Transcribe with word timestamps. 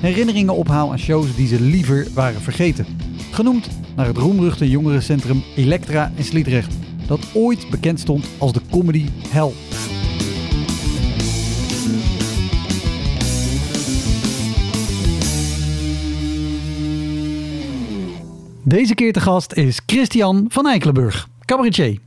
herinneringen 0.00 0.54
ophaal 0.54 0.90
aan 0.90 0.98
shows 0.98 1.36
die 1.36 1.46
ze 1.46 1.60
liever 1.60 2.06
waren 2.14 2.40
vergeten. 2.40 2.86
Genoemd 3.30 3.68
naar 3.96 4.06
het 4.06 4.16
roemruchte 4.16 4.70
jongerencentrum 4.70 5.42
Elektra 5.56 6.12
in 6.14 6.24
Sliedrecht, 6.24 6.74
dat 7.06 7.20
ooit 7.34 7.70
bekend 7.70 8.00
stond 8.00 8.28
als 8.38 8.52
de 8.52 8.60
comedy 8.70 9.06
hell. 9.28 9.52
Deze 18.64 18.94
keer 18.94 19.12
te 19.12 19.20
gast 19.20 19.52
is 19.52 19.80
Christian 19.86 20.44
van 20.48 20.66
Eikelenburg, 20.66 21.28
cabaretier. 21.44 21.98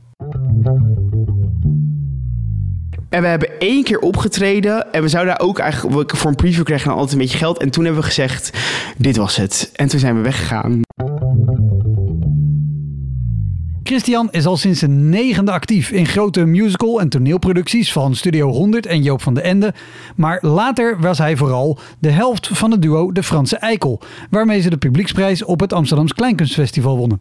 En 3.12 3.22
we 3.22 3.28
hebben 3.28 3.58
één 3.58 3.84
keer 3.84 3.98
opgetreden. 3.98 4.92
En 4.92 5.02
we 5.02 5.08
zouden 5.08 5.34
daar 5.38 5.46
ook 5.46 5.58
eigenlijk 5.58 6.16
voor 6.16 6.30
een 6.30 6.36
preview 6.36 6.64
krijgen 6.64 6.88
dan 6.88 6.96
altijd 6.96 7.12
een 7.12 7.22
beetje 7.22 7.38
geld. 7.38 7.58
En 7.58 7.70
toen 7.70 7.84
hebben 7.84 8.02
we 8.02 8.08
gezegd: 8.08 8.50
dit 8.96 9.16
was 9.16 9.36
het. 9.36 9.70
En 9.74 9.88
toen 9.88 10.00
zijn 10.00 10.16
we 10.16 10.22
weggegaan. 10.22 10.80
Christian 13.82 14.28
is 14.30 14.46
al 14.46 14.56
sinds 14.56 14.78
zijn 14.78 15.08
negende 15.08 15.52
actief 15.52 15.90
in 15.90 16.06
grote 16.06 16.44
musical- 16.44 17.00
en 17.00 17.08
toneelproducties 17.08 17.92
van 17.92 18.14
Studio 18.14 18.48
100 18.48 18.86
en 18.86 19.02
Joop 19.02 19.22
van 19.22 19.34
de 19.34 19.40
Ende. 19.40 19.74
Maar 20.16 20.38
later 20.40 21.00
was 21.00 21.18
hij 21.18 21.36
vooral 21.36 21.78
de 21.98 22.10
helft 22.10 22.48
van 22.52 22.70
het 22.70 22.82
duo 22.82 23.12
De 23.12 23.22
Franse 23.22 23.56
Eikel, 23.56 24.00
waarmee 24.30 24.60
ze 24.60 24.70
de 24.70 24.76
publieksprijs 24.76 25.44
op 25.44 25.60
het 25.60 25.72
Amsterdams 25.72 26.14
Kleinkunstfestival 26.14 26.96
wonnen. 26.96 27.20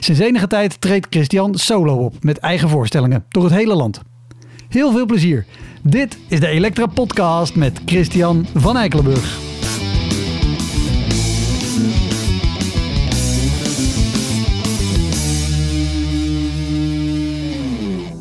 Sinds 0.00 0.20
enige 0.20 0.46
tijd 0.46 0.80
treedt 0.80 1.06
Christian 1.10 1.54
solo 1.54 1.94
op 1.94 2.24
met 2.24 2.38
eigen 2.38 2.68
voorstellingen 2.68 3.24
door 3.28 3.44
het 3.44 3.52
hele 3.52 3.74
land. 3.74 4.00
Heel 4.68 4.92
veel 4.92 5.06
plezier. 5.06 5.46
Dit 5.82 6.18
is 6.28 6.40
de 6.40 6.46
Elektra 6.46 6.86
Podcast 6.86 7.54
met 7.54 7.80
Christian 7.84 8.46
van 8.54 8.76
Eikelenburg. 8.76 9.38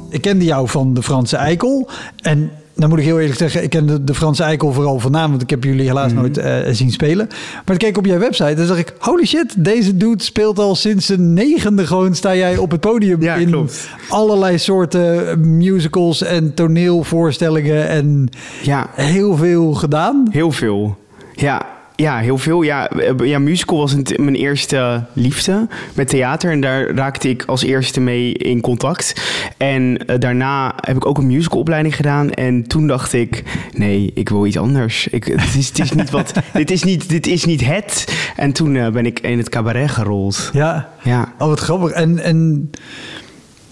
Ik 0.10 0.22
kende 0.22 0.46
jou 0.46 0.68
van 0.68 0.94
de 0.94 1.04
Franse 1.04 1.38
Eikel. 1.38 1.90
En 2.22 2.52
dan 2.78 2.90
moet 2.90 3.00
ik 3.00 3.06
heel 3.06 3.20
eerlijk 3.20 3.38
zeggen, 3.40 3.64
ik 3.64 3.70
kende 3.70 4.04
de 4.04 4.14
Franse 4.14 4.44
Eikel 4.44 4.74
vooral 4.74 5.00
van 5.00 5.12
naam, 5.12 5.30
want 5.30 5.42
ik 5.42 5.50
heb 5.50 5.64
jullie 5.64 5.86
helaas 5.88 6.12
Mhm. 6.12 6.20
nooit 6.22 6.38
eh, 6.38 6.56
zien 6.72 6.92
spelen. 6.92 7.28
Maar 7.66 7.76
ik 7.76 7.82
keek 7.82 7.98
op 7.98 8.06
jouw 8.06 8.18
website 8.20 8.62
en 8.62 8.68
zag 8.68 8.78
ik, 8.78 8.94
holy 9.00 9.26
shit, 9.26 9.54
deze 9.58 9.98
dude 9.98 10.24
speelt 10.24 10.60
al 10.60 10.76
sinds 10.76 11.06
zijn 11.06 11.34
negende 11.34 11.88
gewoon, 11.88 12.16
sta 12.16 12.36
jij 12.36 12.58
op 12.58 12.72
het 12.72 12.80
podium 12.80 13.22
Ja, 13.22 13.36
in 13.36 13.48
klopt. 13.50 13.90
allerlei 14.10 14.58
soorten 14.58 15.40
musicals 15.58 16.24
en 16.24 16.54
toneelvoorstellingen 16.54 17.88
en 17.88 18.30
Ja, 18.64 18.88
heel 18.94 19.36
veel 19.38 19.74
gedaan. 19.74 20.28
heel 20.32 20.52
veel. 20.52 20.98
Ja, 21.36 21.66
ja 21.98 22.18
heel 22.18 22.38
veel. 22.38 22.62
Ja, 22.62 22.90
eh, 22.90 23.28
ja 23.28 23.40
musical 23.40 23.78
was 23.78 23.96
mijn 24.16 24.36
eerste 24.36 25.04
liefde 25.14 25.68
met 25.94 26.08
theater. 26.10 26.52
En 26.52 26.62
daar 26.62 26.90
raakte 26.96 27.30
ik 27.30 27.44
als 27.46 27.64
eerste 27.64 28.00
mee 28.00 28.34
in 28.34 28.62
contact. 28.62 29.22
En 29.58 29.98
eh, 30.08 30.20
daarna 30.20 30.74
heb 30.82 30.96
ik 30.96 31.06
ook 31.06 31.18
een 31.18 31.28
musicalopleiding 31.28 31.96
gedaan. 31.96 32.32
En 32.32 32.68
toen 32.68 32.88
dacht 32.88 33.14
ik, 33.14 33.44
nee, 33.72 34.12
ik 34.14 34.30
wil 34.30 34.46
iets 34.46 34.58
anders. 34.58 35.08
Ik, 35.08 35.24
het, 35.24 35.56
is, 35.56 35.68
het 35.68 35.80
is 35.80 35.92
niet 35.92 36.10
wat, 36.10 36.34
dit, 36.54 36.72
is 36.72 36.84
niet, 36.84 37.10
dit 37.10 37.28
is 37.28 37.46
niet 37.46 37.66
het. 37.66 38.16
En 38.36 38.52
toen 38.52 38.76
eh, 38.76 38.90
ben 38.90 39.06
ik 39.06 39.20
in 39.20 39.38
het 39.38 39.50
cabaret 39.50 39.90
gerold. 39.90 40.50
Ja, 40.54 40.90
Ja. 41.04 41.34
oh 41.40 41.48
wat 41.48 41.60
grappig. 41.60 41.92
En, 41.92 42.20
en 42.20 42.70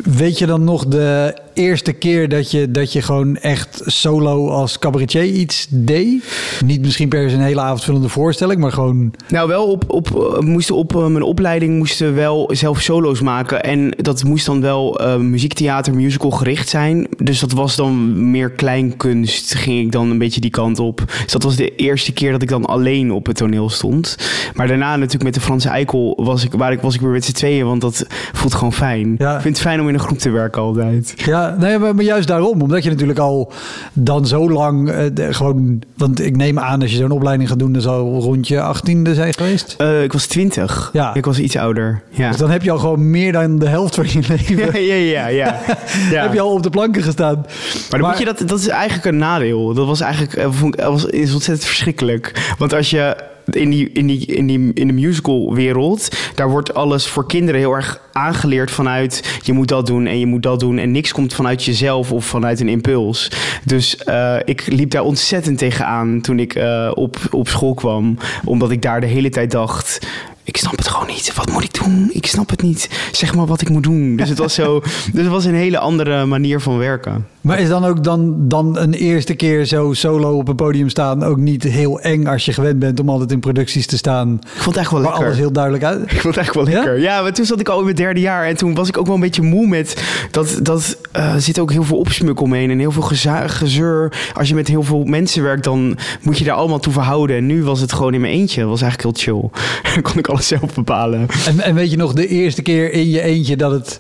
weet 0.05 0.37
je 0.37 0.45
dan 0.45 0.63
nog 0.63 0.85
de 0.85 1.37
eerste 1.53 1.93
keer 1.93 2.29
dat 2.29 2.51
je, 2.51 2.71
dat 2.71 2.93
je 2.93 3.01
gewoon 3.01 3.37
echt 3.37 3.81
solo 3.85 4.49
als 4.49 4.79
cabaretier 4.79 5.23
iets 5.23 5.67
deed? 5.69 6.23
Niet 6.65 6.81
misschien 6.81 7.09
per 7.09 7.29
se 7.29 7.35
een 7.35 7.41
hele 7.41 7.61
avondvullende 7.61 8.09
voorstelling, 8.09 8.59
maar 8.59 8.71
gewoon... 8.71 9.13
Nou, 9.27 9.47
wel 9.47 9.65
op, 9.71 9.83
op, 9.87 10.07
eh, 10.15 10.39
moesten 10.39 10.75
op 10.75 10.95
eh, 10.95 11.05
mijn 11.05 11.23
opleiding 11.23 11.77
moesten 11.77 12.07
we 12.07 12.13
wel 12.13 12.49
zelf 12.53 12.81
solo's 12.81 13.21
maken. 13.21 13.63
En 13.63 13.93
dat 13.97 14.23
moest 14.23 14.45
dan 14.45 14.61
wel 14.61 14.99
eh, 14.99 15.17
muziektheater, 15.17 15.95
musical 15.95 16.31
gericht 16.31 16.69
zijn. 16.69 17.07
Dus 17.17 17.39
dat 17.39 17.51
was 17.51 17.75
dan 17.75 18.29
meer 18.31 18.49
kleinkunst, 18.49 19.55
ging 19.55 19.85
ik 19.85 19.91
dan 19.91 20.09
een 20.09 20.17
beetje 20.17 20.41
die 20.41 20.49
kant 20.49 20.79
op. 20.79 21.03
Dus 21.23 21.31
dat 21.31 21.43
was 21.43 21.55
de 21.55 21.75
eerste 21.75 22.13
keer 22.13 22.31
dat 22.31 22.41
ik 22.41 22.49
dan 22.49 22.65
alleen 22.65 23.11
op 23.11 23.25
het 23.25 23.35
toneel 23.35 23.69
stond. 23.69 24.17
Maar 24.53 24.67
daarna 24.67 24.95
natuurlijk 24.95 25.23
met 25.23 25.33
de 25.33 25.41
Franse 25.41 25.69
Eikel 25.69 26.19
was 26.23 26.43
ik, 26.43 26.51
waar 26.51 26.71
ik, 26.71 26.81
was 26.81 26.95
ik 26.95 27.01
weer 27.01 27.11
met 27.11 27.25
z'n 27.25 27.31
tweeën, 27.31 27.65
want 27.65 27.81
dat 27.81 28.05
voelt 28.33 28.53
gewoon 28.53 28.73
fijn. 28.73 29.15
Ja. 29.17 29.35
Ik 29.35 29.41
vind 29.41 29.57
het 29.57 29.65
fijn 29.65 29.81
om 29.81 29.87
in 29.87 29.94
een 29.95 30.05
groep 30.05 30.17
te 30.17 30.29
werken 30.29 30.61
altijd. 30.61 31.13
Ja, 31.15 31.55
nee, 31.59 31.77
maar, 31.77 31.95
maar 31.95 32.03
juist 32.03 32.27
daarom. 32.27 32.61
Omdat 32.61 32.83
je 32.83 32.89
natuurlijk 32.89 33.19
al 33.19 33.51
dan 33.93 34.27
zo 34.27 34.49
lang 34.51 34.89
eh, 34.89 35.05
de- 35.13 35.33
gewoon... 35.33 35.81
Want 35.97 36.21
ik 36.21 36.35
neem 36.35 36.59
aan, 36.59 36.81
als 36.81 36.91
je 36.91 36.97
zo'n 36.97 37.11
opleiding 37.11 37.49
gaat 37.49 37.59
doen... 37.59 37.73
dan 37.73 37.81
zal 37.81 38.19
rond 38.19 38.47
je 38.47 38.61
achttiende 38.61 39.13
zijn 39.13 39.33
geweest. 39.33 39.75
Eh, 39.77 40.03
ik 40.03 40.13
was 40.13 40.25
twintig. 40.25 40.89
Ja. 40.93 41.13
Ik 41.13 41.25
was 41.25 41.39
iets 41.39 41.57
ouder. 41.57 42.01
Ja. 42.09 42.29
Dus 42.29 42.37
dan 42.37 42.49
heb 42.49 42.63
je 42.63 42.71
al 42.71 42.77
gewoon 42.77 43.09
meer 43.09 43.31
dan 43.31 43.59
de 43.59 43.67
helft 43.67 43.95
van 43.95 44.05
je 44.07 44.19
leven... 44.37 44.83
Ja, 44.83 44.95
ja, 44.95 44.95
ja, 44.95 45.27
ja. 45.27 45.59
ja. 46.11 46.21
heb 46.21 46.33
je 46.33 46.41
al 46.41 46.51
op 46.51 46.63
de 46.63 46.69
planken 46.69 47.03
gestaan. 47.03 47.45
Maar, 47.89 47.99
dan 47.99 48.09
moet 48.09 48.19
je 48.19 48.25
dat, 48.25 48.43
dat 48.45 48.59
is 48.59 48.67
eigenlijk 48.67 49.05
een 49.05 49.17
nadeel. 49.17 49.73
Dat 49.73 49.87
was 49.87 50.01
eigenlijk 50.01 50.33
eh, 50.33 50.47
vond 50.49 50.79
ik, 50.79 50.85
was, 50.85 51.05
is 51.05 51.33
ontzettend 51.33 51.67
verschrikkelijk. 51.67 52.53
Want 52.57 52.73
als 52.73 52.89
je 52.89 53.33
in, 53.45 53.69
die, 53.69 53.89
in, 53.91 54.07
die, 54.07 54.25
in, 54.25 54.47
die, 54.47 54.73
in 54.73 54.87
de 54.87 54.93
musicalwereld, 54.93 56.17
daar 56.35 56.49
wordt 56.49 56.73
alles 56.73 57.07
voor 57.07 57.27
kinderen 57.27 57.59
heel 57.59 57.73
erg 57.73 58.01
aangeleerd 58.11 58.71
vanuit 58.71 59.39
je 59.43 59.53
moet 59.53 59.67
dat 59.67 59.85
doen 59.85 60.05
en 60.05 60.19
je 60.19 60.25
moet 60.25 60.43
dat 60.43 60.59
doen. 60.59 60.77
En 60.77 60.91
niks 60.91 61.11
komt 61.11 61.33
vanuit 61.33 61.63
jezelf 61.63 62.11
of 62.11 62.25
vanuit 62.25 62.59
een 62.59 62.69
impuls. 62.69 63.31
Dus 63.63 63.97
eh, 63.97 64.35
ik 64.45 64.67
liep 64.67 64.89
daar 64.89 65.03
ontzettend 65.03 65.57
tegenaan 65.57 66.21
toen 66.21 66.39
ik 66.39 66.55
eh, 66.55 66.91
op, 66.93 67.17
op 67.31 67.47
school 67.47 67.73
kwam. 67.73 68.17
Omdat 68.43 68.71
ik 68.71 68.81
daar 68.81 69.01
de 69.01 69.07
hele 69.07 69.29
tijd 69.29 69.51
dacht. 69.51 70.07
Ik 70.43 70.57
snap 70.57 70.77
het 70.77 70.87
gewoon 70.87 71.07
niet. 71.07 71.33
Wat 71.35 71.51
moet 71.51 71.63
ik 71.63 71.73
doen? 71.73 72.09
Ik 72.11 72.25
snap 72.25 72.49
het 72.49 72.61
niet. 72.61 73.09
Zeg 73.11 73.35
maar 73.35 73.45
wat 73.45 73.61
ik 73.61 73.69
moet 73.69 73.83
doen. 73.83 74.15
Dus 74.15 74.29
het 74.29 74.37
was 74.37 74.53
zo. 74.53 74.79
Dus 75.13 75.21
het 75.21 75.27
was 75.27 75.45
een 75.45 75.55
hele 75.55 75.79
andere 75.79 76.25
manier 76.25 76.59
van 76.59 76.77
werken. 76.77 77.27
Maar 77.45 77.59
is 77.59 77.67
dan 77.67 77.85
ook 77.85 78.03
dan, 78.03 78.35
dan 78.37 78.77
een 78.77 78.93
eerste 78.93 79.33
keer 79.33 79.65
zo 79.65 79.93
solo 79.93 80.37
op 80.37 80.47
een 80.47 80.55
podium 80.55 80.89
staan... 80.89 81.23
ook 81.23 81.37
niet 81.37 81.63
heel 81.63 81.99
eng 81.99 82.25
als 82.25 82.45
je 82.45 82.53
gewend 82.53 82.79
bent 82.79 82.99
om 82.99 83.09
altijd 83.09 83.31
in 83.31 83.39
producties 83.39 83.87
te 83.87 83.97
staan... 83.97 84.39
Ik 84.43 84.61
vond 84.61 84.75
het 84.75 84.83
echt 84.83 84.91
wel 84.91 85.01
waar 85.01 85.09
lekker. 85.09 85.25
alles 85.25 85.37
heel 85.37 85.51
duidelijk 85.51 85.83
uit... 85.83 86.01
Ik 86.11 86.21
vond 86.21 86.35
het 86.35 86.45
echt 86.45 86.55
wel 86.55 86.63
lekker. 86.63 86.99
Ja? 86.99 87.21
maar 87.21 87.33
toen 87.33 87.45
zat 87.45 87.59
ik 87.59 87.69
al 87.69 87.77
in 87.77 87.83
mijn 87.83 87.95
derde 87.95 88.19
jaar. 88.19 88.45
En 88.45 88.57
toen 88.57 88.75
was 88.75 88.87
ik 88.87 88.97
ook 88.97 89.05
wel 89.05 89.15
een 89.15 89.21
beetje 89.21 89.41
moe 89.41 89.67
met... 89.67 90.03
Dat, 90.31 90.59
dat 90.61 90.97
eh, 91.11 91.35
zit 91.35 91.59
ook 91.59 91.71
heel 91.71 91.83
veel 91.83 91.97
opsmuk 91.97 92.41
omheen. 92.41 92.71
En 92.71 92.79
heel 92.79 92.91
veel 92.91 93.01
gezeur. 93.01 94.13
Als 94.33 94.49
je 94.49 94.55
met 94.55 94.67
heel 94.67 94.83
veel 94.83 95.03
mensen 95.03 95.43
werkt, 95.43 95.63
dan 95.63 95.97
moet 96.21 96.37
je 96.37 96.43
daar 96.43 96.55
allemaal 96.55 96.79
toe 96.79 96.93
verhouden. 96.93 97.35
En 97.35 97.45
nu 97.45 97.63
was 97.63 97.81
het 97.81 97.93
gewoon 97.93 98.13
in 98.13 98.21
mijn 98.21 98.33
eentje. 98.33 98.61
Dat 98.61 98.69
was 98.69 98.81
eigenlijk 98.81 99.17
heel 99.17 99.33
chill. 99.33 99.49
Dan 99.93 100.01
kon 100.01 100.17
ik 100.17 100.27
alles 100.27 100.47
zelf 100.47 100.73
bepalen. 100.73 101.27
En, 101.47 101.59
en 101.59 101.75
weet 101.75 101.91
je 101.91 101.97
nog 101.97 102.13
de 102.13 102.27
eerste 102.27 102.61
keer 102.61 102.91
in 102.91 103.09
je 103.09 103.21
eentje 103.21 103.57
dat 103.57 103.71
het 103.71 103.99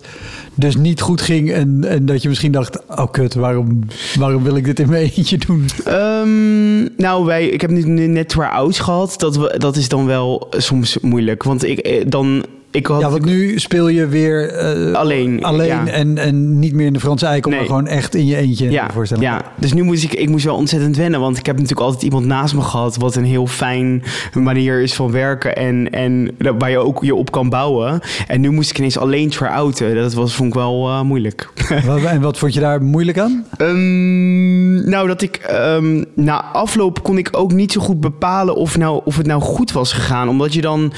dus 0.55 0.75
niet 0.75 1.01
goed 1.01 1.21
ging... 1.21 1.51
en, 1.51 1.83
en 1.87 2.05
dat 2.05 2.21
je 2.21 2.29
misschien 2.29 2.51
dacht, 2.51 2.85
oh 2.87 3.11
kut, 3.11 3.33
waarom, 3.33 3.79
waarom 4.19 4.43
wil 4.43 4.55
ik 4.55 4.65
dit 4.65 4.79
in 4.79 4.89
mijn 4.89 5.11
eentje 5.15 5.37
doen? 5.37 5.65
Ehm, 5.85 6.83
nou, 6.97 7.25
wij, 7.25 7.47
ik 7.47 7.61
heb 7.61 7.69
nu 7.69 8.07
net 8.07 8.29
twee 8.29 8.47
ouds 8.47 8.79
gehad. 8.79 9.15
Dat, 9.17 9.55
dat 9.57 9.75
is 9.75 9.89
dan 9.89 10.05
wel 10.05 10.47
soms 10.49 10.99
moeilijk. 10.99 11.43
Want 11.43 11.63
ik, 11.63 11.77
eh, 11.79 12.05
dan 12.07 12.45
ik 12.75 12.85
had 12.87 13.01
Ja, 13.01 13.09
want 13.09 13.25
nu 13.25 13.59
speel 13.59 13.87
je 13.87 14.07
weer 14.07 14.49
eh, 14.49 14.93
Alleen, 14.93 15.43
alleen 15.43 15.67
ja. 15.67 15.87
en, 15.87 16.17
en 16.17 16.59
niet 16.59 16.73
meer 16.73 16.85
in 16.85 16.93
de 16.93 16.99
Franse 16.99 17.25
eikel, 17.25 17.49
Nee. 17.51 17.59
maar 17.59 17.67
gewoon 17.69 17.87
echt 17.87 18.15
in 18.15 18.25
je 18.25 18.35
eentje. 18.35 18.71
ja, 18.71 18.89
voorstellen. 18.93 19.23
ja, 19.23 19.41
dus 19.57 19.73
nu 19.73 19.83
moest 19.83 20.03
ik, 20.03 20.13
ik 20.13 20.29
moest 20.29 20.45
wel 20.45 20.55
ontzettend 20.55 20.97
wennen, 20.97 21.19
want 21.19 21.37
ik 21.37 21.45
heb 21.45 21.55
natuurlijk 21.55 21.85
altijd 21.85 22.03
iemand 22.03 22.25
naast 22.25 22.53
me 22.55 22.61
gehad, 22.61 22.95
wat 22.97 23.15
een 23.15 23.25
heel 23.25 23.47
fijn 23.47 24.03
manier 24.33 24.81
is 24.81 24.93
van 24.93 25.11
werken 25.11 25.55
en, 25.55 25.89
en 25.91 26.31
waar 26.57 26.69
je 26.69 26.77
ook 26.77 27.03
je 27.03 27.15
op 27.15 27.31
kan 27.31 27.49
bouwen. 27.49 27.99
En 28.27 28.41
nu 28.41 28.49
moest 28.51 28.69
ik 28.69 28.77
ineens 28.77 28.97
alleen 28.97 29.29
try-outen. 29.29 29.95
Dat 29.95 30.13
was, 30.13 30.35
vond 30.35 30.49
ik 30.49 30.55
wel 30.55 30.87
eh, 30.89 31.01
moeilijk. 31.01 31.49
Wat- 31.85 32.03
En 32.03 32.21
wat 32.21 32.37
vond 32.37 32.53
je 32.53 32.59
daar 32.59 32.81
moeilijk 32.83 33.17
aan? 33.19 33.45
Ehm, 33.57 34.89
nou, 34.89 35.07
dat 35.07 35.21
ik 35.21 35.35
ehm, 35.35 36.03
na 36.15 36.43
afloop 36.43 37.03
kon 37.03 37.17
ik 37.17 37.29
ook 37.31 37.51
niet 37.53 37.71
zo 37.71 37.81
goed 37.81 37.99
bepalen 37.99 38.55
of, 38.55 38.77
nou, 38.77 39.01
of 39.05 39.17
het 39.17 39.25
nou 39.27 39.41
goed 39.41 39.71
was 39.71 39.93
gegaan. 39.93 40.29
Omdat 40.29 40.53
je 40.53 40.61
dan 40.61 40.93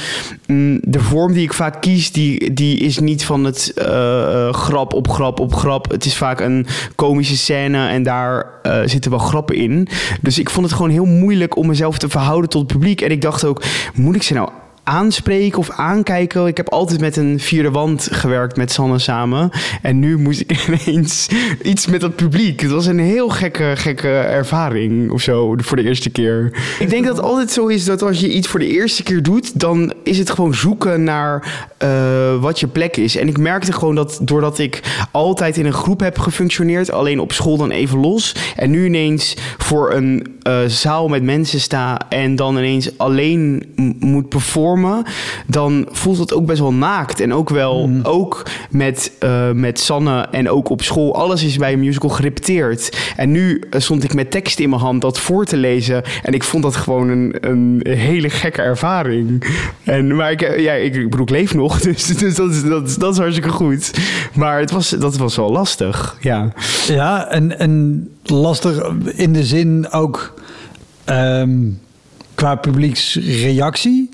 mm, 0.48 0.80
de 0.84 1.00
vorm 1.00 1.34
die 1.34 1.44
ik 1.44 1.54
vaak 1.54 1.67
kies, 1.70 2.12
die, 2.12 2.54
die 2.54 2.80
is 2.80 3.00
niet 3.00 3.26
van 3.26 3.44
het 3.44 3.72
eh, 3.76 4.48
eh, 4.48 4.54
grap 4.54 4.94
op 4.94 5.10
grap 5.10 5.40
op 5.40 5.56
grap. 5.56 5.92
Het 5.92 6.06
is 6.06 6.16
vaak 6.16 6.40
een 6.40 6.66
komische 6.96 7.38
scène 7.38 7.88
en 7.88 8.04
daar 8.04 8.46
eh, 8.64 8.82
zitten 8.86 9.12
wel 9.12 9.20
grappen 9.20 9.56
in. 9.56 9.88
Dus 10.22 10.40
ik 10.40 10.50
vond 10.50 10.66
het 10.66 10.76
gewoon 10.76 10.92
heel 10.92 11.06
moeilijk 11.06 11.56
om 11.56 11.68
mezelf 11.68 11.98
te 11.98 12.10
verhouden 12.10 12.50
tot 12.50 12.62
het 12.62 12.72
publiek. 12.72 13.02
En 13.02 13.12
ik 13.12 13.22
dacht 13.22 13.46
ook, 13.46 13.64
moet 13.94 14.16
ik 14.16 14.24
ze 14.24 14.34
nou 14.34 14.50
aanspreken 14.88 15.60
of 15.60 15.70
aankijken. 15.70 16.48
Ik 16.48 16.58
heb 16.58 16.70
altijd 16.70 17.00
met 17.00 17.18
een 17.18 17.40
vierde 17.40 17.72
wand 17.72 18.08
gewerkt 18.12 18.58
met 18.58 18.72
Sanne 18.72 19.00
samen. 19.00 19.50
En 19.82 20.00
nu 20.00 20.18
moest 20.18 20.40
ik 20.40 20.68
ineens 20.68 21.28
iets 21.62 21.88
met 21.88 22.02
dat 22.02 22.16
publiek. 22.16 22.62
Het 22.62 22.72
was 22.72 22.86
een 22.86 23.00
heel 23.00 23.30
gekke, 23.30 23.74
gekke 23.76 24.10
ervaring 24.10 25.12
of 25.12 25.22
zo 25.22 25.54
voor 25.58 25.78
de 25.78 25.84
eerste 25.84 26.10
keer. 26.10 26.52
Ik 26.80 26.90
denk 26.90 27.06
dat 27.06 27.18
het 27.18 27.26
altijd 27.26 27.52
zo 27.52 27.68
is 27.68 27.86
dat 27.86 28.02
als 28.02 28.20
je 28.20 28.34
iets 28.34 28.48
voor 28.48 28.60
de 28.60 28.68
eerste 28.68 29.04
keer 29.04 29.24
doet... 29.24 29.60
dan 29.60 29.94
is 30.04 30.18
het 30.18 30.30
gewoon 30.30 30.56
zoeken 30.56 31.04
naar 31.04 31.66
eh, 31.78 32.42
wat 32.42 32.60
je 32.60 32.68
plek 32.68 32.98
is. 32.98 33.16
En 33.18 33.28
ik 33.28 33.38
merkte 33.38 33.74
gewoon 33.74 33.96
dat 33.96 34.20
doordat 34.22 34.60
ik 34.60 35.08
altijd 35.12 35.58
in 35.58 35.66
een 35.66 35.74
groep 35.74 36.00
heb 36.00 36.20
gefunctioneerd... 36.20 36.92
alleen 36.92 37.20
op 37.20 37.32
school 37.32 37.58
dan 37.58 37.72
even 37.72 38.00
los... 38.00 38.36
en 38.56 38.70
nu 38.70 38.86
ineens 38.86 39.36
voor 39.58 39.94
een 39.94 40.36
eh, 40.42 40.60
zaal 40.68 41.08
met 41.08 41.24
mensen 41.24 41.60
sta... 41.60 42.00
en 42.10 42.36
dan 42.36 42.58
ineens 42.58 42.98
alleen 42.98 43.64
moet 44.00 44.30
performen... 44.30 44.77
dan 45.46 45.88
voelt 45.92 46.18
het 46.18 46.34
ook 46.34 46.46
best 46.46 46.60
wel 46.60 46.74
naakt. 46.74 47.20
En 47.20 47.34
ook 47.34 47.50
wel, 47.50 47.90
ook 48.04 48.44
met, 48.70 49.12
eh, 49.20 49.52
met 49.52 49.80
Sanne 49.80 50.28
en 50.32 50.50
ook 50.50 50.70
op 50.70 50.82
school... 50.82 51.16
alles 51.16 51.44
is 51.44 51.58
bij 51.58 51.74
een 51.74 51.80
musical 51.80 52.10
gerepeteerd. 52.10 52.98
En 53.16 53.32
nu 53.32 53.64
eh, 53.70 53.80
stond 53.80 54.04
ik 54.04 54.14
met 54.14 54.32
tekst 54.32 54.60
in 54.60 54.70
mijn 54.70 54.82
hand 54.82 55.02
dat 55.02 55.20
voor 55.20 55.46
te 55.46 55.58
lezen... 55.58 56.04
en 56.24 56.34
ik 56.34 56.44
vond 56.44 56.64
dat 56.64 56.76
gewoon 56.76 57.10
een, 57.10 57.36
een 57.40 57.82
hele 57.88 58.30
gekke 58.30 58.62
ervaring. 58.62 59.44
En, 59.84 60.16
maar 60.16 60.32
ik, 60.32 60.42
eh, 60.42 60.64
ja, 60.64 60.74
ik, 60.74 60.96
ik 60.96 61.10
bedoel, 61.10 61.26
ik 61.26 61.30
leef 61.30 61.54
nog, 61.54 61.80
dus, 61.88 62.06
dus 62.06 62.36
dat, 62.36 62.52
is, 62.52 62.64
dat, 62.64 62.88
is, 62.88 62.96
dat 62.96 63.14
is 63.14 63.20
hartstikke 63.20 63.50
goed. 63.50 63.92
Maar 64.34 64.60
het 64.60 64.72
was, 64.72 64.90
dat 64.90 65.18
was 65.18 65.36
wel 65.36 65.52
lastig, 65.52 66.18
ja. 66.20 66.54
Ja, 66.88 67.28
en, 67.28 67.60
en 67.60 68.08
lastig 68.24 68.92
in 69.16 69.34
de 69.34 69.44
zin 69.44 69.90
ook 69.92 70.34
ehm, 71.06 71.60
qua 72.36 72.56
publieksreactie. 72.56 74.10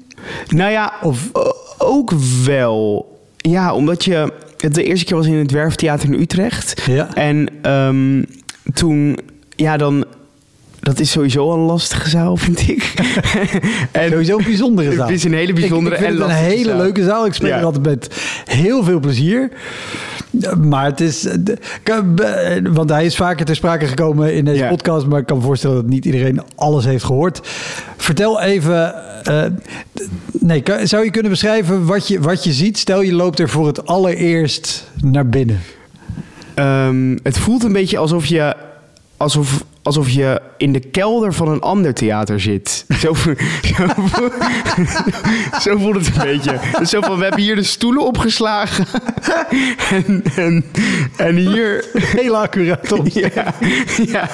Nou 0.48 0.72
ja, 0.72 0.94
Of- 1.02 1.30
o- 1.34 1.54
ook 1.78 2.12
wel. 2.46 3.12
Ja, 3.38 3.74
omdat 3.74 4.04
je... 4.06 4.34
De 4.58 4.84
eerste 4.84 5.06
keer 5.06 5.16
was 5.18 5.26
in 5.28 5.34
het 5.34 5.52
Werftheater 5.52 6.14
in 6.14 6.20
Utrecht. 6.22 6.82
Ja. 6.86 7.14
En 7.16 7.48
ehm, 7.62 8.24
toen... 8.74 9.18
Ja, 9.56 9.78
dan... 9.78 10.06
Dat 10.84 11.00
is 11.00 11.12
sowieso 11.12 11.54
een 11.54 11.60
lastige 11.60 12.10
zaal, 12.10 12.38
vind 12.46 12.68
ik. 12.70 12.94
en 13.92 14.10
Sowieso 14.10 14.38
een 14.38 14.44
bijzondere 14.44 14.92
zaal. 14.94 15.06
Het 15.06 15.16
is 15.16 15.24
een 15.24 15.34
hele 15.34 15.54
bijzondere 15.54 15.96
ik, 15.96 16.02
ik 16.02 16.08
vind 16.08 16.20
en 16.20 16.26
een 16.30 16.36
hele 16.36 16.70
zaal. 16.70 16.78
leuke 16.78 17.04
zaal. 17.04 17.26
Ik 17.26 17.34
speel 17.34 17.50
Ja. 17.50 17.58
er 17.58 17.66
altijd 17.66 17.86
met 17.86 18.10
heel 18.46 18.84
veel 18.84 19.00
plezier. 19.00 19.50
Maar 20.62 20.86
het 20.86 21.02
is... 21.02 21.26
eh, 21.26 21.36
Want 22.64 22.90
hij 22.90 23.06
is 23.06 23.16
vaker 23.16 23.46
ter 23.46 23.56
sprake 23.56 23.86
gekomen 23.86 24.34
in 24.36 24.46
deze 24.46 24.64
Ja. 24.64 24.70
podcast. 24.70 25.06
Maar 25.08 25.20
ik 25.20 25.26
kan 25.26 25.38
me 25.38 25.44
voorstellen 25.44 25.76
dat 25.76 25.86
niet 25.86 26.06
iedereen 26.06 26.42
alles 26.56 26.86
heeft 26.86 27.04
gehoord. 27.04 27.40
Vertel 27.98 28.42
even... 28.42 28.94
eh, 29.24 29.44
nee, 30.32 30.64
zou 30.84 31.04
je 31.04 31.12
kunnen 31.12 31.32
beschrijven 31.32 31.86
wat 31.86 32.08
je, 32.08 32.20
wat 32.20 32.44
je 32.44 32.54
ziet? 32.54 32.78
Stel 32.78 33.02
je 33.02 33.14
loopt 33.14 33.40
er 33.40 33.50
voor 33.50 33.68
het 33.68 33.86
allereerst 33.88 34.90
naar 35.02 35.30
binnen. 35.30 35.60
Ehm, 36.54 37.18
het 37.24 37.38
voelt 37.38 37.64
een 37.64 37.74
beetje 37.74 37.98
alsof 37.98 38.26
je, 38.26 38.56
alsof, 39.18 39.64
alsof 39.84 40.10
je 40.10 40.42
in 40.58 40.72
de 40.74 40.80
kelder 40.80 41.34
van 41.34 41.48
een 41.48 41.60
ander 41.62 41.94
theater 41.94 42.40
zit. 42.40 42.86
Zo, 43.02 43.14
zo, 43.14 43.86
vo- 43.96 44.32
zo 45.60 45.78
voelt 45.78 45.96
het 45.96 46.08
een 46.08 46.24
beetje. 46.24 46.60
Dus 46.80 46.90
zo 46.90 47.02
van, 47.02 47.18
we 47.18 47.24
hebben 47.24 47.42
hier 47.42 47.56
de 47.56 47.64
stoelen 47.64 48.06
opgeslagen. 48.06 48.86
en, 49.90 50.24
en, 50.36 50.66
en 51.18 51.36
hier... 51.36 51.86
Heel 51.94 52.38
accuraat 52.38 52.92
op. 52.92 53.08
Ja, 53.08 53.30
ja. 54.06 54.30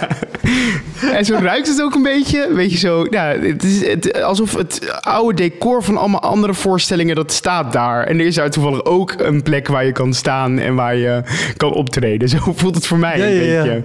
En 1.14 1.26
zo 1.26 1.36
ruikt 1.42 1.68
het 1.68 1.82
ook 1.82 1.96
een 1.96 2.04
beetje. 2.04 2.54
Weet 2.54 2.72
je 2.72 2.78
zo, 2.78 3.06
ja, 3.10 3.26
het 3.26 3.64
is 3.64 3.88
het, 3.88 4.22
alsof 4.24 4.54
het 4.56 4.94
oude 5.02 5.34
decor 5.36 5.84
van 5.84 5.98
allemaal 5.98 6.22
andere 6.22 6.54
voorstellingen, 6.54 7.16
dat 7.16 7.32
staat 7.32 7.74
daar. 7.74 8.04
En 8.04 8.20
er 8.20 8.26
is 8.26 8.36
daar 8.36 8.50
toevallig 8.50 8.86
ook 8.86 9.14
een 9.18 9.44
plek 9.44 9.68
waar 9.68 9.86
je 9.86 9.92
kan 9.92 10.14
staan 10.14 10.60
en 10.60 10.76
waar 10.76 10.96
je 10.96 11.22
kan 11.58 11.74
optreden. 11.74 12.30
Zo 12.30 12.38
voelt 12.56 12.76
het 12.76 12.88
voor 12.88 12.98
mij 12.98 13.18
Ja, 13.18 13.26
een 13.26 13.46
ja. 13.46 13.64
beetje. 13.64 13.82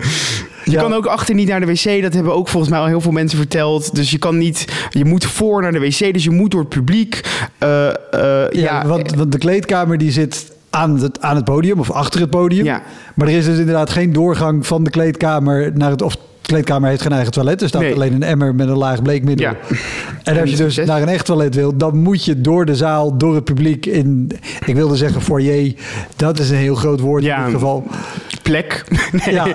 Je 0.65 0.71
Ja. 0.71 0.81
kan 0.81 0.93
ook 0.95 1.07
achter 1.07 1.35
niet 1.35 1.49
naar 1.49 1.61
de 1.61 1.67
wc, 1.67 2.03
dat 2.03 2.15
hebben 2.15 2.35
ook 2.35 2.49
volgens 2.49 2.71
mij 2.73 2.81
al 2.81 2.87
heel 2.87 3.01
veel 3.01 3.13
mensen 3.13 3.39
verteld. 3.39 3.95
Dus 3.95 4.11
je 4.11 4.19
kan 4.19 4.39
niet, 4.39 4.65
je 4.91 5.05
moet 5.05 5.25
voor 5.25 5.63
naar 5.63 5.73
de 5.73 5.79
wc, 5.81 6.13
dus 6.13 6.25
je 6.25 6.31
moet 6.31 6.51
door 6.51 6.61
het 6.61 6.69
publiek. 6.69 7.21
Eh, 7.59 7.89
eh, 7.89 7.95
Ja, 8.13 8.49
ja, 8.51 8.87
want, 8.87 9.15
want 9.15 9.33
de 9.33 9.39
kleedkamer 9.39 9.99
die 9.99 10.11
zit 10.11 10.53
aan 10.71 10.99
het, 11.01 11.21
aan 11.21 11.37
het 11.37 11.45
podium 11.45 11.79
of 11.79 11.91
achter 11.91 12.21
het 12.21 12.31
podium. 12.31 12.65
Ja. 12.65 12.83
Maar 13.15 13.29
er 13.29 13.35
is 13.37 13.45
dus 13.45 13.59
inderdaad 13.59 13.91
geen 13.91 14.13
doorgang 14.13 14.67
van 14.67 14.85
de 14.85 14.91
kleedkamer 14.91 15.71
naar 15.75 15.91
het... 15.91 16.03
Of 16.03 16.13
de 16.13 16.21
kleedkamer 16.53 16.89
heeft 16.89 17.03
geen 17.03 17.13
eigen 17.13 17.33
toilet. 17.33 17.63
Er 17.63 17.69
staat 17.69 17.81
Nee. 17.83 17.95
alleen 17.95 18.13
een 18.13 18.23
emmer 18.23 18.55
met 18.55 18.69
een 18.69 18.77
laag 18.77 19.03
bleekmiddel. 19.03 19.47
Ja. 19.51 19.57
En 20.23 20.41
als 20.41 20.51
je 20.51 20.57
dus 20.57 20.77
naar 20.77 21.03
een 21.03 21.09
echt 21.09 21.25
toilet 21.27 21.55
wil, 21.55 21.77
dan 21.77 21.99
moet 21.99 22.25
je 22.25 22.41
door 22.41 22.65
de 22.67 22.77
zaal, 22.77 23.19
door 23.19 23.35
het 23.35 23.45
publiek 23.45 23.87
in... 23.87 24.31
Ik 24.67 24.75
wilde 24.75 24.97
zeggen 24.97 25.23
foyer. 25.23 25.75
Dat 26.17 26.39
is 26.39 26.51
een 26.51 26.57
heel 26.57 26.75
groot 26.75 27.01
woord 27.01 27.23
Ja. 27.23 27.39
in 27.39 27.45
dit 27.45 27.55
geval. 27.55 27.87
Plek, 28.45 28.85
nee, 29.25 29.35
Ja. 29.35 29.47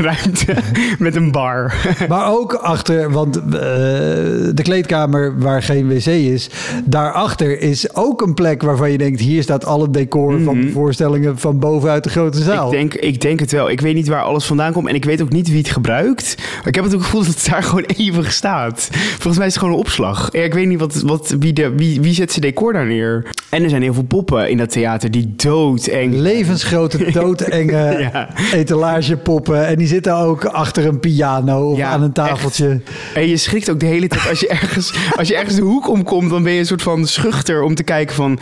ruimte 0.00 0.54
met 0.98 1.16
een 1.16 1.30
bar. 1.32 1.74
Maar 2.08 2.32
ook 2.32 2.54
achter, 2.54 3.10
want 3.10 3.36
eh, 3.36 3.42
de 3.52 4.62
kleedkamer 4.62 5.38
waar 5.38 5.62
geen 5.62 5.88
wc 5.88 6.06
is, 6.06 6.50
daarachter 6.84 7.60
is 7.60 7.94
ook 7.94 8.22
een 8.22 8.34
plek 8.34 8.62
waarvan 8.62 8.90
je 8.90 8.98
denkt, 8.98 9.20
hier 9.20 9.42
staat 9.42 9.64
al 9.64 9.82
het 9.82 9.92
decor 9.94 10.40
van 10.40 10.60
de 10.60 10.70
voorstellingen 10.70 11.38
van 11.38 11.58
bovenuit 11.58 12.04
de 12.04 12.10
grote 12.10 12.42
zaal. 12.42 12.66
Mhm. 12.66 12.76
Ik 12.76 12.90
denk, 12.90 12.94
ik 13.04 13.20
denk 13.20 13.40
het 13.40 13.52
wel. 13.52 13.70
Ik 13.70 13.80
weet 13.80 13.94
niet 13.94 14.08
waar 14.08 14.22
alles 14.22 14.44
vandaan 14.44 14.72
komt 14.72 14.88
en 14.88 14.94
ik 14.94 15.04
weet 15.04 15.22
ook 15.22 15.32
niet 15.32 15.48
wie 15.48 15.58
het 15.58 15.70
gebruikt. 15.70 16.34
Maar 16.56 16.66
ik 16.66 16.74
heb 16.74 16.84
het 16.84 16.94
ook 16.94 17.02
gevoel 17.02 17.24
dat 17.24 17.34
het 17.34 17.46
daar 17.50 17.62
gewoon 17.62 17.84
eeuwig 17.96 18.32
staat. 18.32 18.88
Volgens 18.92 19.36
mij 19.36 19.46
is 19.46 19.52
het 19.54 19.62
gewoon 19.62 19.74
een 19.78 19.84
opslag. 19.84 20.28
Ja, 20.32 20.42
ik 20.42 20.54
weet 20.54 20.66
niet 20.66 20.78
wat, 20.80 21.02
wat, 21.02 21.34
wie, 21.38 21.52
de, 21.52 21.72
wie, 21.76 22.00
wie 22.00 22.14
zet 22.14 22.30
zijn 22.32 22.44
decor 22.44 22.72
daar 22.72 22.86
neer. 22.86 23.26
En 23.48 23.62
er 23.62 23.68
zijn 23.70 23.82
heel 23.82 23.94
veel 23.94 24.02
poppen 24.02 24.50
in 24.50 24.56
dat 24.56 24.70
theater 24.70 25.10
die 25.10 25.32
doodeng 25.36 26.14
Levensgrote, 26.14 27.10
doodenge 27.12 28.10
Ja. 28.12 28.28
Etalagepoppen. 28.52 29.66
En 29.66 29.76
die 29.76 29.86
zitten 29.86 30.16
ook 30.16 30.44
achter 30.44 30.86
een 30.86 31.00
piano 31.00 31.70
of 31.70 31.76
Ja, 31.78 31.88
aan 31.88 32.02
een 32.02 32.12
tafeltje. 32.12 32.80
En 33.14 33.28
je 33.28 33.36
schrikt 33.36 33.70
ook 33.70 33.80
de 33.80 33.86
hele 33.86 34.08
tijd 34.08 34.28
als 34.28 34.40
je 34.40 34.48
ergens, 34.48 34.92
als 35.16 35.28
je 35.28 35.36
ergens 35.36 35.54
de 35.54 35.62
hoek 35.62 35.88
omkomt, 35.88 36.30
dan 36.30 36.42
ben 36.42 36.52
je 36.52 36.58
een 36.58 36.66
soort 36.66 36.82
van 36.82 37.06
schuchter 37.06 37.62
om 37.62 37.74
te 37.74 37.82
kijken 37.82 38.14
van, 38.14 38.38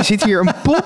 zit 0.00 0.24
hier 0.24 0.40
een 0.40 0.52
pop? 0.62 0.84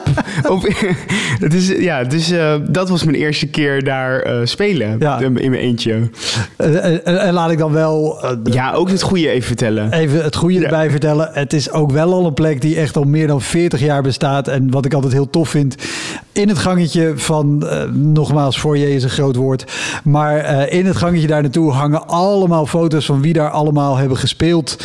Of, 0.48 0.64
het 1.44 1.54
is, 1.54 1.68
ja, 1.68 2.04
dus 2.04 2.32
dat 2.70 2.88
was 2.88 3.04
mijn 3.04 3.16
eerste 3.16 3.46
keer 3.46 3.84
daar 3.84 4.20
eh, 4.20 4.34
spelen 4.44 4.96
Ja. 4.98 5.18
in 5.20 5.32
mijn 5.32 5.54
eentje. 5.54 6.10
Eh, 6.56 6.84
En, 6.84 7.04
en 7.20 7.32
laat 7.32 7.50
ik 7.50 7.58
dan 7.58 7.72
wel 7.72 8.22
eh, 8.22 8.30
Ja, 8.44 8.72
ook 8.72 8.88
het 8.90 9.02
goede 9.02 9.28
even 9.30 9.46
vertellen. 9.46 9.92
even 9.92 10.24
het 10.24 10.36
goede 10.36 10.58
Ja. 10.58 10.62
erbij 10.64 10.90
vertellen. 10.90 11.28
Het 11.32 11.52
is 11.52 11.70
ook 11.72 11.90
wel 11.90 12.12
al 12.12 12.26
een 12.26 12.34
plek 12.34 12.60
die 12.60 12.76
echt 12.76 12.96
al 12.96 13.04
meer 13.04 13.26
dan 13.26 13.40
40 13.40 13.80
jaar 13.80 14.02
bestaat. 14.02 14.48
En 14.48 14.70
wat 14.70 14.84
ik 14.84 14.94
altijd 14.94 15.12
heel 15.12 15.30
tof 15.30 15.48
vind, 15.48 15.74
in 16.32 16.48
het 16.48 16.58
gangetje 16.58 17.12
van, 17.16 17.66
eh, 17.68 17.82
nogmaals, 18.54 18.76
foyer 18.78 18.94
is 18.94 19.02
een 19.02 19.10
groot 19.10 19.36
woord. 19.36 19.64
Maar 20.04 20.36
eh, 20.36 20.78
in 20.78 20.86
het 20.86 20.96
gangetje 20.96 21.26
daar 21.26 21.42
naartoe 21.42 21.72
hangen 21.72 22.06
allemaal 22.06 22.66
foto's 22.66 23.06
van 23.06 23.20
wie 23.20 23.32
daar 23.32 23.50
allemaal 23.50 23.96
hebben 23.96 24.16
gespeeld. 24.16 24.76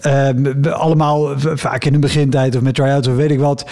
Ehm, 0.00 0.54
allemaal 0.70 1.32
vaak 1.38 1.84
in 1.84 1.92
de 1.92 1.98
begintijd 1.98 2.56
of 2.56 2.62
met 2.62 2.74
try-outs 2.74 3.08
of 3.08 3.14
weet 3.14 3.30
ik 3.30 3.40
wat. 3.40 3.66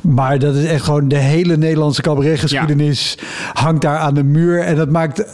Maar 0.00 0.38
dat 0.38 0.54
is 0.54 0.64
echt 0.64 0.84
gewoon 0.84 1.08
de 1.08 1.16
hele 1.16 1.56
Nederlandse 1.56 2.02
cabaretgeschiedenis 2.02 3.18
hangt 3.52 3.82
daar 3.82 3.98
aan 3.98 4.14
de 4.14 4.24
muur. 4.24 4.60
En 4.60 4.76
dat 4.76 4.90
maakt... 4.90 5.24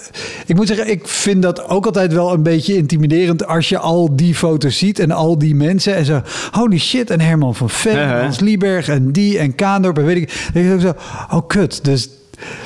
Ik 0.46 0.56
moet 0.56 0.66
zeggen, 0.66 0.90
ik 0.90 1.06
vind 1.08 1.42
dat 1.42 1.68
ook 1.68 1.86
altijd 1.86 2.12
wel 2.12 2.32
een 2.32 2.42
beetje 2.42 2.76
intimiderend... 2.76 3.46
als 3.46 3.68
je 3.68 3.78
al 3.78 4.16
die 4.16 4.34
foto's 4.34 4.78
ziet 4.78 4.98
en 4.98 5.10
al 5.10 5.38
die 5.38 5.54
mensen. 5.54 5.94
En 5.94 6.04
zo, 6.04 6.22
holy 6.50 6.78
shit, 6.78 7.10
en 7.10 7.20
Herman 7.20 7.54
van 7.54 7.70
Veen, 7.70 7.98
Uh-huh. 8.00 8.20
Hans 8.20 8.40
Lieberg 8.40 8.88
en 8.88 9.12
die 9.12 9.38
en 9.38 9.54
Kaandorp 9.54 9.98
en 9.98 10.04
weet 10.04 10.16
ik. 10.16 10.28
Dan 10.52 10.62
denk 10.62 10.66
ik 10.66 10.72
ook 10.72 10.80
zo, 10.80 11.36
oh 11.36 11.46
kut. 11.46 11.84
Dus 11.84 12.08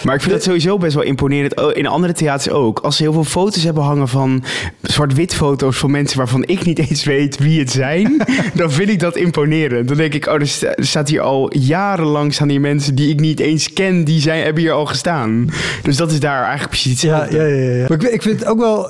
Maar 0.04 0.14
ik 0.14 0.20
vind 0.20 0.32
dat 0.32 0.42
sowieso 0.42 0.78
best 0.78 0.94
wel 0.94 1.02
imponerend. 1.04 1.60
In 1.72 1.86
andere 1.86 2.12
theaters 2.12 2.50
ook. 2.54 2.78
Als 2.78 2.96
ze 2.96 3.02
heel 3.02 3.12
veel 3.12 3.24
foto's 3.24 3.62
hebben 3.64 3.82
hangen 3.82 4.08
van 4.08 4.44
zwart-wit 4.82 5.34
foto's 5.34 5.76
van 5.76 5.90
mensen 5.90 6.18
waarvan 6.18 6.44
ik 6.46 6.64
niet 6.64 6.78
eens 6.78 7.04
weet 7.04 7.38
wie 7.38 7.58
het 7.60 7.70
zijn, 7.70 8.22
dan 8.54 8.70
vind 8.72 8.88
ik 8.88 9.00
dat 9.00 9.16
imponerend. 9.16 9.88
Dan 9.88 9.96
denk 9.96 10.14
ik, 10.14 10.26
oh, 10.26 10.34
er 10.34 10.46
sta- 10.48 10.74
staat 10.76 11.08
hier 11.08 11.20
al 11.20 11.56
jarenlang 11.58 12.34
staan 12.34 12.48
hier 12.48 12.60
mensen 12.60 12.94
die 12.94 13.08
ik 13.08 13.20
niet 13.20 13.40
eens 13.40 13.72
ken, 13.72 14.04
die 14.04 14.20
zijn, 14.20 14.44
hebben 14.44 14.62
hier 14.62 14.72
al 14.72 14.86
gestaan. 14.86 15.48
Dus 15.82 15.96
dat 15.96 16.10
is 16.12 16.20
daar 16.20 16.40
eigenlijk 16.42 16.68
precies 16.70 17.00
Ja, 17.00 17.20
hetzelfde. 17.20 17.48
ja, 17.48 17.56
ja, 17.56 17.70
ja. 17.76 17.84
Maar 17.88 18.02
ik, 18.04 18.10
ik 18.12 18.22
vind 18.22 18.38
het 18.38 18.48
ook 18.48 18.58
wel 18.58 18.88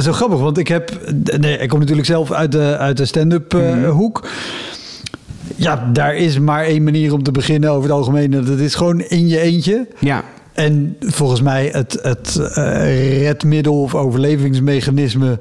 zo 0.00 0.12
grappig, 0.12 0.38
want 0.38 0.58
ik 0.58 0.68
heb... 0.68 0.90
Nee, 1.40 1.58
ik 1.58 1.68
kom 1.68 1.78
natuurlijk 1.78 2.06
zelf 2.06 2.32
uit 2.32 2.52
de, 2.52 2.76
uit 2.78 2.96
de 2.96 3.04
stand-up 3.04 3.54
eh, 3.54 3.60
Mhm. 3.60 3.88
hoek. 3.88 4.28
Ja, 5.58 5.88
daar 5.92 6.16
is 6.16 6.38
maar 6.38 6.64
één 6.64 6.84
manier 6.84 7.12
om 7.12 7.22
te 7.22 7.30
beginnen 7.30 7.70
over 7.70 7.82
het 7.82 7.92
algemeen. 7.98 8.34
en 8.34 8.44
Dat 8.44 8.58
is 8.58 8.74
gewoon 8.74 9.00
in 9.00 9.28
je 9.28 9.40
eentje. 9.40 9.86
ja. 9.98 10.24
En 10.52 10.96
volgens 11.00 11.42
mij 11.42 11.68
het, 11.72 11.98
het 12.02 12.36
eh, 12.54 13.20
redmiddel 13.22 13.82
of 13.82 13.94
overlevingsmechanisme 13.94 15.38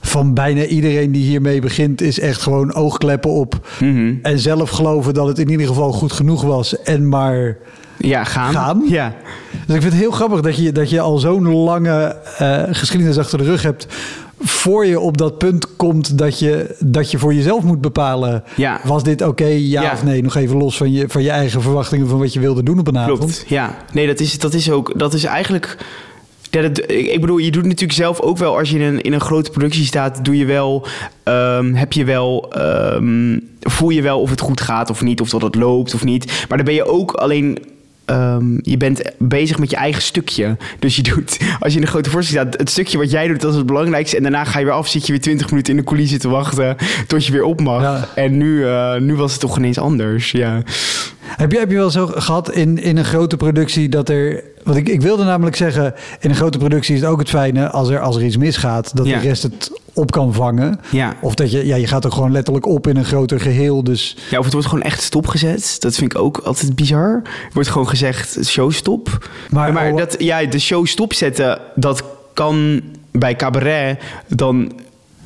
van 0.00 0.34
bijna 0.34 0.64
iedereen 0.64 1.12
die 1.12 1.22
hiermee 1.24 1.60
begint... 1.60 2.00
is 2.00 2.20
echt 2.20 2.42
gewoon 2.42 2.74
oogkleppen 2.74 3.30
op 3.30 3.68
Mhm. 3.80 4.12
en 4.22 4.38
zelf 4.38 4.70
geloven 4.70 5.14
dat 5.14 5.26
het 5.26 5.38
in 5.38 5.50
ieder 5.50 5.66
geval 5.66 5.92
goed 5.92 6.12
genoeg 6.12 6.42
was. 6.42 6.82
En 6.82 7.08
maar... 7.08 7.56
Ja, 8.02 8.24
gaan. 8.24 8.52
Gaan? 8.52 8.82
Ja. 8.88 9.14
Dus 9.66 9.74
ik 9.76 9.80
vind 9.82 9.92
het 9.92 10.02
heel 10.02 10.10
grappig 10.10 10.40
dat 10.40 10.56
je, 10.56 10.72
dat 10.72 10.90
je 10.90 11.00
al 11.00 11.18
zo'n 11.18 11.54
lange 11.54 12.16
eh, 12.38 12.62
geschiedenis 12.70 13.18
achter 13.18 13.38
de 13.38 13.44
rug 13.44 13.62
hebt... 13.62 13.86
voor 14.40 14.86
je 14.86 15.00
op 15.00 15.18
dat 15.18 15.38
punt 15.38 15.76
komt 15.76 16.18
dat 16.18 16.38
je, 16.38 16.76
dat 16.78 17.10
je 17.10 17.18
voor 17.18 17.34
jezelf 17.34 17.62
moet 17.62 17.80
bepalen... 17.80 18.44
Ja. 18.56 18.80
was 18.84 19.02
dit 19.02 19.22
oké, 19.22 19.44
ja, 19.44 19.82
Ja. 19.82 19.92
of 19.92 20.04
nee? 20.04 20.22
Nog 20.22 20.34
even 20.34 20.56
los 20.56 20.76
van 20.76 20.92
je, 20.92 21.04
van 21.08 21.22
je 21.22 21.30
eigen 21.30 21.62
verwachtingen 21.62 22.08
van 22.08 22.18
wat 22.18 22.32
je 22.32 22.40
wilde 22.40 22.62
doen 22.62 22.78
op 22.78 22.86
een 22.86 22.98
avond. 22.98 23.18
Klopt, 23.18 23.44
ja. 23.48 23.76
Nee, 23.92 24.06
dat 24.06 24.20
is, 24.20 24.38
dat 24.38 24.54
is 24.54 24.70
ook, 24.70 24.98
dat 24.98 25.14
is 25.14 25.24
eigenlijk... 25.24 25.76
Ja, 26.50 26.62
dat, 26.62 26.78
ik 26.78 27.06
ik 27.06 27.20
bedoel, 27.20 27.38
je 27.38 27.50
doet 27.50 27.64
natuurlijk 27.64 27.92
zelf 27.92 28.20
ook 28.20 28.38
wel, 28.38 28.58
als 28.58 28.70
je 28.70 28.78
in 28.78 28.84
een, 28.84 29.00
in 29.00 29.12
een 29.12 29.20
grote 29.20 29.50
productie 29.50 29.84
staat, 29.84 30.24
doe 30.24 30.36
je 30.36 30.44
wel, 30.44 30.86
ehm, 31.22 31.74
heb 31.74 31.92
je 31.92 32.04
wel, 32.04 32.52
ehm, 32.52 33.38
voel 33.60 33.90
je 33.90 34.02
wel 34.02 34.20
of 34.20 34.30
het 34.30 34.40
goed 34.40 34.60
gaat 34.60 34.90
of 34.90 35.02
niet, 35.02 35.20
of 35.20 35.28
dat 35.30 35.42
het 35.42 35.54
loopt 35.54 35.94
of 35.94 36.04
niet. 36.04 36.44
Maar 36.48 36.56
dan 36.56 36.66
ben 36.66 36.74
je 36.74 36.84
ook 36.84 37.12
alleen, 37.12 37.58
ehm, 38.04 38.58
je 38.62 38.76
bent 38.76 39.02
bezig 39.18 39.58
met 39.58 39.70
je 39.70 39.76
eigen 39.76 40.02
stukje. 40.02 40.56
Dus 40.78 40.96
je 40.96 41.02
doet, 41.02 41.38
als 41.60 41.72
je 41.72 41.78
in 41.78 41.84
een 41.84 41.90
grote 41.90 42.10
voorstelling 42.10 42.48
staat, 42.48 42.60
het 42.60 42.70
stukje 42.70 42.98
wat 42.98 43.10
jij 43.10 43.28
doet, 43.28 43.40
dat 43.40 43.50
is 43.50 43.56
het 43.56 43.66
belangrijkste. 43.66 44.16
En 44.16 44.22
daarna 44.22 44.44
ga 44.44 44.58
je 44.58 44.64
weer 44.64 44.74
af, 44.74 44.88
zit 44.88 45.06
je 45.06 45.12
weer 45.12 45.20
20 45.20 45.50
minuten 45.50 45.72
in 45.72 45.78
de 45.78 45.86
coulissen 45.86 46.18
te 46.18 46.28
wachten 46.28 46.76
tot 47.06 47.26
je 47.26 47.32
weer 47.32 47.44
op 47.44 47.60
mag. 47.60 47.82
Ja. 47.82 48.08
En 48.14 48.36
nu, 48.36 48.66
eh, 48.66 48.96
nu 48.96 49.16
was 49.16 49.32
het 49.32 49.40
toch 49.40 49.58
ineens 49.58 49.78
anders, 49.78 50.30
ja. 50.30 50.62
Heb 51.20 51.52
je, 51.52 51.58
heb 51.58 51.70
je 51.70 51.76
wel 51.76 51.90
zo 51.90 52.06
gehad 52.06 52.50
in, 52.50 52.82
in 52.82 52.96
een 52.96 53.04
grote 53.04 53.36
productie 53.36 53.88
dat 53.88 54.08
er... 54.08 54.42
Want 54.64 54.76
ik, 54.76 54.88
ik 54.88 55.00
wilde 55.00 55.24
namelijk 55.24 55.56
zeggen, 55.56 55.94
in 56.20 56.30
een 56.30 56.36
grote 56.36 56.58
productie 56.58 56.94
is 56.94 57.00
het 57.00 57.10
ook 57.10 57.18
het 57.18 57.28
fijne... 57.28 57.68
als 57.70 57.88
er, 57.88 58.00
als 58.00 58.16
er 58.16 58.24
iets 58.24 58.36
misgaat, 58.36 58.96
dat 58.96 59.06
Ja. 59.06 59.18
de 59.20 59.26
rest 59.28 59.42
het 59.42 59.70
op 59.94 60.10
kan 60.10 60.34
vangen. 60.34 60.80
Ja. 60.90 61.14
Of 61.20 61.34
dat 61.34 61.50
je, 61.50 61.66
ja, 61.66 61.76
je 61.76 61.86
gaat 61.86 62.06
ook 62.06 62.12
gewoon 62.14 62.32
letterlijk 62.32 62.66
op 62.66 62.86
in 62.86 62.96
een 62.96 63.04
groter 63.04 63.40
geheel. 63.40 63.84
Dus 63.84 64.16
Ja, 64.30 64.38
of 64.38 64.44
het 64.44 64.52
wordt 64.52 64.68
gewoon 64.68 64.84
echt 64.84 65.02
stopgezet. 65.02 65.76
Dat 65.78 65.94
vind 65.94 66.12
ik 66.12 66.18
ook 66.18 66.38
altijd 66.38 66.74
bizar. 66.74 67.20
Er 67.24 67.50
wordt 67.52 67.68
gewoon 67.68 67.88
gezegd 67.88 68.38
show 68.46 68.72
stop. 68.72 69.28
Maar- 69.50 69.72
Maar, 69.72 69.96
dat, 69.96 70.14
ja, 70.18 70.44
de 70.44 70.58
show 70.58 70.86
stopzetten, 70.86 71.58
dat 71.74 72.04
kan 72.34 72.80
bij 73.10 73.36
cabaret 73.36 73.98
dan... 74.28 74.72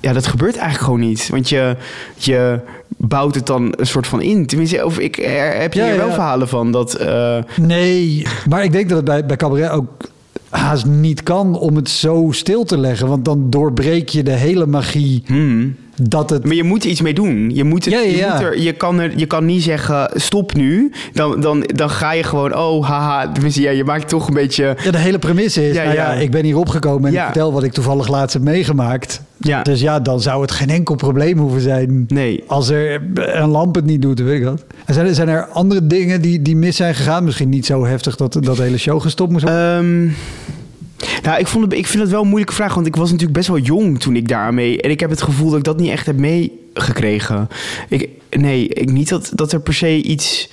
Ja, 0.00 0.12
dat 0.12 0.26
gebeurt 0.26 0.56
eigenlijk 0.56 0.84
gewoon 0.84 1.08
niet. 1.08 1.28
Want 1.28 1.48
je, 1.48 1.76
je 2.16 2.60
bouwt 2.96 3.34
het 3.34 3.46
dan 3.46 3.74
een 3.76 3.86
soort 3.86 4.06
van 4.06 4.22
in. 4.22 4.46
Tenminste, 4.46 4.84
of 4.84 4.98
ik, 4.98 5.18
er, 5.18 5.60
heb 5.60 5.72
je 5.74 5.80
Ja, 5.80 5.86
hier 5.86 5.96
wel 5.96 6.10
verhalen 6.12 6.48
van 6.48 6.72
dat... 6.72 6.94
eh, 6.94 7.38
Nee, 7.60 8.26
maar 8.48 8.64
ik 8.64 8.72
denk 8.72 8.88
dat 8.88 8.96
het 8.96 9.06
bij, 9.06 9.26
bij 9.26 9.36
cabaret 9.36 9.70
ook 9.70 9.86
haast 10.56 10.86
niet 10.86 11.22
kan 11.22 11.58
om 11.58 11.76
het 11.76 11.88
zo 11.88 12.28
stil 12.30 12.64
te 12.64 12.78
leggen. 12.78 13.08
Want 13.08 13.24
dan 13.24 13.50
doorbreek 13.50 14.08
je 14.08 14.22
de 14.22 14.32
hele 14.32 14.66
magie 14.66 15.22
hmm. 15.26 15.76
dat 16.02 16.30
het... 16.30 16.44
Maar 16.44 16.54
je 16.54 16.62
moet 16.62 16.84
er 16.84 16.90
iets 16.90 17.00
mee 17.00 17.14
doen. 17.14 17.50
Je, 17.54 17.64
moet 17.64 17.84
het, 17.84 17.94
Ja, 17.94 18.00
ja, 18.00 18.06
Je, 18.06 18.16
ja. 18.16 18.32
moet 18.32 18.42
er, 18.42 18.60
je, 18.60 18.72
kan 18.72 19.00
er, 19.00 19.18
je 19.18 19.26
kan 19.26 19.44
niet 19.44 19.62
zeggen 19.62 20.10
stop 20.14 20.54
nu. 20.54 20.92
Dan, 21.12 21.40
dan, 21.40 21.60
dan 21.60 21.90
ga 21.90 22.12
je 22.12 22.22
gewoon, 22.22 22.56
oh 22.56 22.88
haha. 22.88 23.32
Ja, 23.48 23.70
je 23.70 23.84
maakt 23.84 24.08
toch 24.08 24.28
een 24.28 24.34
beetje... 24.34 24.76
Ja, 24.84 24.90
de 24.90 24.98
hele 24.98 25.18
premisse 25.18 25.68
is, 25.68 25.74
Ja, 25.74 25.82
nou 25.82 25.94
ja, 25.94 26.12
ik 26.12 26.30
ben 26.30 26.44
hier 26.44 26.58
opgekomen 26.58 27.08
en 27.08 27.14
ik 27.14 27.22
vertel 27.22 27.52
wat 27.52 27.62
ik 27.62 27.72
toevallig 27.72 28.08
laatst 28.08 28.34
heb 28.34 28.42
meegemaakt. 28.42 29.22
Ja. 29.46 29.62
Dus 29.62 29.80
ja, 29.80 30.00
dan 30.00 30.20
zou 30.20 30.40
het 30.42 30.50
geen 30.50 30.70
enkel 30.70 30.94
probleem 30.94 31.38
hoeven 31.38 31.60
zijn 31.60 32.04
Nee. 32.08 32.44
als 32.46 32.68
er 32.68 33.02
een 33.14 33.48
lamp 33.48 33.74
het 33.74 33.84
niet 33.84 34.02
doet, 34.02 34.20
weet 34.20 34.38
ik 34.38 34.44
wat. 34.44 34.64
En 34.84 34.94
zijn, 34.94 35.06
er- 35.06 35.14
zijn 35.14 35.28
er 35.28 35.46
andere 35.46 35.86
dingen 35.86 36.20
die, 36.20 36.42
die 36.42 36.56
mis 36.56 36.76
zijn 36.76 36.94
gegaan? 36.94 37.24
Misschien 37.24 37.48
niet 37.48 37.66
zo 37.66 37.84
heftig 37.86 38.16
dat 38.16 38.36
dat 38.40 38.58
hele 38.58 38.78
show 38.78 39.00
gestopt 39.00 39.32
moest 39.32 39.44
worden? 39.44 40.14
Nou, 41.22 41.38
ik, 41.38 41.46
vond 41.46 41.64
het, 41.64 41.72
ik 41.72 41.86
vind 41.86 42.02
het 42.02 42.12
wel 42.12 42.20
een 42.22 42.26
moeilijke 42.28 42.54
vraag, 42.54 42.74
want 42.74 42.86
ik 42.86 42.96
was 42.96 43.10
natuurlijk 43.10 43.36
best 43.38 43.48
wel 43.48 43.58
jong 43.58 44.00
toen 44.00 44.16
ik 44.16 44.28
daar 44.28 44.46
aan 44.46 44.54
mee. 44.54 44.80
En 44.80 44.90
ik 44.90 45.00
heb 45.00 45.10
het 45.10 45.22
gevoel 45.22 45.48
dat 45.48 45.58
ik 45.58 45.64
dat 45.64 45.76
niet 45.78 45.90
echt 45.90 46.06
heb 46.06 46.16
meegekregen. 46.18 47.48
Ik, 47.88 48.08
nee, 48.30 48.68
ik, 48.68 48.90
niet 48.92 49.08
dat, 49.08 49.30
dat 49.34 49.52
er 49.52 49.60
per 49.60 49.74
se 49.74 50.02
iets 50.02 50.50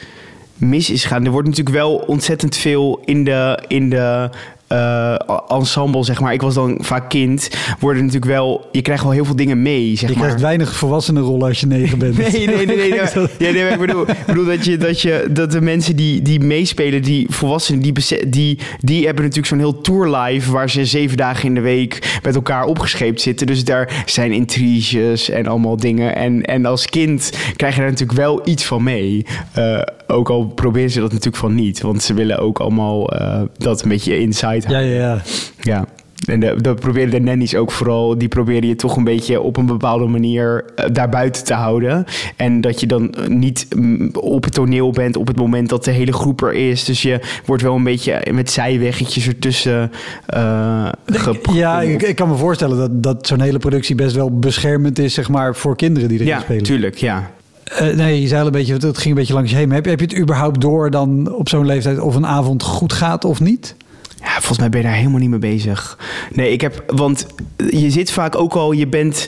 mis 0.55 0.89
is 0.89 1.01
gegaan. 1.03 1.25
Er 1.25 1.31
wordt 1.31 1.47
natuurlijk 1.47 1.75
wel 1.75 1.95
ontzettend 1.95 2.55
veel 2.57 3.01
in 3.05 3.23
de, 3.23 3.63
in 3.67 3.89
de 3.89 4.29
eh, 4.71 5.15
ensemble, 5.47 6.03
zeg 6.03 6.21
maar. 6.21 6.33
Ik 6.33 6.41
was 6.41 6.53
dan 6.53 6.77
vaak 6.81 7.09
kind. 7.09 7.49
Worden 7.79 8.05
natuurlijk 8.05 8.31
wel, 8.31 8.67
je 8.71 8.81
krijgt 8.81 9.03
wel 9.03 9.11
heel 9.11 9.25
veel 9.25 9.35
dingen 9.35 9.61
mee, 9.61 9.97
zeg 9.97 10.09
je 10.09 10.15
maar. 10.15 10.25
krijgt 10.25 10.41
weinig 10.41 10.75
volwassenen 10.75 11.23
rollen 11.23 11.47
als 11.47 11.59
je 11.59 11.67
negen 11.67 11.97
bent. 11.99 12.17
Nee, 12.31 12.45
nee, 12.45 12.55
nee. 12.55 12.65
nee, 12.65 12.75
nee. 12.75 12.89
Ja, 13.37 13.51
nee 13.51 13.69
ik 13.69 13.79
bedoel, 13.79 14.09
ik 14.09 14.25
bedoel 14.25 14.45
dat, 14.45 14.65
je, 14.65 14.77
dat, 14.77 15.01
je, 15.01 15.27
dat 15.31 15.51
de 15.51 15.61
mensen 15.61 15.95
die, 15.95 16.21
die 16.21 16.39
meespelen, 16.39 17.01
die 17.01 17.25
volwassenen, 17.29 17.81
die, 17.81 17.93
die, 18.27 18.57
die 18.79 19.05
hebben 19.05 19.23
natuurlijk 19.23 19.47
zo'n 19.47 19.57
heel 19.57 19.81
tour 19.81 20.17
live 20.17 20.51
waar 20.51 20.69
ze 20.69 20.85
zeven 20.85 21.17
dagen 21.17 21.47
in 21.47 21.55
de 21.55 21.61
week 21.61 22.19
met 22.23 22.35
elkaar 22.35 22.65
opgescheept 22.65 23.21
zitten. 23.21 23.47
Dus 23.47 23.63
daar 23.63 24.03
zijn 24.05 24.31
intriges 24.31 25.29
en 25.29 25.47
allemaal 25.47 25.77
dingen. 25.77 26.15
En, 26.15 26.45
en 26.45 26.65
als 26.65 26.85
kind 26.85 27.31
krijg 27.55 27.73
je 27.73 27.81
daar 27.81 27.89
natuurlijk 27.89 28.19
wel 28.19 28.41
iets 28.43 28.65
van 28.65 28.83
mee. 28.83 29.25
Eh, 29.51 29.81
ook 30.07 30.29
al 30.29 30.45
proberen 30.45 30.89
ze 30.89 30.99
dat 30.99 31.09
natuurlijk 31.09 31.37
van 31.37 31.55
niet. 31.55 31.81
Want 31.81 32.03
ze 32.03 32.13
willen 32.13 32.39
ook 32.39 32.59
allemaal 32.59 33.11
eh, 33.11 33.41
dat 33.57 33.83
een 33.83 33.89
beetje 33.89 34.19
inside 34.19 34.60
Ja, 34.67 34.79
ja, 34.79 34.95
ja. 34.95 35.21
ja. 35.61 35.85
En 36.27 36.39
de, 36.39 36.55
dat 36.61 36.79
proberen 36.79 37.09
de 37.09 37.19
nannies 37.19 37.55
ook 37.55 37.71
vooral. 37.71 38.17
Die 38.17 38.27
proberen 38.27 38.67
je 38.67 38.75
toch 38.75 38.95
een 38.97 39.03
beetje 39.03 39.41
op 39.41 39.57
een 39.57 39.65
bepaalde 39.65 40.05
manier 40.05 40.65
eh, 40.75 40.85
daarbuiten 40.91 41.43
te 41.43 41.53
houden. 41.53 42.05
En 42.35 42.61
dat 42.61 42.79
je 42.79 42.87
dan 42.87 43.13
eh, 43.13 43.27
niet 43.27 43.67
mm, 43.75 44.09
op 44.13 44.43
het 44.43 44.53
toneel 44.53 44.91
bent 44.91 45.17
op 45.17 45.27
het 45.27 45.37
moment 45.37 45.69
dat 45.69 45.83
de 45.83 45.91
hele 45.91 46.13
groep 46.13 46.41
er 46.43 46.53
is. 46.53 46.83
Dus 46.85 47.01
je 47.01 47.19
wordt 47.45 47.63
wel 47.63 47.75
een 47.75 47.83
beetje 47.83 48.21
met 48.31 48.51
zijweggetjes 48.51 49.27
ertussen 49.27 49.91
uh, 50.35 50.89
Ja, 51.53 51.81
ik, 51.81 52.01
ik 52.01 52.15
kan 52.15 52.29
me 52.29 52.35
voorstellen 52.35 52.77
dat, 52.77 53.03
dat 53.03 53.27
zo'n 53.27 53.41
hele 53.41 53.59
productie 53.59 53.95
best 53.95 54.15
wel 54.15 54.39
beschermend 54.39 54.99
is, 54.99 55.13
zeg 55.13 55.29
maar, 55.29 55.55
voor 55.55 55.75
kinderen 55.75 56.09
die 56.09 56.17
erin 56.17 56.31
Ja, 56.31 56.39
spelen. 56.39 56.63
tuurlijk, 56.63 56.95
ja. 56.95 57.31
Eh, 57.63 57.95
nee, 57.95 58.21
je 58.21 58.27
zei 58.27 58.39
al 58.39 58.45
een 58.45 58.51
beetje, 58.51 58.73
het 58.73 58.97
ging 58.97 59.09
een 59.09 59.13
beetje 59.13 59.33
langs 59.33 59.51
je 59.51 59.57
heen. 59.57 59.71
Heb, 59.71 59.85
heb 59.85 59.99
je 59.99 60.05
het 60.05 60.17
überhaupt 60.17 60.61
door 60.61 60.89
dan 60.91 61.33
op 61.33 61.49
zo'n 61.49 61.65
leeftijd 61.65 61.99
of 61.99 62.15
een 62.15 62.25
avond 62.25 62.63
goed 62.63 62.93
gaat 62.93 63.25
of 63.25 63.39
niet? 63.39 63.75
Ja, 64.21 64.31
volgens 64.31 64.59
mij 64.59 64.69
ben 64.69 64.81
je 64.81 64.87
daar 64.87 64.95
helemaal 64.95 65.19
niet 65.19 65.29
mee 65.29 65.39
bezig. 65.39 65.97
Nee, 66.33 66.51
ik 66.51 66.61
heb, 66.61 66.83
want 66.87 67.27
je 67.69 67.89
zit 67.89 68.11
vaak 68.11 68.35
ook 68.35 68.53
al, 68.53 68.71
je 68.71 68.87
bent, 68.87 69.27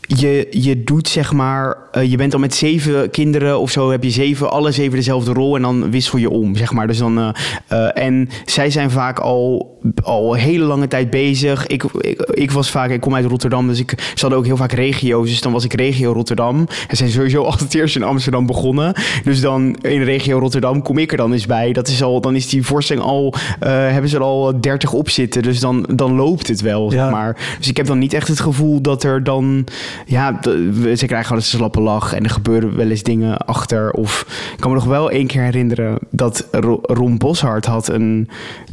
je, 0.00 0.46
je 0.50 0.84
doet 0.84 1.08
zeg 1.08 1.32
maar, 1.32 1.76
uh, 1.92 2.10
je 2.10 2.16
bent 2.16 2.34
al 2.34 2.40
met 2.40 2.54
zeven 2.54 3.10
kinderen 3.10 3.58
of 3.58 3.70
zo, 3.70 3.90
heb 3.90 4.02
je 4.02 4.10
zeven, 4.10 4.50
alle 4.50 4.72
zeven 4.72 4.96
dezelfde 4.96 5.32
rol 5.32 5.56
en 5.56 5.62
dan 5.62 5.90
wissel 5.90 6.18
je 6.18 6.30
om, 6.30 6.56
zeg 6.56 6.72
maar. 6.72 6.86
Dus 6.86 6.98
dan, 6.98 7.18
uh, 7.18 7.28
uh, 7.72 7.98
en 7.98 8.28
zij 8.44 8.70
zijn 8.70 8.90
vaak 8.90 9.18
al, 9.18 9.75
al 10.02 10.34
een 10.34 10.40
hele 10.40 10.64
lange 10.64 10.88
tijd 10.88 11.10
bezig. 11.10 11.66
Ik, 11.66 11.82
ik, 11.82 12.20
ik 12.20 12.50
was 12.50 12.70
vaak, 12.70 12.90
ik 12.90 13.00
kom 13.00 13.14
uit 13.14 13.24
Rotterdam, 13.24 13.66
dus 13.66 13.78
ik 13.78 14.12
zat 14.14 14.32
ook 14.32 14.44
heel 14.44 14.56
vaak 14.56 14.72
regio's. 14.72 15.28
Dus 15.28 15.40
dan 15.40 15.52
was 15.52 15.64
ik 15.64 15.72
regio 15.72 16.12
Rotterdam. 16.12 16.66
En 16.88 16.96
zijn 16.96 17.10
sowieso 17.10 17.42
altijd 17.50 17.74
eerst 17.74 17.96
in 17.96 18.02
Amsterdam 18.02 18.46
begonnen. 18.46 18.94
Dus 19.24 19.40
dan 19.40 19.76
in 19.80 20.02
regio 20.02 20.38
Rotterdam 20.38 20.82
kom 20.82 20.98
ik 20.98 21.10
er 21.10 21.16
dan 21.16 21.32
eens 21.32 21.46
bij. 21.46 21.72
Dat 21.72 21.88
is 21.88 22.02
al, 22.02 22.20
dan 22.20 22.34
is 22.34 22.48
die 22.48 22.62
voorstelling 22.62 23.04
al, 23.04 23.34
uh, 23.36 23.68
hebben 23.68 24.10
ze 24.10 24.16
er 24.16 24.22
al 24.22 24.60
30 24.60 24.92
op 24.92 25.10
zitten. 25.10 25.42
Dus 25.42 25.60
dan, 25.60 25.88
dan 25.94 26.14
loopt 26.14 26.48
het 26.48 26.60
wel, 26.60 26.90
zeg 26.90 27.10
maar. 27.10 27.56
Dus 27.58 27.68
ik 27.68 27.76
heb 27.76 27.86
dan 27.86 27.98
niet 27.98 28.12
echt 28.12 28.28
het 28.28 28.40
gevoel 28.40 28.80
dat 28.80 29.02
er 29.02 29.24
dan 29.24 29.66
ja, 30.06 30.38
ze 30.42 31.06
krijgen 31.06 31.28
wel 31.28 31.38
eens 31.38 31.52
een 31.52 31.58
slappe 31.58 31.80
lach 31.80 32.14
en 32.14 32.24
er 32.24 32.30
gebeuren 32.30 32.76
wel 32.76 32.90
eens 32.90 33.02
dingen 33.02 33.36
achter. 33.36 33.90
Of 33.92 34.26
ik 34.52 34.60
kan 34.60 34.70
me 34.70 34.76
nog 34.76 34.84
wel 34.84 35.10
één 35.10 35.26
keer 35.26 35.42
herinneren 35.42 35.98
dat 36.10 36.46
Ron 36.82 37.18
Boshart 37.18 37.64
had 37.64 37.88
een. 37.88 38.28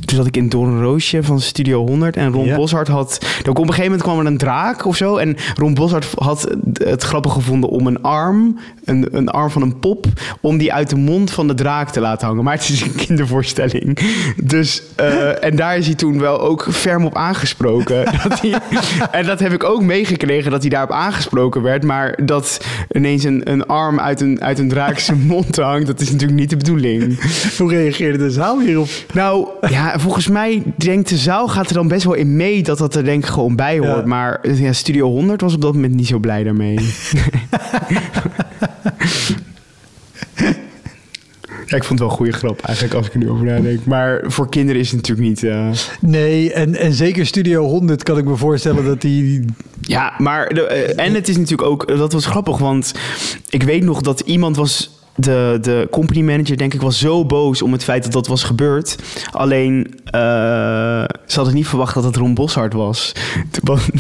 Toen 0.05 0.17
zat 0.17 0.27
ik 0.27 0.37
in 0.37 0.49
Doornroosje 0.49 1.02
van 1.21 1.41
Studio 1.41 1.87
100. 1.87 2.15
En 2.17 2.31
Ron 2.31 2.45
Ja. 2.45 2.55
Boshart 2.55 2.87
had... 2.87 3.19
Er, 3.43 3.49
op 3.49 3.57
een 3.57 3.63
gegeven 3.63 3.83
moment 3.83 4.01
kwam 4.01 4.19
er 4.19 4.25
een 4.25 4.37
draak 4.37 4.85
of 4.85 4.95
zo. 4.95 5.17
En 5.17 5.35
Ron 5.55 5.73
Boshart 5.73 6.07
had 6.15 6.55
het 6.73 7.03
grappig 7.03 7.31
gevonden 7.33 7.69
om 7.69 7.87
een 7.87 8.01
arm... 8.01 8.59
Een, 8.85 9.07
een 9.11 9.29
arm 9.29 9.49
van 9.49 9.61
een 9.61 9.79
pop... 9.79 10.05
om 10.41 10.57
die 10.57 10.73
uit 10.73 10.89
de 10.89 10.95
mond 10.95 11.31
van 11.31 11.47
de 11.47 11.53
draak 11.53 11.89
te 11.89 11.99
laten 11.99 12.27
hangen. 12.27 12.43
Maar 12.43 12.53
het 12.53 12.69
is 12.69 12.81
een 12.81 12.95
kindervoorstelling. 12.95 13.99
Dus... 14.43 14.83
eh, 14.95 15.43
en 15.43 15.55
daar 15.55 15.77
is 15.77 15.85
hij 15.85 15.95
toen 15.95 16.19
wel 16.19 16.41
ook 16.41 16.67
ferm 16.71 17.05
op 17.05 17.15
aangesproken. 17.15 18.05
dat 18.29 18.41
hij, 18.41 18.59
en 19.11 19.25
dat 19.25 19.39
heb 19.39 19.53
ik 19.53 19.63
ook 19.63 19.81
meegekregen... 19.81 20.51
dat 20.51 20.61
hij 20.61 20.69
daarop 20.69 20.91
aangesproken 20.91 21.61
werd. 21.61 21.83
Maar 21.83 22.19
dat 22.25 22.65
ineens 22.91 23.23
een, 23.23 23.51
een 23.51 23.65
arm 23.65 23.99
uit 23.99 24.21
een, 24.21 24.41
uit 24.41 24.59
een 24.59 24.69
draak 24.69 24.99
zijn 24.99 25.21
mond 25.33 25.55
hangt... 25.55 25.87
dat 25.87 25.99
is 25.99 26.11
natuurlijk 26.11 26.39
niet 26.39 26.49
de 26.49 26.57
bedoeling. 26.57 27.19
Hoe 27.57 27.69
reageerde 27.69 28.17
de 28.17 28.31
zaal 28.31 28.59
hierop? 28.59 28.89
Nou, 29.13 29.47
ja, 29.69 29.99
volgens 29.99 30.27
mij 30.27 30.63
denkt 30.93 31.09
de 31.09 31.17
zaal 31.17 31.47
gaat 31.47 31.67
er 31.67 31.73
dan 31.73 31.87
best 31.87 32.03
wel 32.03 32.13
in 32.13 32.35
mee 32.35 32.63
dat 32.63 32.77
dat 32.77 32.95
er 32.95 33.03
denk 33.03 33.23
ik 33.23 33.29
gewoon 33.29 33.55
bij 33.55 33.77
hoort. 33.77 33.99
Ja. 33.99 34.05
Maar 34.05 34.49
ja, 34.55 34.73
Studio 34.73 35.09
100 35.09 35.41
was 35.41 35.53
op 35.53 35.61
dat 35.61 35.73
moment 35.73 35.93
niet 35.95 36.07
zo 36.07 36.19
blij 36.19 36.43
daarmee. 36.43 36.79
ja, 41.67 41.75
ik 41.75 41.83
vond 41.83 41.89
het 41.89 41.99
wel 41.99 42.07
een 42.09 42.15
goede 42.15 42.31
grap 42.31 42.61
eigenlijk 42.61 42.95
als 42.95 43.07
ik 43.07 43.13
er 43.13 43.19
nu 43.19 43.29
over 43.29 43.45
nadenk. 43.45 43.85
Maar 43.85 44.21
voor 44.25 44.49
kinderen 44.49 44.81
is 44.81 44.91
het 44.91 44.95
natuurlijk 44.95 45.27
niet... 45.27 45.43
eh, 45.43 45.69
Nee, 45.99 46.53
en, 46.53 46.75
en 46.75 46.93
zeker 46.93 47.25
Studio 47.25 47.63
100 47.65 48.03
kan 48.03 48.17
ik 48.17 48.25
me 48.25 48.35
voorstellen 48.35 48.85
dat 48.85 49.01
die... 49.01 49.45
Ja, 49.81 50.13
maar 50.17 50.49
de, 50.53 50.61
eh, 50.61 51.05
en 51.05 51.13
het 51.13 51.27
is 51.27 51.37
natuurlijk 51.37 51.69
ook, 51.69 51.87
dat 51.87 52.13
was 52.13 52.25
grappig, 52.25 52.57
want 52.57 52.93
ik 53.49 53.63
weet 53.63 53.83
nog 53.83 54.01
dat 54.01 54.19
iemand 54.19 54.55
was, 54.55 55.02
de, 55.15 55.57
de 55.61 55.87
company 55.91 56.21
manager 56.21 56.57
denk 56.57 56.73
ik 56.73 56.81
was 56.81 56.99
zo 56.99 57.25
boos 57.25 57.61
om 57.61 57.71
het 57.71 57.83
feit 57.83 58.03
dat 58.03 58.11
dat 58.11 58.27
was 58.27 58.43
gebeurd. 58.43 58.95
Alleen, 59.31 59.99
eh, 60.05 60.21
ze 61.25 61.35
hadden 61.35 61.53
niet 61.53 61.67
verwacht 61.67 61.93
dat 61.93 62.03
het 62.03 62.15
Ron 62.15 62.33
Boshart 62.33 62.73
was. 62.73 63.11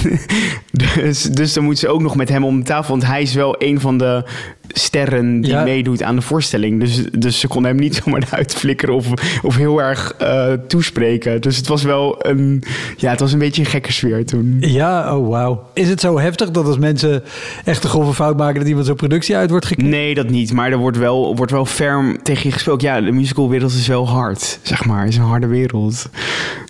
dus, 0.71 1.21
dus 1.23 1.53
dan 1.53 1.63
moet 1.63 1.79
ze 1.79 1.87
ook 1.87 2.01
nog 2.01 2.15
met 2.15 2.29
hem 2.29 2.43
om 2.43 2.59
de 2.59 2.65
tafel, 2.65 2.89
want 2.91 3.05
hij 3.07 3.21
is 3.21 3.33
wel 3.33 3.55
een 3.57 3.79
van 3.79 3.97
de 3.97 4.23
sterren 4.67 5.41
die 5.41 5.51
Ja. 5.51 5.63
meedoet 5.63 6.03
aan 6.03 6.15
de 6.15 6.21
voorstelling. 6.21 6.79
Dus, 6.79 7.03
dus 7.17 7.39
ze 7.39 7.47
konden 7.47 7.71
hem 7.71 7.79
niet 7.79 7.95
zomaar 8.03 8.23
eruit 8.27 8.53
flikkeren 8.55 8.95
of, 8.95 9.07
of 9.41 9.55
heel 9.55 9.81
erg 9.81 10.13
eh, 10.17 10.53
toespreken. 10.67 11.41
Dus 11.41 11.57
het 11.57 11.67
was 11.67 11.83
wel 11.83 12.25
een, 12.27 12.63
ja, 12.97 13.09
het 13.09 13.19
was 13.19 13.33
een 13.33 13.39
beetje 13.39 13.61
een 13.61 13.67
gekke 13.69 13.91
sfeer 13.91 14.25
toen. 14.25 14.57
Ja, 14.59 15.17
oh 15.17 15.27
wauw. 15.29 15.63
Is 15.73 15.89
het 15.89 15.99
zo 15.99 16.19
heftig 16.19 16.51
dat 16.51 16.65
als 16.65 16.77
mensen 16.77 17.23
echt 17.65 17.83
een 17.83 17.89
grove 17.89 18.13
fout 18.13 18.37
maken... 18.37 18.59
dat 18.59 18.67
iemand 18.67 18.85
zo'n 18.85 18.95
productie 18.95 19.35
uit 19.35 19.49
wordt 19.49 19.65
geknipt? 19.65 19.89
Nee, 19.89 20.13
dat 20.15 20.29
niet. 20.29 20.53
Maar 20.53 20.71
er 20.71 20.77
wordt 20.77 20.97
wel, 20.97 21.02
wordt 21.09 21.51
wel 21.51 21.65
ferm 21.65 22.23
tegen 22.23 22.43
je 22.43 22.51
gesproken. 22.51 22.87
Ja, 22.87 23.01
de 23.01 23.11
musicalwereld 23.11 23.71
is 23.73 23.87
wel 23.87 24.09
hard, 24.09 24.59
zeg 24.61 24.85
maar. 24.85 25.07
Is 25.07 25.17
een 25.17 25.23
harde 25.23 25.47
wereld. 25.47 26.09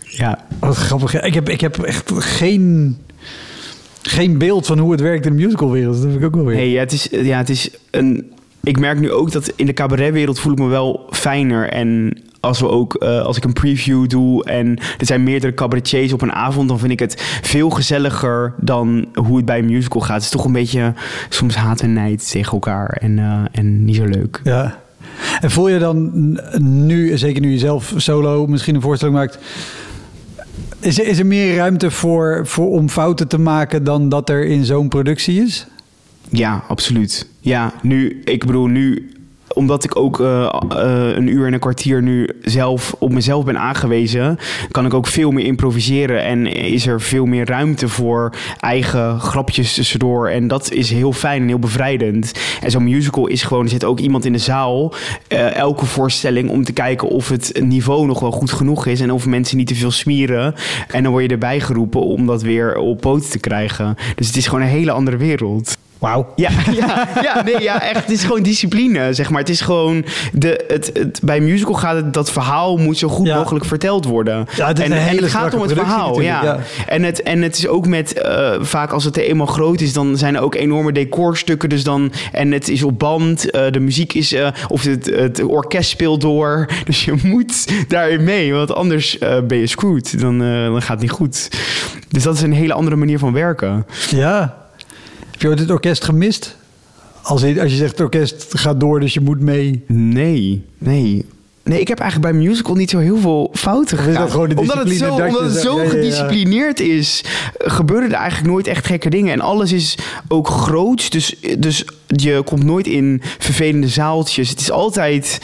Ja, 0.04 0.46
Wat 0.60 0.76
grappig. 0.76 1.22
Ik 1.22 1.34
heb, 1.34 1.50
ik 1.50 1.62
heb 1.62 1.78
echt 1.78 2.12
geen, 2.16 2.98
geen 4.02 4.38
beeld 4.38 4.66
van 4.66 4.80
hoe 4.80 4.92
het 4.92 5.02
werkt 5.02 5.26
in 5.26 5.36
de 5.36 5.44
musicalwereld. 5.44 5.96
Dat 5.96 6.12
heb 6.12 6.20
ik 6.20 6.26
ook 6.26 6.36
wel 6.36 6.46
weer. 6.46 6.56
nee, 6.56 6.72
ja, 6.72 6.80
het 6.80 6.92
is, 6.92 7.08
ja, 7.12 7.38
het 7.38 7.50
is 7.50 7.70
een... 7.92 8.32
Ik 8.64 8.80
merk 8.80 9.00
nu 9.00 9.12
ook 9.12 9.32
dat 9.32 9.54
in 9.56 9.66
de 9.66 9.74
cabaretwereld 9.74 10.40
voel 10.40 10.52
ik 10.52 10.60
me 10.60 10.68
wel 10.68 11.08
fijner. 11.10 11.70
En 11.70 12.18
als 12.44 12.60
we 12.60 12.70
ook, 12.70 12.94
eh, 12.94 13.22
als 13.22 13.38
ik 13.38 13.44
een 13.44 13.54
preview 13.54 14.10
doe 14.10 14.44
en 14.46 14.78
er 14.98 15.06
zijn 15.06 15.24
meerdere 15.24 15.54
cabaretiers 15.54 16.14
op 16.14 16.22
een 16.22 16.32
avond, 16.32 16.70
dan 16.70 16.80
vind 16.80 16.92
ik 16.92 17.00
het 17.00 17.40
veel 17.42 17.70
gezelliger 17.70 18.54
dan 18.60 19.06
hoe 19.14 19.38
het 19.38 19.46
bij 19.46 19.60
een 19.60 19.66
musical 19.66 20.02
gaat. 20.02 20.16
Het 20.16 20.24
is 20.24 20.30
toch 20.30 20.46
een 20.46 20.52
beetje 20.52 20.94
soms 21.30 21.56
haat 21.56 21.82
en 21.82 21.94
nijd 21.94 22.32
tegen 22.32 22.52
elkaar 22.52 22.88
en, 22.90 23.20
eh, 23.20 23.42
en 23.52 23.86
niet 23.86 23.96
zo 23.96 24.06
leuk. 24.06 24.42
Ja. 24.44 24.82
En 25.42 25.52
voel 25.52 25.68
je 25.68 25.80
dan 25.80 26.12
nu, 26.60 27.18
zeker 27.18 27.42
nu 27.42 27.52
je 27.52 27.58
zelf 27.58 27.94
solo 27.96 28.48
misschien 28.48 28.76
een 28.76 28.82
voorstelling 28.82 29.18
maakt... 29.18 29.38
Is 30.80 31.00
er, 31.00 31.08
is 31.08 31.20
er 31.20 31.26
meer 31.26 31.56
ruimte 31.56 31.92
voor, 31.92 32.42
voor 32.48 32.70
om 32.70 32.90
fouten 32.90 33.28
te 33.28 33.40
maken 33.40 33.84
dan 33.84 34.10
dat 34.10 34.30
er 34.30 34.46
in 34.46 34.66
zo'n 34.66 34.88
productie 34.88 35.42
is? 35.42 35.68
Ja, 36.30 36.64
absoluut. 36.68 37.28
Ja, 37.40 37.74
nu, 37.82 38.22
ik 38.24 38.46
bedoel, 38.46 38.68
nu, 38.68 39.12
omdat 39.54 39.84
ik 39.84 39.96
ook 39.96 40.20
eh, 40.20 40.44
eh, 40.70 41.16
een 41.16 41.28
uur 41.28 41.46
en 41.48 41.54
een 41.54 41.60
kwartier 41.60 42.02
nu 42.02 42.30
zelf 42.42 42.96
op 43.00 43.12
mezelf 43.12 43.46
ben 43.46 43.60
aangewezen, 43.60 44.38
kan 44.72 44.86
ik 44.86 44.94
ook 44.94 45.08
veel 45.08 45.32
meer 45.32 45.46
improviseren 45.46 46.24
en 46.24 46.48
is 46.48 46.88
er 46.88 47.02
veel 47.02 47.26
meer 47.26 47.46
ruimte 47.46 47.88
voor 47.88 48.34
eigen 48.60 49.20
grapjes 49.20 49.74
tussendoor. 49.74 50.30
En 50.30 50.48
dat 50.48 50.72
is 50.72 50.90
heel 50.90 51.14
fijn 51.14 51.42
en 51.42 51.48
heel 51.48 51.60
bevrijdend. 51.60 52.32
En 52.62 52.72
zo'n 52.72 52.84
musical 52.84 53.28
is 53.28 53.44
gewoon, 53.44 53.64
er 53.64 53.70
zit 53.70 53.84
ook 53.84 54.00
iemand 54.00 54.26
in 54.26 54.32
de 54.32 54.38
zaal, 54.38 54.94
eh, 55.28 55.56
elke 55.56 55.86
voorstelling, 55.86 56.50
om 56.50 56.64
te 56.64 56.74
kijken 56.74 57.08
of 57.08 57.30
het 57.30 57.62
niveau 57.64 58.06
nog 58.06 58.20
wel 58.20 58.32
goed 58.32 58.52
genoeg 58.52 58.86
is 58.86 59.02
en 59.02 59.12
of 59.12 59.26
mensen 59.26 59.58
niet 59.58 59.68
te 59.68 59.76
veel 59.76 59.92
smieren. 59.92 60.56
En 60.88 61.04
dan 61.04 61.12
word 61.12 61.24
je 61.24 61.30
erbij 61.30 61.60
geroepen 61.60 62.02
om 62.02 62.26
dat 62.26 62.42
weer 62.42 62.78
op 62.78 63.02
poten 63.02 63.30
te 63.30 63.40
krijgen. 63.40 63.96
Dus 64.16 64.28
het 64.28 64.36
is 64.36 64.48
gewoon 64.48 64.62
een 64.62 64.68
hele 64.68 64.92
andere 64.92 65.18
wereld. 65.18 65.78
Wauw. 66.04 66.34
Ja, 66.36 66.50
ja, 66.82 67.08
ja, 67.22 67.44
nee, 67.44 67.62
ja, 67.62 67.82
echt. 67.82 68.02
Het 68.02 68.10
is 68.12 68.24
gewoon 68.24 68.42
discipline, 68.44 69.14
zeg 69.14 69.30
maar. 69.30 69.40
Het 69.40 69.50
is 69.50 69.62
gewoon... 69.62 70.06
De, 70.34 70.64
het, 70.68 70.90
het, 70.94 71.20
bij 71.24 71.40
musical 71.40 71.74
gaat 71.74 71.96
het... 71.96 72.14
Dat 72.14 72.32
verhaal 72.32 72.78
moet 72.78 72.98
zo 72.98 73.08
goed 73.08 73.28
Ja. 73.28 73.38
mogelijk 73.38 73.66
verteld 73.66 74.06
worden. 74.06 74.46
Ja, 74.56 74.68
het 74.68 74.80
en, 74.80 74.92
het 74.92 75.24
gaat 75.24 75.54
om 75.54 75.62
het 75.62 75.72
verhaal, 75.74 76.22
ja. 76.22 76.60
En, 76.88 77.04
het, 77.04 77.22
en 77.24 77.42
het 77.42 77.58
is 77.58 77.68
ook 77.68 77.88
met... 77.88 78.14
eh, 78.22 78.52
vaak 78.60 78.92
als 78.92 79.04
het 79.04 79.18
eenmaal 79.18 79.46
groot 79.48 79.82
is... 79.82 79.94
dan 79.94 80.18
zijn 80.18 80.36
er 80.36 80.42
ook 80.42 80.56
enorme 80.56 80.92
decorstukken. 80.92 81.70
Dus 81.70 81.84
dan, 81.84 82.12
en 82.32 82.52
het 82.52 82.70
is 82.70 82.84
op 82.84 83.00
band. 83.00 83.50
eh, 83.52 83.72
de 83.72 83.80
muziek 83.80 84.14
is... 84.14 84.34
eh, 84.34 84.48
of 84.68 84.84
het, 84.84 85.06
het 85.06 85.44
orkest 85.44 85.90
speelt 85.90 86.22
door. 86.22 86.66
Dus 86.86 87.06
je 87.06 87.14
moet 87.24 87.68
daarin 87.90 88.24
mee. 88.24 88.54
Want 88.54 88.74
anders 88.76 89.18
ben 89.48 89.58
je 89.58 89.68
screwed. 89.68 90.20
Dan, 90.20 90.40
dan 90.40 90.82
gaat 90.82 90.90
het 90.92 91.00
niet 91.02 91.12
goed. 91.12 91.50
Dus 92.10 92.24
dat 92.24 92.36
is 92.36 92.42
een 92.42 92.54
hele 92.54 92.74
andere 92.74 92.96
manier 92.96 93.20
van 93.20 93.34
werken. 93.34 93.86
Ja. 94.10 94.62
Heb 95.34 95.42
je 95.42 95.48
ooit 95.48 95.60
het 95.60 95.72
orkest 95.72 96.04
gemist? 96.04 96.56
Als 97.22 97.42
je, 97.42 97.62
als 97.62 97.72
je 97.72 97.78
zegt 97.78 97.92
het 97.92 98.00
orkest 98.00 98.46
gaat 98.50 98.80
door, 98.80 99.00
dus 99.00 99.14
je 99.14 99.22
moet 99.22 99.40
mee. 99.40 99.84
Nee, 99.88 100.66
nee. 100.78 101.26
Nee, 101.64 101.80
ik 101.80 101.88
heb 101.88 102.00
eigenlijk 102.00 102.32
bij 102.32 102.42
musical 102.42 102.76
niet 102.76 102.90
zo 102.90 102.98
heel 102.98 103.18
veel 103.18 103.50
fouten 103.54 103.98
Of 103.98 104.06
is 104.06 104.14
dat 104.14 104.16
gedaan. 104.16 104.32
gewoon 104.32 104.50
de 104.50 104.56
omdat 104.56 104.78
het 104.78 104.92
zo, 104.92 105.12
omdat 105.12 105.42
het 105.42 105.54
zo 105.54 105.72
ja, 105.72 105.78
ja, 105.78 105.84
ja. 105.84 105.90
gedisciplineerd 105.90 106.80
is, 106.80 107.24
gebeuren 107.58 108.10
er 108.10 108.16
eigenlijk 108.16 108.50
nooit 108.50 108.68
echt 108.68 108.86
gekke 108.86 109.10
dingen. 109.10 109.34
En 109.34 109.42
alles 109.42 109.72
is 109.72 109.98
ook 110.28 110.48
groots, 110.48 111.10
dus, 111.10 111.36
dus 111.60 111.86
je 112.08 112.42
komt 112.46 112.64
nooit 112.64 112.88
in 112.88 113.22
vervelende 113.40 113.88
zaaltjes. 113.88 114.50
Het 114.50 114.60
is 114.60 114.72
altijd... 114.72 115.40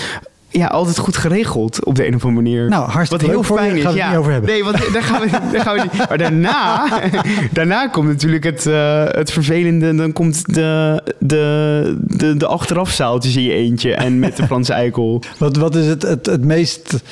Ja, 0.52 0.68
altijd 0.68 0.98
goed 0.98 1.18
geregeld 1.18 1.86
op 1.86 1.96
de 1.96 2.08
een 2.08 2.16
of 2.16 2.26
andere 2.26 2.44
manier. 2.44 2.70
Nou, 2.70 2.90
hartstikke 2.90 3.26
Wat 3.26 3.34
heel 3.36 3.56
leuk 3.56 3.60
fijn 3.60 3.76
is. 3.76 3.84
Gaan 3.84 3.94
we 3.94 4.00
het 4.00 4.08
ja. 4.08 4.10
niet 4.10 4.20
over 4.20 4.32
hebben. 4.32 4.50
Nee, 4.50 4.64
want 4.64 4.94
daar 4.94 5.04
gaan 5.04 5.22
we, 5.22 5.30
daar 5.52 5.62
gaan 5.62 5.76
we 5.76 5.82
niet. 5.82 6.08
Maar 6.10 6.18
daarna, 6.18 6.88
daarna 7.52 7.88
komt 7.88 8.08
natuurlijk 8.08 8.44
het, 8.44 8.66
eh, 8.66 9.04
het 9.08 9.32
vervelende. 9.32 9.96
Dan 9.96 10.14
komt 10.14 10.54
de, 10.54 11.04
de, 11.20 11.98
de, 12.08 12.38
de 12.38 12.46
achterafzaaltjes 12.46 13.36
in 13.36 13.44
je 13.44 13.54
eentje. 13.54 13.94
En 13.94 14.20
met 14.20 14.36
de 14.38 14.46
Franse 14.46 14.74
eikel. 14.74 15.22
Wat, 15.38 15.58
wat 15.58 15.76
is 15.76 15.86
het, 15.86 16.02
het, 16.02 16.26
het 16.26 16.46
meest 16.46 17.04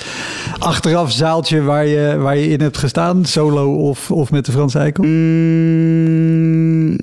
achteraf 0.57 1.11
zaaltje 1.11 1.61
waar 1.61 1.85
je, 1.85 2.17
waar 2.17 2.37
je 2.37 2.47
in 2.47 2.61
hebt 2.61 2.77
gestaan? 2.77 3.25
Solo 3.25 3.75
of, 3.75 4.11
of 4.11 4.31
met 4.31 4.45
de 4.45 4.51
Franse 4.51 4.79
eikel? 4.79 5.03
Mm, 5.03 6.97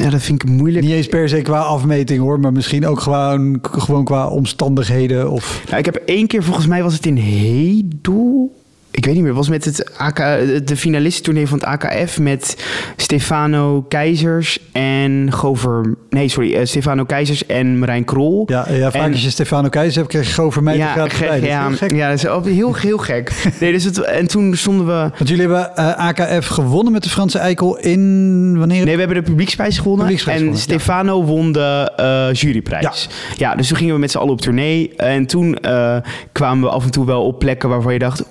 ja, 0.00 0.10
dat 0.10 0.22
vind 0.22 0.42
ik 0.42 0.48
moeilijk. 0.48 0.84
Niet 0.84 0.94
eens 0.94 1.06
per 1.06 1.28
se 1.28 1.42
qua 1.42 1.58
afmeting 1.60 2.20
hoor, 2.20 2.40
maar 2.40 2.52
misschien 2.52 2.86
ook 2.86 3.00
gewoon, 3.00 3.58
gewoon 3.62 4.04
qua 4.04 4.28
omstandigheden. 4.28 5.30
Of... 5.30 5.62
Nou, 5.66 5.78
ik 5.78 5.84
heb 5.84 5.94
één 5.94 6.26
keer, 6.26 6.42
volgens 6.42 6.66
mij 6.66 6.82
was 6.82 6.94
het 6.94 7.06
in 7.06 7.16
Hedel. 7.16 8.52
Ik 8.94 9.04
weet 9.04 9.14
niet 9.14 9.24
meer, 9.24 9.34
was 9.34 9.48
met 9.48 9.64
het 9.64 9.96
AK, 9.98 10.16
de 10.64 10.76
finalistentournee 10.76 11.48
van 11.48 11.58
het 11.58 11.66
AKF 11.66 12.18
met 12.20 12.64
Stefano 12.96 13.82
Keizers 13.88 14.58
en 14.72 15.32
Gover. 15.32 15.94
Nee, 16.10 16.28
sorry, 16.28 16.54
eh, 16.54 16.64
Stefano 16.66 17.04
Keizers 17.04 17.46
en 17.46 17.78
Marijn 17.78 18.04
Krol. 18.04 18.42
Ja, 18.46 18.66
ja 18.70 18.90
vaak 18.90 19.02
En- 19.02 19.12
als 19.12 19.22
je 19.22 19.30
Stefano 19.30 19.68
Keizer 19.68 20.06
hebt, 20.08 20.26
gewoon 20.26 20.52
voor 20.52 20.62
mij 20.62 20.76
ja, 20.76 20.92
gek, 20.92 21.18
bij. 21.18 21.28
Dat 21.28 21.42
is 21.42 21.48
ja, 21.48 21.70
ja, 21.96 22.08
dat 22.08 22.18
is 22.18 22.26
ook 22.26 22.46
heel, 22.46 22.74
heel 22.74 22.98
gek. 22.98 23.32
Nee, 23.60 23.72
dus 23.72 23.84
het, 23.84 23.98
en 24.00 24.26
toen 24.26 24.56
stonden 24.56 24.86
we. 24.86 24.92
Want 24.92 25.28
jullie 25.28 25.40
hebben 25.40 25.76
eh, 25.76 25.96
AKF 25.96 26.46
gewonnen 26.46 26.92
met 26.92 27.02
de 27.02 27.08
Franse 27.08 27.38
eikel 27.38 27.78
in 27.78 28.58
wanneer? 28.58 28.84
Nee, 28.84 28.94
we 28.94 29.00
hebben 29.00 29.16
de 29.24 29.30
publieksprijs 29.30 29.76
gewonnen. 29.76 30.00
Publieksprijs 30.00 30.38
en 30.40 30.44
gewonnen, 30.44 30.68
ja. 30.68 30.78
Stefano 30.78 31.24
won 31.24 31.52
de 31.52 31.92
eh, 31.96 32.32
juryprijs. 32.32 33.08
Ja. 33.36 33.54
dus 33.54 33.68
toen 33.68 33.76
gingen 33.76 33.94
we 33.94 34.00
met 34.00 34.10
z'n 34.10 34.18
allen 34.18 34.32
op 34.32 34.40
tournee. 34.40 34.92
En 34.96 35.26
toen 35.26 35.58
eh, 35.58 35.96
kwamen 36.32 36.64
we 36.64 36.70
af 36.74 36.84
en 36.84 36.90
toe 36.90 37.06
wel 37.06 37.24
op 37.24 37.38
plekken 37.38 37.68
waarvan 37.68 37.92
je 37.92 37.98
dacht... 37.98 38.24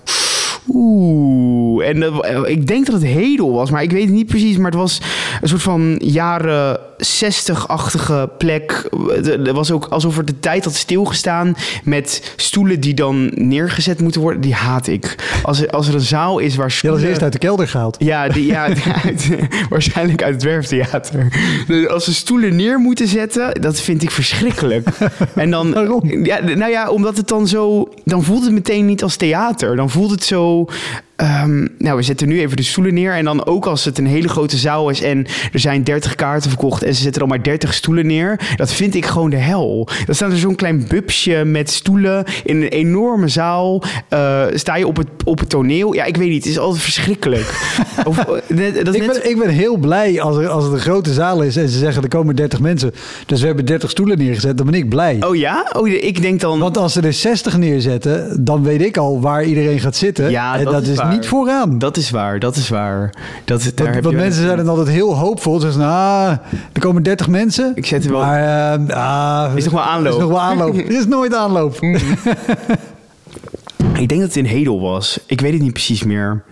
Oeh, 0.73 1.87
en 1.87 2.03
ik 2.49 2.67
denk 2.67 2.85
dat 2.85 2.95
het 2.95 3.03
Hedel 3.03 3.51
was, 3.51 3.71
maar 3.71 3.83
ik 3.83 3.91
weet 3.91 4.03
het 4.03 4.13
niet 4.13 4.27
precies. 4.27 4.57
Maar 4.57 4.71
het 4.71 4.79
was 4.79 5.01
een 5.41 5.47
soort 5.47 5.61
van 5.61 5.95
jaren 6.03 6.79
60-achtige 7.05 8.29
plek. 8.37 8.89
Het 9.07 9.51
was 9.51 9.71
ook 9.71 9.85
alsof 9.85 10.17
er 10.17 10.25
de 10.25 10.39
tijd 10.39 10.63
had 10.63 10.75
stilgestaan 10.75 11.55
met 11.83 12.33
stoelen 12.35 12.79
die 12.79 12.93
dan 12.93 13.31
neergezet 13.35 14.01
moeten 14.01 14.21
worden. 14.21 14.41
Die 14.41 14.53
haat 14.53 14.87
ik. 14.87 15.15
Als 15.43 15.61
er, 15.61 15.69
als 15.69 15.87
er 15.87 15.93
een 15.93 16.01
zaal 16.01 16.39
is 16.39 16.55
waar 16.55 16.65
Je 16.65 16.71
had 16.71 16.71
stoelen... 16.71 16.99
als 16.99 17.09
eerst 17.09 17.23
uit 17.23 17.33
de 17.33 17.39
kelder 17.39 17.67
gehaald. 17.67 17.95
Ja, 17.99 18.27
die, 18.27 18.45
ja 18.45 18.67
uit, 19.05 19.29
waarschijnlijk 19.69 20.23
uit 20.23 20.33
het 20.33 20.43
Werftheater. 20.43 21.27
Dus 21.67 21.87
als 21.87 22.03
ze 22.03 22.13
stoelen 22.13 22.55
neer 22.55 22.79
moeten 22.79 23.07
zetten, 23.07 23.61
dat 23.61 23.79
vind 23.79 24.03
ik 24.03 24.11
verschrikkelijk. 24.11 24.87
En 25.35 25.51
dan, 25.51 25.73
Waarom? 25.73 26.25
Ja, 26.25 26.39
nou 26.43 26.71
ja, 26.71 26.89
omdat 26.89 27.17
het 27.17 27.27
dan 27.27 27.47
zo... 27.47 27.89
Dan 28.05 28.23
voelt 28.23 28.43
het 28.43 28.53
meteen 28.53 28.85
niet 28.85 29.03
als 29.03 29.15
theater. 29.15 29.75
Dan 29.75 29.89
voelt 29.89 30.11
het 30.11 30.23
zo 30.23 30.67
ehm, 31.15 31.67
nou, 31.77 31.95
we 31.97 32.01
zetten 32.01 32.27
nu 32.27 32.39
even 32.39 32.57
de 32.57 32.63
stoelen 32.63 32.93
neer. 32.93 33.13
En 33.13 33.25
dan 33.25 33.45
ook 33.45 33.65
als 33.65 33.85
het 33.85 33.97
een 33.97 34.05
hele 34.07 34.27
grote 34.27 34.57
zaal 34.57 34.89
is 34.89 35.01
en 35.01 35.25
er 35.51 35.59
zijn 35.59 35.83
30 35.83 36.15
kaarten 36.15 36.49
verkocht 36.49 36.83
en 36.83 36.95
ze 36.95 37.01
zetten 37.01 37.21
er 37.21 37.27
al 37.27 37.33
maar 37.35 37.43
30 37.43 37.73
stoelen 37.73 38.07
neer. 38.07 38.39
Dat 38.55 38.71
vind 38.73 38.95
ik 38.95 39.05
gewoon 39.05 39.29
de 39.29 39.35
hel. 39.37 39.87
Dan 40.05 40.15
staat 40.15 40.31
er 40.31 40.37
zo'n 40.37 40.55
klein 40.55 40.85
bubsje 40.87 41.43
met 41.45 41.69
stoelen 41.69 42.23
in 42.43 42.61
een 42.61 42.67
enorme 42.67 43.27
zaal. 43.27 43.83
Eh, 44.09 44.43
sta 44.53 44.75
je 44.75 44.87
op 44.87 44.97
het, 44.97 45.07
op 45.25 45.39
het 45.39 45.49
toneel. 45.49 45.93
Ja, 45.93 46.03
ik 46.03 46.17
weet 46.17 46.29
niet. 46.29 46.43
Het 46.43 46.51
is 46.51 46.59
altijd 46.59 46.83
verschrikkelijk. 46.83 47.73
of, 48.05 48.17
eh, 48.17 48.25
net- 48.47 48.85
dat 48.85 48.95
is 48.95 49.01
Ik 49.01 49.07
net- 49.07 49.21
ben, 49.21 49.29
ik 49.29 49.37
ben 49.39 49.49
heel 49.49 49.77
blij 49.77 50.21
als, 50.21 50.37
er, 50.37 50.47
als 50.47 50.63
het 50.63 50.73
een 50.73 50.79
grote 50.79 51.13
zaal 51.13 51.41
is 51.41 51.55
en 51.57 51.69
ze 51.69 51.77
zeggen 51.77 52.03
er 52.03 52.09
komen 52.09 52.35
30 52.35 52.59
mensen. 52.59 52.91
Dus 53.25 53.39
we 53.41 53.45
hebben 53.47 53.65
30 53.65 53.89
stoelen 53.89 54.17
neergezet, 54.17 54.57
dan 54.57 54.65
ben 54.65 54.75
ik 54.75 54.89
blij. 54.89 55.17
Oh 55.27 55.35
ja? 55.35 55.69
Oh, 55.77 55.87
ik 55.87 56.21
denk 56.21 56.39
dan... 56.39 56.59
Want 56.59 56.77
als 56.77 56.93
ze 56.93 57.01
er 57.01 57.13
60 57.13 57.57
neerzetten, 57.57 58.45
dan 58.45 58.63
weet 58.63 58.81
ik 58.81 58.97
al 58.97 59.21
waar 59.21 59.43
iedereen 59.43 59.79
gaat 59.79 59.95
zitten. 59.95 60.29
Ja, 60.31 60.57
en 60.57 60.63
dat 60.63 60.73
dat, 60.73 60.81
is 60.83 60.89
is, 60.89 60.97
waar. 61.03 61.13
niet 61.13 61.27
vooraan. 61.27 61.77
Dat 61.79 61.97
is 61.97 62.09
waar, 62.09 62.39
dat 62.39 62.55
is 62.55 62.69
waar. 62.69 63.13
Dat, 63.45 63.71
daar 63.75 64.01
want 64.01 64.15
mensen 64.15 64.43
zijn 64.43 64.57
dan 64.57 64.67
altijd 64.69 64.87
heel 64.87 65.15
hoopvol. 65.17 65.59
Ze 65.59 65.71
zeggen, 65.71 65.91
ah, 65.91 66.29
er 66.73 66.81
komen 66.81 67.03
30 67.03 67.27
mensen. 67.27 67.71
Ik 67.75 67.85
zet 67.85 68.05
er 68.05 68.11
wel- 68.11 68.19
Maar 68.21 68.79
eh, 68.89 68.95
ah, 68.97 69.51
Is 69.55 69.63
nog 69.63 69.73
wel 69.73 69.83
aanloop. 69.83 70.13
Is 70.17 70.19
nog 70.19 70.29
wel 70.29 70.41
aanloop. 70.41 70.75
er 70.75 70.91
is 70.91 71.07
nooit 71.07 71.35
aanloop. 71.35 71.79
Ik 74.03 74.09
denk 74.09 74.21
dat 74.21 74.29
het 74.35 74.45
in 74.45 74.51
Hedel 74.57 74.79
was. 74.81 75.19
Ik 75.25 75.41
weet 75.41 75.53
het 75.53 75.61
niet 75.61 75.73
precies 75.73 76.03
meer. 76.03 76.43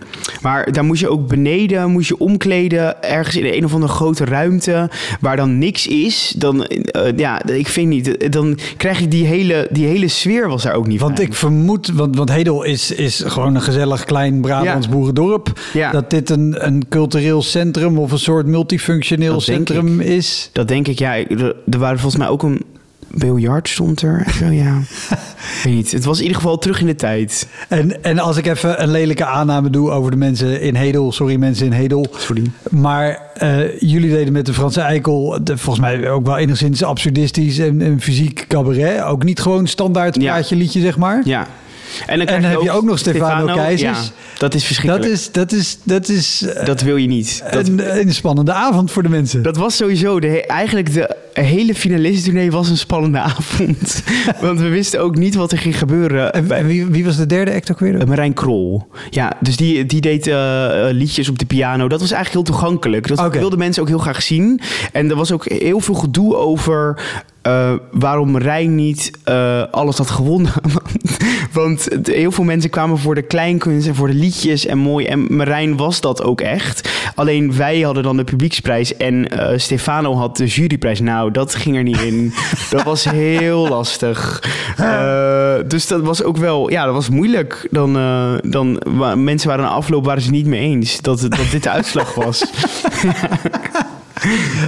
Maar 0.42 0.72
daar 0.72 0.84
moest 0.84 1.00
je 1.00 1.08
ook 1.08 1.28
beneden, 1.28 1.90
moest 1.90 2.08
je 2.08 2.18
omkleden. 2.18 3.02
Ergens 3.02 3.36
in 3.36 3.44
een 3.54 3.64
of 3.64 3.74
andere 3.74 3.92
grote 3.92 4.24
ruimte. 4.24 4.90
Waar 5.20 5.36
dan 5.36 5.58
niks 5.58 5.86
is. 5.86 6.34
Dan, 6.36 6.64
eh, 6.66 7.16
ja, 7.16 7.46
ik 7.46 7.68
vind 7.68 7.88
niet. 7.88 8.32
Dan 8.32 8.58
krijg 8.76 8.98
je 8.98 9.08
die 9.08 9.26
hele, 9.26 9.68
die 9.70 9.86
hele 9.86 10.08
sfeer 10.08 10.48
was 10.48 10.62
daar 10.62 10.74
ook 10.74 10.86
niet 10.86 11.00
Want 11.00 11.20
ik 11.20 11.34
vermoed, 11.34 11.90
want, 11.94 12.16
want 12.16 12.30
Hedel 12.32 12.62
is, 12.62 12.90
is 12.90 13.22
gewoon 13.26 13.54
een 13.54 13.62
gezellig 13.62 14.04
klein 14.04 14.40
Brabants 14.40 14.86
Ja. 14.86 14.92
boerendorp. 14.92 15.60
Ja. 15.72 15.90
Dat 15.90 16.10
dit 16.10 16.30
een, 16.30 16.66
een 16.66 16.84
cultureel 16.88 17.42
centrum 17.42 17.98
of 17.98 18.12
een 18.12 18.18
soort 18.18 18.46
multifunctioneel 18.46 19.32
Dat 19.32 19.42
centrum 19.42 20.00
is. 20.00 20.50
Dat 20.52 20.68
denk 20.68 20.88
ik, 20.88 20.98
ja. 20.98 21.14
ik- 21.14 21.30
Er, 21.40 21.56
er 21.70 21.78
waren 21.78 21.98
volgens 21.98 22.20
mij 22.22 22.30
ook 22.30 22.42
een 22.42 22.62
biljart 23.14 23.68
stond 23.68 24.02
er. 24.02 24.26
Zo, 24.38 24.44
ja. 24.46 24.78
Ik 25.56 25.60
weet 25.64 25.74
niet. 25.74 25.92
Het 25.92 26.04
was 26.04 26.16
in 26.18 26.22
ieder 26.22 26.40
geval 26.40 26.58
terug 26.58 26.80
in 26.80 26.86
de 26.86 26.94
tijd. 26.94 27.48
En, 27.68 28.04
en 28.04 28.18
als 28.18 28.36
ik 28.36 28.46
even 28.46 28.82
een 28.82 28.90
lelijke 28.90 29.24
aanname 29.24 29.70
doe 29.70 29.90
over 29.90 30.10
de 30.10 30.16
mensen 30.16 30.60
in 30.60 30.74
Hedel. 30.74 31.12
Sorry 31.12 31.36
mensen 31.36 31.66
in 31.66 31.72
Hedel. 31.72 32.06
Sorry. 32.16 32.42
Maar 32.70 33.20
eh, 33.34 33.80
jullie 33.80 34.10
deden 34.10 34.32
met 34.32 34.46
de 34.46 34.52
Franse 34.52 34.80
Eikel 34.80 35.38
de, 35.42 35.58
volgens 35.58 35.84
mij 35.86 36.10
ook 36.10 36.26
wel 36.26 36.36
enigszins 36.38 36.82
absurdistisch 36.82 37.58
en, 37.58 37.80
en 37.82 38.00
fysiek 38.00 38.44
cabaret. 38.48 39.02
Ook 39.02 39.24
niet 39.24 39.40
gewoon 39.40 39.66
standaard 39.66 40.20
Ja. 40.22 40.32
praatje 40.32 40.56
liedje 40.56 40.80
zeg 40.80 40.96
maar. 40.96 41.20
Ja. 41.24 41.46
En 42.06 42.18
dan, 42.18 42.18
En 42.18 42.26
krijg 42.26 42.42
dan 42.42 42.50
heb 42.50 42.60
je 42.60 42.70
ook 42.70 42.84
nog 42.84 42.98
Stefano 42.98 43.54
Keizers. 43.54 43.98
Ja, 43.98 44.12
dat 44.38 44.54
is 44.54 44.60
Dat 44.60 44.62
verschrikkelijk. 44.62 45.12
is, 45.12 45.32
dat 45.32 45.52
is, 45.52 45.78
dat 45.82 46.08
is 46.08 46.42
eh, 46.42 46.64
Dat 46.66 46.80
wil 46.80 46.96
je 46.96 47.06
niet. 47.06 47.44
Dat, 47.50 47.66
een, 47.68 47.98
een 48.00 48.14
spannende 48.14 48.52
avond 48.52 48.90
voor 48.90 49.02
de 49.02 49.08
mensen. 49.08 49.42
Dat 49.42 49.56
was 49.56 49.76
sowieso, 49.76 50.20
de, 50.20 50.46
eigenlijk 50.46 50.92
de 50.92 51.16
hele 51.32 51.74
finalistentournee 51.74 52.50
was 52.50 52.68
een 52.68 52.76
spannende 52.78 53.18
avond. 53.32 54.02
Want 54.40 54.60
we 54.60 54.68
wisten 54.68 55.00
ook 55.00 55.16
niet 55.16 55.34
wat 55.34 55.52
er 55.52 55.58
ging 55.58 55.78
gebeuren. 55.78 56.32
En, 56.32 56.50
en 56.50 56.66
wie, 56.66 56.86
wie 56.86 57.04
was 57.04 57.16
de 57.16 57.26
derde 57.26 57.54
act 57.54 57.70
ook 57.70 57.78
weer? 57.80 58.00
Eh, 58.00 58.06
Marijn 58.06 58.34
Krol. 58.34 58.88
Ja, 59.10 59.32
dus 59.40 59.56
die, 59.56 59.86
die 59.86 60.00
deed 60.00 60.26
eh, 60.26 60.70
liedjes 60.90 61.28
op 61.28 61.38
de 61.38 61.46
piano. 61.46 61.88
Dat 61.88 62.00
was 62.00 62.10
eigenlijk 62.10 62.46
heel 62.46 62.56
toegankelijk. 62.56 63.08
Dat 63.08 63.32
wilden 63.32 63.58
mensen 63.58 63.82
ook 63.82 63.88
heel 63.88 63.98
graag 63.98 64.22
zien. 64.22 64.60
En 64.92 65.10
er 65.10 65.16
was 65.16 65.32
ook 65.32 65.48
heel 65.48 65.80
veel 65.80 65.94
gedoe 65.94 66.36
over 66.36 67.02
waarom 67.92 68.30
Marijn 68.30 68.74
niet 68.74 69.10
alles 69.70 69.98
had 69.98 70.10
gewonnen. 70.10 70.52
Want 71.52 71.88
heel 72.02 72.32
veel 72.32 72.44
mensen 72.44 72.70
kwamen 72.70 72.98
voor 72.98 73.14
de 73.14 73.22
kleinkunst 73.22 73.86
en 73.86 73.94
voor 73.94 74.06
de 74.06 74.14
liedjes 74.14 74.66
en 74.66 74.78
mooi. 74.78 75.06
En 75.06 75.36
Marijn 75.36 75.76
was 75.76 76.00
dat 76.00 76.22
ook 76.22 76.40
echt. 76.40 76.90
Alleen 77.14 77.56
wij 77.56 77.80
hadden 77.80 78.02
dan 78.02 78.16
de 78.16 78.24
publieksprijs 78.24 78.96
en 78.96 79.28
eh, 79.28 79.58
Stefano 79.58 80.14
had 80.14 80.36
de 80.36 80.46
juryprijs. 80.46 81.00
Nou, 81.00 81.30
dat 81.30 81.54
ging 81.54 81.76
er 81.76 81.82
niet 81.82 82.00
in. 82.00 82.34
dat 82.70 82.82
was 82.82 83.04
heel 83.04 83.68
lastig. 83.68 84.42
Eh, 84.76 85.54
dus 85.66 85.86
dat 85.86 86.00
was 86.00 86.22
ook 86.22 86.36
wel, 86.36 86.70
ja, 86.70 86.84
dat 86.84 86.94
was 86.94 87.08
moeilijk. 87.08 87.68
Dan, 87.70 87.96
eh, 87.96 88.34
dan 88.42 88.82
mensen 89.16 89.48
waren 89.48 89.64
na 89.64 89.70
afloop 89.70 90.04
waren 90.04 90.22
ze 90.22 90.30
niet 90.30 90.46
mee 90.46 90.60
eens 90.60 91.00
dat, 91.00 91.20
dat 91.20 91.50
dit 91.50 91.62
de 91.62 91.70
uitslag 91.70 92.14
was. 92.14 92.44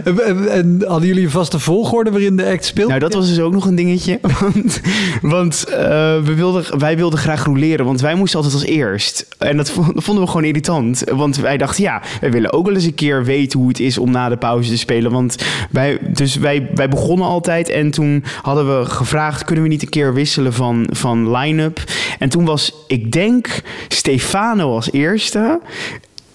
En, 0.04 0.18
en- 0.24 0.48
en 0.50 0.84
hadden 0.86 1.08
jullie 1.08 1.24
een 1.24 1.30
vaste 1.30 1.58
volgorde 1.58 2.10
waarin 2.10 2.36
de 2.36 2.46
act 2.46 2.64
speelt? 2.64 2.88
Nou, 2.88 3.00
dat 3.00 3.14
was 3.14 3.28
dus 3.28 3.40
ook 3.40 3.52
nog 3.52 3.66
een 3.66 3.74
dingetje. 3.74 4.18
Want, 4.40 4.80
want 5.22 5.64
eh, 5.68 5.76
we 6.22 6.34
wilden, 6.34 6.78
wij 6.78 6.96
wilden 6.96 7.18
graag 7.18 7.44
roleren, 7.44 7.84
want 7.86 8.00
wij 8.00 8.14
moesten 8.14 8.36
altijd 8.40 8.54
als 8.56 8.64
eerst. 8.64 9.26
En 9.38 9.56
dat 9.56 9.70
vonden 9.94 10.20
we 10.24 10.26
gewoon 10.26 10.44
irritant. 10.44 11.02
Want 11.12 11.36
wij 11.36 11.56
dachten, 11.56 11.82
ja, 11.82 12.02
wij 12.20 12.30
willen 12.30 12.52
ook 12.52 12.66
wel 12.66 12.74
eens 12.74 12.84
een 12.84 12.94
keer 12.94 13.24
weten 13.24 13.58
hoe 13.58 13.68
het 13.68 13.80
is 13.80 13.98
om 13.98 14.10
na 14.10 14.28
de 14.28 14.36
pauze 14.36 14.70
te 14.70 14.78
spelen. 14.78 15.12
Want 15.12 15.36
wij, 15.70 15.98
dus 16.12 16.36
wij, 16.36 16.70
wij 16.74 16.88
begonnen 16.88 17.26
altijd 17.26 17.68
en 17.68 17.90
toen 17.90 18.24
hadden 18.42 18.78
we 18.78 18.84
gevraagd, 18.84 19.44
kunnen 19.44 19.64
we 19.64 19.70
niet 19.70 19.82
een 19.82 19.88
keer 19.88 20.14
wisselen 20.14 20.52
van, 20.52 20.86
van 20.90 21.36
line-up? 21.36 21.82
En 22.18 22.28
toen 22.28 22.44
was, 22.44 22.72
ik 22.86 23.12
denk, 23.12 23.48
Stefano 23.88 24.74
als 24.74 24.92
eerste. 24.92 25.60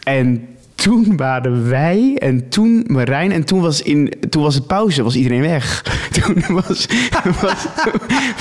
En 0.04 0.48
toen 0.82 1.18
waren 1.18 1.70
wij 1.70 2.16
en 2.20 2.50
toen 2.50 2.84
Marijn 2.88 3.32
en 3.32 3.44
toen 3.44 3.62
was, 3.62 3.82
in, 3.82 4.14
toen 4.30 4.44
was 4.44 4.56
het 4.56 4.68
pauze, 4.68 5.04
was 5.04 5.16
iedereen 5.16 5.42
weg. 5.42 5.84
Toen 6.20 6.44
was, 6.48 6.88
was, 7.42 7.68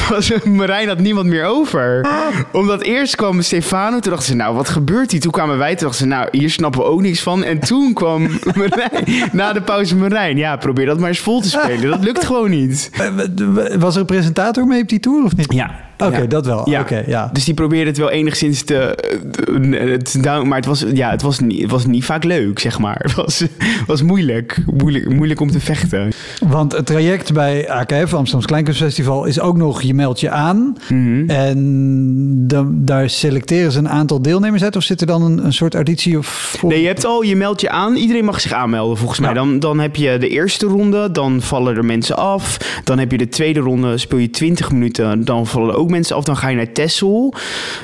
was 0.09 0.43
Marijn 0.45 0.89
had 0.89 0.99
niemand 0.99 1.27
meer 1.27 1.45
over. 1.45 2.09
Omdat 2.53 2.83
eerst 2.83 3.17
kwam 3.17 3.43
Stefano, 3.43 3.99
toen 3.99 4.11
dachten 4.11 4.29
ze, 4.29 4.35
nou 4.35 4.55
wat 4.55 4.69
gebeurt 4.69 5.11
hier? 5.11 5.21
Toen 5.21 5.33
kwamen 5.33 5.59
wij, 5.59 5.75
toen 5.75 5.87
dachten 5.87 6.07
ze, 6.07 6.15
nou 6.15 6.29
hier 6.31 6.51
snappen 6.51 6.81
we 6.81 6.87
ook 6.87 7.01
niks 7.01 7.23
van. 7.23 7.45
En 7.45 7.59
toen 7.59 7.93
kwam 7.93 8.23
Marijn, 8.57 9.05
na 9.33 9.53
de 9.53 9.63
pauze 9.63 9.97
Marijn. 9.97 10.37
Ja, 10.37 10.57
probeer 10.57 10.87
dat 10.87 10.99
maar 10.99 11.09
eens 11.09 11.19
vol 11.19 11.41
te 11.41 11.49
spelen. 11.49 11.91
Dat 11.91 12.05
lukt 12.05 12.25
gewoon 12.25 12.51
niet. 12.51 12.91
Eh, 12.93 13.77
Was 13.79 13.95
er 13.95 14.01
een 14.01 14.07
presentator 14.07 14.67
mee 14.67 14.83
op 14.83 14.89
die 14.89 15.01
tour 15.01 15.25
of 15.25 15.37
niet? 15.37 15.53
Ja. 15.53 15.88
Oké, 15.99 16.27
dat 16.27 16.47
wel. 16.47 16.71
Ja. 16.71 16.81
Oké, 16.81 17.03
ja. 17.07 17.31
Dus 17.33 17.45
die 17.45 17.55
probeerde 17.55 17.87
het 17.91 17.99
wel 17.99 18.11
enigszins 18.11 18.63
te, 18.63 18.99
te- 19.31 19.99
te 20.03 20.21
down, 20.21 20.49
maar 20.49 20.57
het 20.57 20.67
was, 20.67 20.85
ja, 20.93 21.11
het, 21.11 21.23
was 21.23 21.39
niet, 21.41 21.63
het 21.63 21.71
was 21.71 21.87
niet 21.87 22.05
vaak 22.05 22.25
leuk, 22.25 22.59
zeg 22.59 22.79
maar. 22.79 22.97
Het 23.09 23.15
was, 23.15 23.45
was 23.87 24.03
moeilijk, 24.03 24.63
moeilijk, 24.67 25.13
moeilijk 25.15 25.41
om 25.41 25.51
te 25.51 25.61
vechten. 25.61 26.13
Want 26.49 26.73
het 26.73 26.87
traject 26.87 27.33
bij 27.33 27.71
AKF, 27.71 28.15
Amsterdams 28.15 28.47
Kleinkunstfestival, 28.47 29.25
is 29.25 29.41
ook 29.41 29.57
nog 29.57 29.83
je 29.83 29.95
meldt 29.95 30.21
je 30.21 30.31
aan. 30.31 30.77
Mhm. 30.89 31.31
En 31.31 32.45
daar 32.85 33.11
selecteren 33.11 33.73
ze 33.73 33.79
een 33.79 33.89
aantal 33.89 34.23
deelnemers 34.23 34.63
uit. 34.63 34.77
Of 34.77 34.83
zit 34.83 35.01
er 35.01 35.07
dan 35.07 35.23
een, 35.23 35.45
een 35.45 35.53
soort 35.53 35.75
auditie? 35.75 36.19
Of 36.19 36.57
Nee, 36.63 36.81
je 36.81 36.87
hebt 36.87 37.05
al, 37.05 37.23
je 37.23 37.37
meldt 37.37 37.61
je 37.61 37.71
aan. 37.71 37.97
Iedereen 37.97 38.25
mag 38.25 38.41
zich 38.41 38.53
aanmelden, 38.53 38.97
volgens 38.97 39.19
mij. 39.21 39.33
Dan, 39.33 39.59
dan 39.59 39.79
heb 39.79 39.97
je 39.97 40.17
de 40.19 40.29
eerste 40.29 40.67
ronde, 40.67 41.11
dan 41.11 41.41
vallen 41.43 41.77
er 41.77 41.85
mensen 41.85 42.17
af. 42.17 42.57
Dan 42.85 42.99
heb 42.99 43.11
je 43.11 43.19
de 43.19 43.29
tweede 43.29 43.61
ronde, 43.61 43.99
speel 43.99 44.19
je 44.19 44.31
20 44.31 44.71
minuten, 44.73 45.25
dan 45.25 45.47
vallen 45.47 45.69
er 45.69 45.77
ook 45.89 45.95
mensen 45.95 46.17
af. 46.17 46.25
Dan 46.25 46.37
ga 46.37 46.49
je 46.49 46.57
naar 46.57 46.73
Texel. 46.73 47.35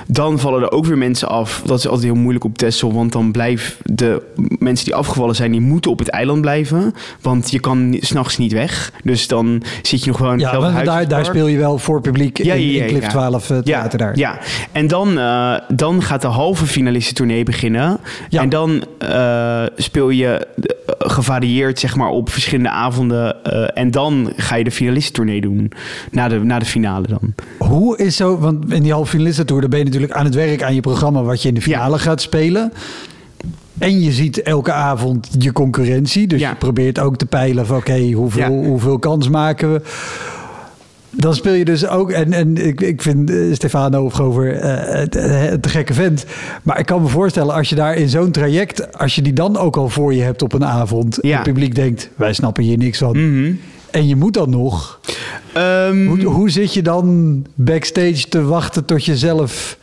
Dan 0.06 0.38
vallen 0.38 0.62
er 0.62 0.70
ook 0.72 0.86
weer 0.86 0.98
mensen 0.98 1.28
af. 1.28 1.62
Dat 1.64 1.78
is 1.78 1.86
altijd 1.88 2.04
heel 2.12 2.20
moeilijk 2.20 2.44
op 2.44 2.58
Texel, 2.58 2.92
want 2.92 3.12
dan 3.12 3.32
blijven 3.32 3.74
de 3.82 4.22
mensen 4.58 4.84
die 4.84 4.94
afgevallen 4.94 5.34
zijn, 5.34 5.50
die 5.50 5.60
moeten 5.60 5.90
op 5.90 5.98
het 5.98 6.08
eiland 6.08 6.40
blijven. 6.40 6.94
Want 7.20 7.50
je 7.50 7.60
kan 7.60 7.96
s'nachts 8.00 8.38
niet 8.38 8.52
weg. 8.52 8.92
Dus 9.04 9.26
dan 9.28 9.62
zit 9.82 10.04
je 10.04 10.10
nog 10.10 10.18
wel 10.18 10.32
in 10.32 10.38
ja, 10.38 10.82
daar, 10.82 11.08
daar 11.08 11.24
speel 11.24 11.46
je 11.46 11.58
wel 11.58 11.78
voor 11.78 12.00
publiek 12.00 12.38
Ja, 12.42 12.54
in, 12.54 12.60
ja, 12.66 12.76
ja, 12.76 12.82
in 12.82 12.88
Cliff 12.88 13.04
ja. 13.04 13.10
12 13.10 13.50
uh, 13.50 13.58
theater 13.58 13.98
daar. 13.98 14.16
Ja, 14.18 14.38
en 14.72 14.86
dan, 14.86 15.18
eh, 15.18 15.54
dan 15.68 16.02
gaat 16.02 16.20
de 16.22 16.26
halve 16.26 16.66
finalistentournee 16.66 17.42
beginnen. 17.44 17.98
Ja. 18.28 18.42
En 18.42 18.48
dan 18.48 18.84
eh, 18.98 19.62
speel 19.76 20.10
je 20.10 20.46
eh, 20.56 20.64
gevarieerd 20.98 21.78
zeg 21.78 21.96
maar, 21.96 22.08
op 22.08 22.30
verschillende 22.30 22.70
avonden. 22.70 23.44
eh, 23.44 23.82
en 23.82 23.90
dan 23.90 24.32
ga 24.36 24.54
je 24.56 24.64
de 24.64 24.70
finalistentournee 24.70 25.40
doen. 25.40 25.72
Na 26.10 26.28
de, 26.28 26.38
na 26.38 26.58
de 26.58 26.64
finale 26.64 27.06
dan. 27.06 27.34
Hoe 27.58 27.93
is 27.94 28.16
zo, 28.16 28.38
want 28.38 28.72
in 28.72 28.82
die 28.82 28.92
halve 28.92 29.10
finalistentour, 29.10 29.60
dan 29.60 29.70
ben 29.70 29.78
je 29.78 29.84
natuurlijk 29.84 30.12
aan 30.12 30.24
het 30.24 30.34
werk 30.34 30.62
aan 30.62 30.74
je 30.74 30.80
programma 30.80 31.22
wat 31.22 31.42
je 31.42 31.48
in 31.48 31.54
de 31.54 31.62
finale 31.62 31.98
gaat 31.98 32.20
spelen. 32.20 32.72
En 33.78 34.00
je 34.00 34.12
ziet 34.12 34.42
elke 34.42 34.72
avond 34.72 35.28
je 35.38 35.52
concurrentie. 35.52 36.26
Dus 36.26 36.40
Ja. 36.40 36.48
je 36.50 36.56
probeert 36.56 36.98
ook 36.98 37.16
te 37.16 37.26
peilen 37.26 37.66
van 37.66 37.76
oké, 37.76 38.10
hoeveel, 38.12 38.42
Ja. 38.42 38.48
hoeveel 38.68 38.98
kans 38.98 39.28
maken 39.28 39.72
we. 39.72 39.80
Dan 41.16 41.34
speel 41.34 41.52
je 41.52 41.64
dus 41.64 41.86
ook, 41.86 42.10
en, 42.10 42.32
en 42.32 42.66
ik, 42.66 42.80
ik 42.80 43.02
vind 43.02 43.30
eh, 43.30 43.36
Stefano 43.52 44.10
het- 44.14 45.14
het 45.14 45.62
te 45.62 45.68
gekke 45.68 45.94
vent. 45.94 46.24
Maar 46.62 46.78
ik 46.78 46.86
kan 46.86 47.02
me 47.02 47.08
voorstellen, 47.08 47.54
als 47.54 47.68
je 47.68 47.74
daar 47.74 47.94
in 47.96 48.08
zo'n 48.08 48.30
traject, 48.30 48.98
als 48.98 49.14
je 49.14 49.22
die 49.22 49.32
dan 49.32 49.56
ook 49.56 49.76
al 49.76 49.88
voor 49.88 50.14
je 50.14 50.22
hebt 50.22 50.42
op 50.42 50.52
een 50.52 50.64
avond. 50.64 51.18
En 51.20 51.30
het 51.32 51.42
publiek 51.42 51.74
denkt, 51.74 52.10
wij 52.16 52.32
snappen 52.32 52.62
hier 52.64 52.78
niks 52.78 52.98
van. 52.98 53.10
Mhm. 53.40 53.52
En 53.94 54.08
je 54.08 54.16
moet 54.16 54.34
dan 54.34 54.50
nog. 54.50 55.00
Ehm, 55.52 56.06
Hoe, 56.06 56.22
hoe 56.22 56.50
zit 56.50 56.74
je 56.74 56.82
dan 56.82 57.44
backstage 57.54 58.28
te 58.28 58.42
wachten 58.42 58.84
tot 58.84 59.04
je 59.04 59.16
zelf... 59.16 59.78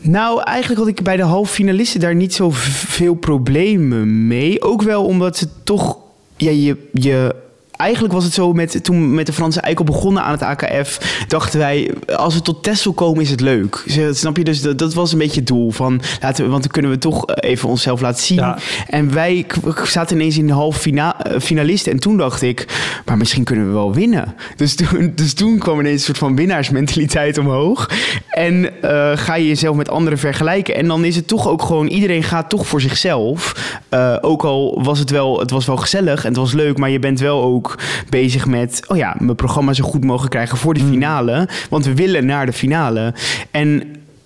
Nou, 0.00 0.42
eigenlijk 0.42 0.80
had 0.80 0.88
ik 0.88 1.02
bij 1.02 1.16
de 1.16 1.22
halve 1.22 1.52
finalisten 1.52 2.00
daar 2.00 2.14
niet 2.14 2.34
zo 2.34 2.50
v- 2.50 2.84
veel 2.88 3.14
problemen 3.14 4.26
mee. 4.26 4.62
Ook 4.62 4.82
wel 4.82 5.04
omdat 5.04 5.36
ze 5.36 5.46
toch... 5.64 5.98
Ja, 6.36 6.50
je, 6.50 6.76
je 6.92 7.34
eigenlijk 7.76 8.14
was 8.14 8.24
het 8.24 8.32
zo 8.32 8.52
met, 8.52 8.84
toen 8.84 9.14
met 9.14 9.26
de 9.26 9.32
Franse 9.32 9.60
Eikel 9.60 9.84
begonnen 9.84 10.22
aan 10.22 10.32
het 10.32 10.42
AKF, 10.42 11.24
dachten 11.28 11.58
wij, 11.58 11.94
als 12.16 12.34
we 12.34 12.42
tot 12.42 12.62
Texel 12.62 12.92
komen 12.92 13.22
is 13.22 13.30
het 13.30 13.40
leuk. 13.40 13.84
Snap 14.10 14.36
je? 14.36 14.44
Dus 14.44 14.62
dat, 14.62 14.78
dat 14.78 14.94
was 14.94 15.12
een 15.12 15.18
beetje 15.18 15.38
het 15.40 15.48
doel 15.48 15.70
van, 15.70 16.00
laten 16.20 16.44
we, 16.44 16.50
want 16.50 16.62
dan 16.62 16.72
kunnen 16.72 16.90
we 16.90 16.98
toch 16.98 17.26
even 17.34 17.68
onszelf 17.68 18.00
laten 18.00 18.24
zien. 18.24 18.38
Ja. 18.38 18.58
En 18.86 19.12
wij 19.12 19.46
zaten 19.84 20.16
ineens 20.16 20.38
in 20.38 20.46
de 20.46 20.52
halve 20.52 20.80
fina 20.80 21.24
eh, 21.24 21.40
finalisten 21.40 21.92
en 21.92 21.98
toen 21.98 22.16
dacht 22.16 22.42
ik, 22.42 22.66
maar 23.04 23.16
misschien 23.16 23.44
kunnen 23.44 23.66
we 23.66 23.72
wel 23.72 23.94
winnen. 23.94 24.34
Dus 24.56 24.74
toen, 24.74 25.12
dus 25.14 25.34
toen 25.34 25.58
kwam 25.58 25.80
ineens 25.80 25.98
een 25.98 26.04
soort 26.04 26.18
van 26.18 26.36
winnaarsmentaliteit 26.36 27.38
omhoog. 27.38 27.90
En 28.30 28.82
eh, 28.82 29.12
ga 29.14 29.34
je 29.34 29.46
jezelf 29.46 29.76
met 29.76 29.90
anderen 29.90 30.18
vergelijken. 30.18 30.76
En 30.76 30.86
dan 30.86 31.04
is 31.04 31.16
het 31.16 31.28
toch 31.28 31.48
ook 31.48 31.62
gewoon, 31.62 31.86
iedereen 31.86 32.22
gaat 32.22 32.50
toch 32.50 32.66
voor 32.66 32.80
zichzelf. 32.80 33.54
Eh, 33.88 34.16
ook 34.20 34.44
al 34.44 34.82
was 34.82 34.98
het 34.98 35.10
wel, 35.10 35.38
het 35.38 35.50
was 35.50 35.66
wel 35.66 35.76
gezellig 35.76 36.22
en 36.22 36.28
het 36.28 36.36
was 36.36 36.52
leuk, 36.52 36.78
maar 36.78 36.90
je 36.90 36.98
bent 36.98 37.20
wel 37.20 37.42
ook 37.42 37.65
bezig 38.08 38.46
met, 38.46 38.82
oh 38.86 38.96
ja, 38.96 39.16
mijn 39.18 39.36
programma 39.36 39.72
zo 39.72 39.84
goed 39.84 40.04
mogelijk 40.04 40.32
krijgen 40.32 40.58
voor 40.58 40.74
de 40.74 40.80
finale. 40.80 41.48
Want 41.70 41.84
we 41.84 41.94
willen 41.94 42.26
naar 42.26 42.46
de 42.46 42.52
finale. 42.52 43.14
En 43.50 43.82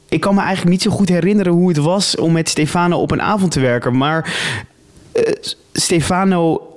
ik 0.09 0.21
kan 0.21 0.35
me 0.35 0.41
eigenlijk 0.41 0.71
niet 0.71 0.83
zo 0.83 0.91
goed 0.91 1.09
herinneren 1.09 1.53
hoe 1.53 1.69
het 1.69 1.77
was 1.77 2.17
om 2.17 2.33
met 2.33 2.49
Stefano 2.49 2.99
op 2.99 3.11
een 3.11 3.23
avond 3.23 3.51
te 3.51 3.61
werken. 3.61 3.97
Maar 3.97 4.35
eh, 5.13 5.33
Stefano 5.73 6.71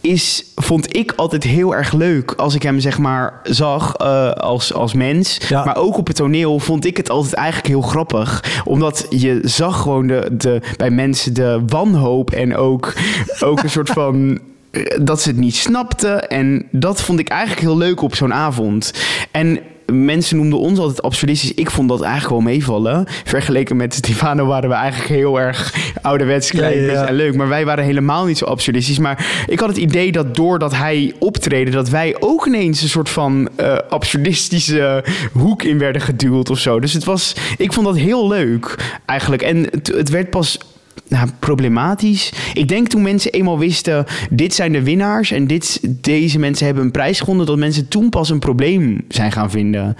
is, 0.00 0.44
vond 0.54 0.96
ik 0.96 1.12
altijd 1.16 1.42
heel 1.42 1.74
erg 1.74 1.92
leuk 1.92 2.32
als 2.32 2.54
ik 2.54 2.62
hem 2.62 2.80
zeg 2.80 2.98
maar 2.98 3.40
zag 3.42 3.94
eh, 3.94 4.30
als, 4.30 4.74
als 4.74 4.94
mens. 4.94 5.40
Ja. 5.48 5.64
Maar 5.64 5.76
ook 5.76 5.96
op 5.96 6.06
het 6.06 6.16
toneel 6.16 6.58
vond 6.58 6.84
ik 6.84 6.96
het 6.96 7.10
altijd 7.10 7.34
eigenlijk 7.34 7.68
heel 7.68 7.80
grappig. 7.80 8.44
Omdat 8.64 9.06
je 9.10 9.40
zag 9.42 9.82
gewoon 9.82 10.06
de, 10.06 10.28
de, 10.32 10.60
bij 10.76 10.90
mensen 10.90 11.34
de 11.34 11.62
wanhoop 11.66 12.30
en 12.30 12.56
ook, 12.56 12.94
ook 13.40 13.62
een 13.62 13.70
soort 13.70 13.90
van... 13.90 14.38
eh, 14.70 14.82
Dat 15.02 15.20
ze 15.20 15.28
het 15.28 15.38
niet 15.38 15.56
snapten. 15.56 16.28
En 16.28 16.66
dat 16.70 17.02
vond 17.02 17.18
ik 17.18 17.28
eigenlijk 17.28 17.60
heel 17.60 17.76
leuk 17.76 18.02
op 18.02 18.14
zo'n 18.14 18.34
avond. 18.34 18.92
En 19.30 19.60
mensen 19.90 20.36
noemden 20.36 20.58
ons 20.58 20.78
altijd 20.78 21.02
absurdistisch. 21.02 21.54
Ik 21.54 21.70
vond 21.70 21.88
dat 21.88 22.00
eigenlijk 22.00 22.30
wel 22.30 22.52
meevallen. 22.52 23.04
Vergeleken 23.24 23.76
met 23.76 23.94
Stefano 23.94 24.46
waren 24.46 24.68
we 24.68 24.74
eigenlijk 24.74 25.10
heel 25.10 25.40
erg 25.40 25.74
ouderwets, 26.02 26.50
ja, 26.50 26.58
klein 26.58 26.80
ja. 26.80 27.06
en 27.06 27.14
leuk. 27.14 27.34
Maar 27.34 27.48
wij 27.48 27.64
waren 27.64 27.84
helemaal 27.84 28.24
niet 28.24 28.38
zo 28.38 28.44
absurdistisch. 28.44 28.98
Maar 28.98 29.44
ik 29.46 29.60
had 29.60 29.68
het 29.68 29.78
idee 29.78 30.12
dat 30.12 30.34
doordat 30.36 30.76
hij 30.76 31.14
optreden... 31.18 31.72
dat 31.72 31.88
wij 31.88 32.16
ook 32.20 32.46
ineens 32.46 32.82
een 32.82 32.88
soort 32.88 33.08
van 33.08 33.48
eh, 33.56 33.76
absurdistische 33.88 35.04
hoek 35.32 35.62
in 35.62 35.78
werden 35.78 36.02
geduwd 36.02 36.50
of 36.50 36.58
zo. 36.58 36.80
Dus 36.80 36.92
het 36.92 37.04
was... 37.04 37.34
Ik 37.56 37.72
vond 37.72 37.86
dat 37.86 37.96
heel 37.96 38.28
leuk 38.28 38.74
eigenlijk. 39.06 39.42
En 39.42 39.56
het, 39.70 39.86
het 39.86 40.08
werd 40.08 40.30
pas... 40.30 40.58
Nou, 41.08 41.28
problematisch. 41.38 42.32
Ik 42.54 42.68
denk 42.68 42.88
toen 42.88 43.02
mensen 43.02 43.30
eenmaal 43.30 43.58
wisten, 43.58 44.04
dit 44.30 44.54
zijn 44.54 44.72
de 44.72 44.82
winnaars 44.82 45.30
en 45.30 45.46
dit, 45.46 45.80
deze 45.88 46.38
mensen 46.38 46.66
hebben 46.66 46.84
een 46.84 46.90
prijs 46.90 47.20
gewonnen, 47.20 47.46
dat 47.46 47.56
mensen 47.56 47.88
toen 47.88 48.08
pas 48.08 48.30
een 48.30 48.38
probleem 48.38 49.04
zijn 49.08 49.32
gaan 49.32 49.50
vinden. 49.50 49.96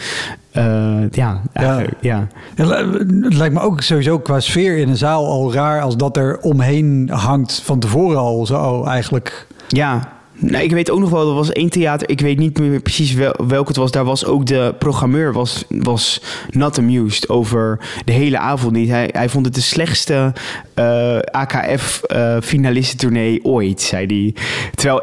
Eh, 0.50 1.10
ja, 1.10 1.42
ja. 1.52 1.86
Ja, 2.00 2.28
Het 2.54 3.34
lijkt 3.34 3.54
me 3.54 3.60
ook 3.60 3.82
sowieso 3.82 4.18
qua 4.18 4.40
sfeer 4.40 4.76
in 4.78 4.88
een 4.88 4.96
zaal 4.96 5.26
al 5.26 5.52
raar 5.52 5.80
als 5.80 5.96
dat 5.96 6.16
er 6.16 6.38
omheen 6.38 7.08
hangt 7.12 7.62
van 7.64 7.78
tevoren 7.78 8.18
al 8.18 8.46
zo 8.46 8.84
eigenlijk. 8.84 9.46
Ja, 9.68 10.19
nou, 10.40 10.64
ik 10.64 10.70
weet 10.70 10.90
ook 10.90 11.00
nog 11.00 11.10
wel, 11.10 11.28
er 11.28 11.34
was 11.34 11.52
één 11.52 11.70
theater, 11.70 12.08
ik 12.08 12.20
weet 12.20 12.38
niet 12.38 12.58
meer 12.58 12.80
precies 12.80 13.12
wel, 13.12 13.34
welk 13.46 13.68
het 13.68 13.76
was. 13.76 13.90
Daar 13.90 14.04
was 14.04 14.24
ook 14.24 14.46
de 14.46 14.74
programmeur 14.78 15.32
was, 15.32 15.64
was 15.68 16.22
not 16.50 16.78
amused 16.78 17.28
over 17.28 17.80
de 18.04 18.12
hele 18.12 18.38
avond 18.38 18.72
niet. 18.72 18.88
Hij, 18.88 19.08
hij 19.12 19.28
vond 19.28 19.46
het 19.46 19.54
de 19.54 19.60
slechtste 19.60 20.32
eh, 20.74 21.18
AKF-finalistentournee 21.18 23.44
ooit, 23.44 23.80
zei 23.80 24.06
hij. 24.06 24.34
Terwijl 24.74 25.02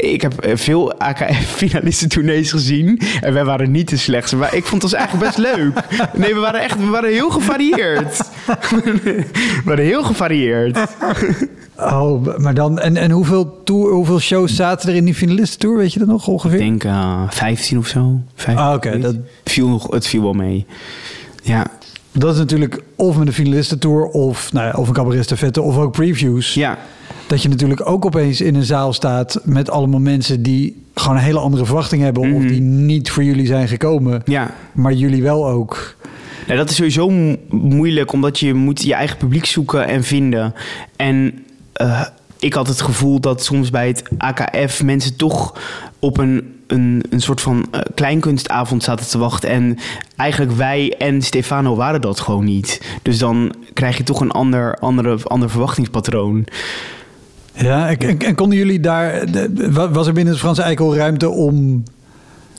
ik 0.00 0.22
heb 0.22 0.38
eh, 0.40 0.56
veel 0.56 0.94
AKF-finalistentournees 0.98 2.50
gezien 2.56 3.00
en 3.20 3.32
wij 3.32 3.44
waren 3.44 3.70
niet 3.70 3.88
de 3.88 3.96
slechtste. 3.96 4.36
Maar 4.36 4.54
ik 4.54 4.64
vond 4.64 4.82
het 4.82 4.90
was 4.92 5.00
eigenlijk 5.00 5.26
best 5.26 5.38
leuk. 5.38 5.72
Nee, 6.14 6.34
we 6.34 6.40
waren 6.40 6.60
echt 6.60 6.78
we 6.78 6.86
waren 6.86 7.10
heel 7.12 7.30
gevarieerd. 7.30 8.18
we 8.74 9.62
waren 9.64 9.84
heel 9.84 10.02
gevarieerd. 10.04 10.78
Oh, 11.76 12.36
maar 12.38 12.54
dan. 12.54 12.78
En, 12.78 12.96
en 12.96 13.10
hoeveel, 13.10 13.62
tour, 13.64 13.92
hoeveel 13.92 14.18
shows 14.20 14.54
zaten 14.56 14.88
er 14.88 14.94
in 14.94 15.04
die 15.04 15.14
finalistentour? 15.14 15.76
Weet 15.76 15.92
je 15.92 15.98
dat 15.98 16.08
nog 16.08 16.22
Ik 16.22 16.28
ongeveer? 16.28 16.58
denk 16.58 16.84
eh 16.84 17.22
15 17.30 17.78
of 17.78 17.86
zo. 17.86 18.20
15, 18.34 18.64
Ah, 18.64 18.74
oké, 18.74 18.98
dat- 18.98 19.16
viel 19.44 19.68
nog, 19.68 19.90
het 19.90 20.06
viel 20.06 20.22
wel 20.22 20.32
mee. 20.32 20.66
Ja, 21.42 21.66
Dat 22.12 22.32
is 22.32 22.38
natuurlijk 22.38 22.82
of 22.96 23.16
met 23.16 23.26
de 23.26 23.32
finalistentour 23.32 24.04
of, 24.04 24.52
nou 24.52 24.66
ja, 24.66 24.72
of 24.72 24.88
een 24.88 24.94
cabaretstafette 24.94 25.62
of 25.62 25.76
ook 25.76 25.92
previews. 25.92 26.54
ja, 26.54 26.78
Dat 27.26 27.42
je 27.42 27.48
natuurlijk 27.48 27.88
ook 27.88 28.04
opeens 28.04 28.40
in 28.40 28.54
een 28.54 28.64
zaal 28.64 28.92
staat 28.92 29.40
met 29.44 29.70
allemaal 29.70 30.00
mensen 30.00 30.42
die 30.42 30.82
gewoon 30.94 31.16
een 31.16 31.22
hele 31.24 31.38
andere 31.38 31.64
verwachting 31.64 32.02
hebben. 32.02 32.22
Of 32.22 32.28
Mhm. 32.42 32.46
die 32.48 32.60
niet 32.60 33.10
voor 33.10 33.24
jullie 33.24 33.46
zijn 33.46 33.68
gekomen. 33.68 34.22
ja. 34.24 34.50
Maar 34.72 34.92
jullie 34.92 35.22
wel 35.22 35.48
ook. 35.48 35.94
Nou, 36.46 36.58
dat 36.58 36.70
is 36.70 36.76
sowieso 36.76 37.08
mo- 37.10 37.36
moeilijk, 37.50 38.12
omdat 38.12 38.38
je 38.38 38.54
moet 38.54 38.82
je 38.82 38.94
eigen 38.94 39.16
publiek 39.16 39.44
zoeken 39.46 39.86
en 39.86 40.04
vinden. 40.04 40.54
En 40.96 41.44
eh, 41.72 42.02
ik 42.38 42.52
had 42.54 42.66
het 42.68 42.80
gevoel 42.80 43.20
dat 43.20 43.44
soms 43.44 43.70
bij 43.70 43.86
het 43.86 44.02
AKF 44.18 44.82
mensen 44.82 45.16
toch 45.16 45.54
op 45.98 46.18
een, 46.18 46.54
een, 46.66 47.04
een 47.10 47.20
soort 47.20 47.40
van 47.40 47.66
eh, 47.70 47.80
kleinkunstavond 47.94 48.82
zaten 48.82 49.06
te 49.06 49.18
wachten. 49.18 49.48
En 49.50 49.78
eigenlijk 50.16 50.52
wij 50.52 50.94
en 50.98 51.22
Stefano 51.22 51.76
waren 51.76 52.00
dat 52.00 52.20
gewoon 52.20 52.44
niet. 52.44 52.80
Dus 53.02 53.18
dan 53.18 53.54
krijg 53.72 53.96
je 53.96 54.02
toch 54.02 54.20
een 54.20 54.30
ander, 54.30 54.76
andere, 54.78 55.18
ander 55.22 55.50
verwachtingspatroon. 55.50 56.44
Ja, 57.56 57.88
en, 57.88 57.98
en- 57.98 58.18
en 58.18 58.34
konden 58.34 58.58
jullie 58.58 58.80
daar... 58.80 59.24
Was 59.92 60.06
er 60.06 60.12
binnen 60.12 60.32
het 60.32 60.42
Franse 60.42 60.62
Eikel 60.62 60.96
ruimte 60.96 61.28
om... 61.28 61.82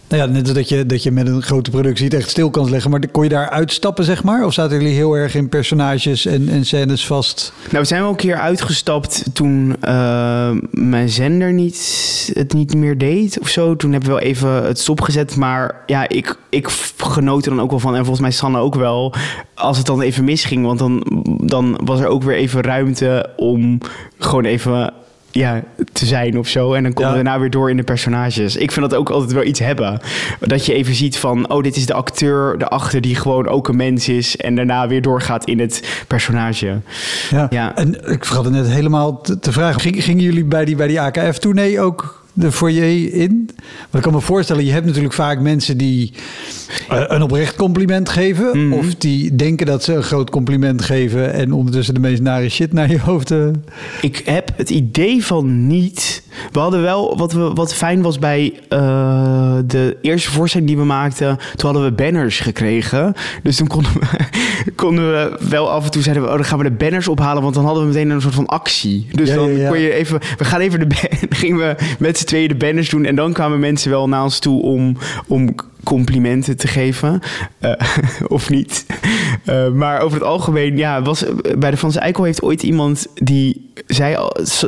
Nou 0.10 0.22
ja, 0.22 0.28
net 0.28 0.44
als 0.44 0.54
dat 0.54 0.70
je, 0.70 0.86
dat 0.86 1.04
je 1.04 1.12
met 1.12 1.28
een 1.28 1.42
grote 1.42 1.70
productie 1.70 2.06
het 2.06 2.14
echt 2.14 2.30
stil 2.30 2.50
kan 2.50 2.70
leggen. 2.70 2.92
Maar 2.92 3.08
kon 3.12 3.24
je 3.24 3.30
daar 3.30 3.50
uitstappen, 3.50 4.04
zeg 4.04 4.24
maar? 4.24 4.46
Of 4.46 4.54
zaten 4.54 4.78
jullie 4.78 4.96
heel 4.96 5.14
erg 5.14 5.36
in 5.36 5.50
personages 5.50 6.26
en, 6.26 6.50
en 6.50 6.66
scènes 6.66 7.06
vast? 7.06 7.54
Nou, 7.70 7.78
we 7.78 7.88
zijn 7.88 8.02
wel 8.02 8.10
een 8.10 8.16
keer 8.16 8.36
uitgestapt 8.36 9.24
toen 9.34 9.76
eh, 9.82 10.52
mijn 10.72 11.10
zender 11.10 11.54
niet, 11.54 12.32
het 12.34 12.54
niet 12.54 12.76
meer 12.76 12.98
deed 12.98 13.40
of 13.40 13.48
zo. 13.48 13.76
Toen 13.76 13.92
hebben 13.92 14.10
we 14.10 14.16
wel 14.16 14.26
even 14.26 14.50
het 14.50 14.80
stopgezet. 14.80 15.36
Maar 15.36 15.84
ja, 15.86 16.10
ik, 16.10 16.38
ik 16.50 16.68
genoot 16.98 17.46
er 17.46 17.52
dan 17.52 17.62
ook 17.62 17.70
wel 17.70 17.80
van. 17.80 17.92
En 17.96 18.00
volgens 18.00 18.20
mij 18.20 18.32
Sanne 18.32 18.60
ook 18.60 18.76
wel. 18.76 19.14
Als 19.54 19.78
het 19.78 19.86
dan 19.86 20.02
even 20.02 20.24
misging. 20.24 20.66
Want 20.66 20.80
dan, 20.80 21.24
dan 21.44 21.80
was 21.84 22.00
er 22.00 22.08
ook 22.08 22.24
weer 22.24 22.36
even 22.36 22.62
ruimte 22.62 23.30
om 23.36 23.78
gewoon 24.18 24.46
even 24.46 24.94
ja, 25.32 25.64
te 25.94 26.06
zijn 26.06 26.38
of 26.38 26.48
zo. 26.48 26.74
En 26.74 26.84
dan 26.84 26.94
konden 26.94 27.14
Ja. 27.14 27.18
we 27.18 27.24
daarna 27.24 27.40
weer 27.42 27.50
door 27.50 27.70
in 27.70 27.78
de 27.78 27.84
personages. 27.84 28.56
Ik 28.56 28.72
vind 28.72 28.90
dat 28.90 29.00
ook 29.00 29.10
altijd 29.10 29.32
wel 29.32 29.44
iets 29.44 29.60
hebben. 29.60 30.00
Dat 30.40 30.66
je 30.66 30.74
even 30.74 30.96
ziet 30.96 31.18
van, 31.18 31.50
oh, 31.50 31.64
dit 31.64 31.76
is 31.76 31.86
de 31.86 31.94
acteur 31.94 32.56
erachter 32.60 33.02
die 33.02 33.16
gewoon 33.16 33.48
ook 33.48 33.68
een 33.68 33.76
mens 33.76 34.10
is. 34.10 34.36
En 34.38 34.56
daarna 34.56 34.88
weer 34.88 35.02
doorgaat 35.02 35.46
in 35.46 35.60
het 35.60 36.04
personage. 36.08 36.80
Ja. 37.30 37.48
Ja. 37.50 37.76
En 37.76 38.12
ik 38.12 38.26
vergat 38.26 38.46
het 38.46 38.54
net 38.54 38.68
helemaal 38.68 39.22
te, 39.22 39.40
te 39.40 39.52
vragen. 39.52 39.82
Ging- 39.82 40.04
Gingen 40.04 40.24
jullie 40.24 40.44
bij 40.46 40.66
die, 40.66 40.76
bij 40.76 40.88
die 40.88 41.02
AKF-tournee 41.02 41.80
ook 41.82 42.26
de 42.38 42.52
foyer 42.52 43.14
in? 43.14 43.50
Want 43.80 43.94
ik 43.94 44.02
kan 44.02 44.14
me 44.14 44.22
voorstellen, 44.22 44.66
je 44.66 44.72
hebt 44.72 44.86
natuurlijk 44.86 45.14
vaak 45.14 45.40
mensen 45.40 45.78
die 45.78 46.14
eh, 46.90 47.04
een 47.08 47.22
oprecht 47.22 47.56
compliment 47.56 48.10
geven. 48.10 48.68
Mhm. 48.68 48.74
Of 48.74 48.96
die 48.96 49.36
denken 49.36 49.66
dat 49.66 49.84
ze 49.84 49.94
een 49.94 50.04
groot 50.04 50.30
compliment 50.30 50.82
geven 50.82 51.34
en 51.34 51.52
ondertussen 51.54 51.94
de 51.94 52.00
meest 52.00 52.22
nare 52.22 52.50
shit 52.50 52.74
naar 52.74 52.90
je 52.92 53.00
hoofd. 53.00 53.32
eh. 53.32 53.48
Ik 54.02 54.22
heb 54.26 54.52
het 54.56 54.70
idee 54.70 55.26
van 55.26 55.68
niet. 55.68 56.24
We 56.52 56.60
hadden 56.60 56.82
wel, 56.82 57.18
wat, 57.18 57.34
we, 57.34 57.54
wat 57.54 57.74
fijn 57.74 58.02
was 58.02 58.20
bij 58.20 58.54
eh, 58.70 59.58
de 59.66 59.98
eerste 60.02 60.32
voorstelling 60.32 60.70
die 60.70 60.78
we 60.78 60.84
maakten, 60.86 61.38
toen 61.56 61.72
hadden 61.72 61.84
we 61.90 62.04
banners 62.04 62.40
gekregen. 62.40 63.14
Dus 63.44 63.56
toen 63.56 63.68
konden 63.68 63.92
we, 63.94 64.08
konden 64.76 65.12
we 65.12 65.38
wel 65.50 65.70
af 65.72 65.86
en 65.86 65.92
toe 65.92 66.02
zeiden 66.02 66.24
we, 66.24 66.30
oh, 66.30 66.36
dan 66.36 66.46
gaan 66.46 66.58
we 66.58 66.64
de 66.64 66.72
banners 66.72 67.08
ophalen, 67.08 67.42
want 67.42 67.54
dan 67.56 67.66
hadden 67.66 67.84
we 67.84 67.90
meteen 67.90 68.10
een 68.10 68.22
soort 68.22 68.34
van 68.34 68.46
actie. 68.46 69.08
Dus 69.12 69.30
Ja, 69.30 69.36
dan 69.36 69.52
ja, 69.52 69.58
ja. 69.58 69.70
kon 69.70 69.80
je 69.80 69.94
even, 69.94 70.20
we 70.38 70.46
gaan 70.46 70.60
even 70.60 70.90
de, 70.90 70.96
gingen 71.30 71.58
we 71.58 71.76
met 72.00 72.27
tweeën 72.28 72.48
de 72.48 72.56
banners 72.56 72.90
doen 72.90 73.06
en 73.06 73.16
dan 73.16 73.34
kwamen 73.34 73.60
mensen 73.60 73.90
wel 73.90 74.08
naar 74.08 74.24
ons 74.24 74.40
toe 74.40 74.62
om, 74.62 74.98
om 75.28 75.56
complimenten 75.84 76.58
te 76.58 76.68
geven. 76.68 77.20
Eh, 77.60 77.72
of 78.28 78.50
niet. 78.50 78.86
Eh, 79.46 79.70
maar 79.70 80.02
over 80.02 80.18
het 80.18 80.28
algemeen, 80.28 80.78
ja, 80.78 81.02
was, 81.02 81.26
bij 81.58 81.72
de 81.72 81.78
Franse 81.78 82.00
Eikel 82.00 82.24
heeft 82.24 82.42
ooit 82.42 82.64
iemand 82.64 83.08
die 83.14 83.72
zei, 83.88 84.18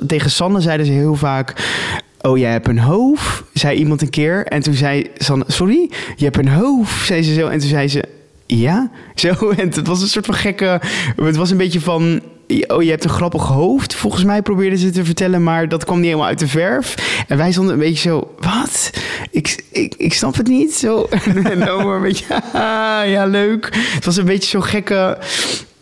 tegen 0.08 0.32
Sanne 0.32 0.62
zeiden 0.62 0.86
ze 0.86 0.92
heel 0.92 1.16
vaak... 1.16 1.78
Oh, 2.22 2.38
jij 2.38 2.52
hebt 2.52 2.68
een 2.68 2.80
hoofd, 2.80 3.44
zei 3.54 3.78
iemand 3.78 4.02
een 4.02 4.10
keer. 4.10 4.46
En 4.46 4.62
toen 4.62 4.74
zei 4.74 5.10
Sanne, 5.18 5.44
sorry, 5.48 5.92
je 6.16 6.24
hebt 6.24 6.38
een 6.38 6.48
hoofd, 6.48 7.06
zei 7.06 7.24
ze 7.24 7.34
zo. 7.34 7.48
En 7.48 7.60
toen 7.60 7.70
zei 7.70 7.88
ze, 7.88 8.04
ja, 8.46 8.92
zo. 9.16 9.50
En 9.50 9.70
het 9.70 9.88
was 9.88 10.02
een 10.02 10.08
soort 10.08 10.26
van 10.26 10.36
gekke... 10.36 10.82
Het 11.16 11.36
was 11.36 11.52
een 11.52 11.58
beetje 11.58 11.82
van... 11.82 12.22
Oh, 12.68 12.84
je 12.84 12.90
hebt 12.90 13.04
een 13.04 13.10
grappig 13.10 13.48
hoofd. 13.48 13.96
Volgens 13.96 14.24
mij 14.24 14.42
probeerden 14.42 14.80
ze 14.80 14.90
te 14.90 15.06
vertellen, 15.06 15.44
maar 15.44 15.70
dat 15.70 15.84
kwam 15.84 15.98
niet 15.98 16.06
helemaal 16.06 16.28
uit 16.28 16.40
de 16.40 16.48
verf. 16.48 16.96
En 17.28 17.38
wij 17.38 17.52
stonden 17.52 17.74
een 17.74 17.80
beetje 17.80 18.10
zo, 18.10 18.36
wat? 18.40 18.90
Ik, 19.32 19.64
ik, 19.72 19.94
ik 19.98 20.14
snap 20.14 20.36
het 20.36 20.48
niet. 20.48 20.74
Zo. 20.74 21.08
En 21.10 21.68
een 21.68 22.02
beetje, 22.02 22.26
haha, 22.52 23.02
ja, 23.16 23.26
leuk. 23.26 23.70
Het 23.72 24.06
was 24.06 24.18
een 24.18 24.26
beetje 24.26 24.50
zo'n 24.50 24.64
gekke, 24.64 25.18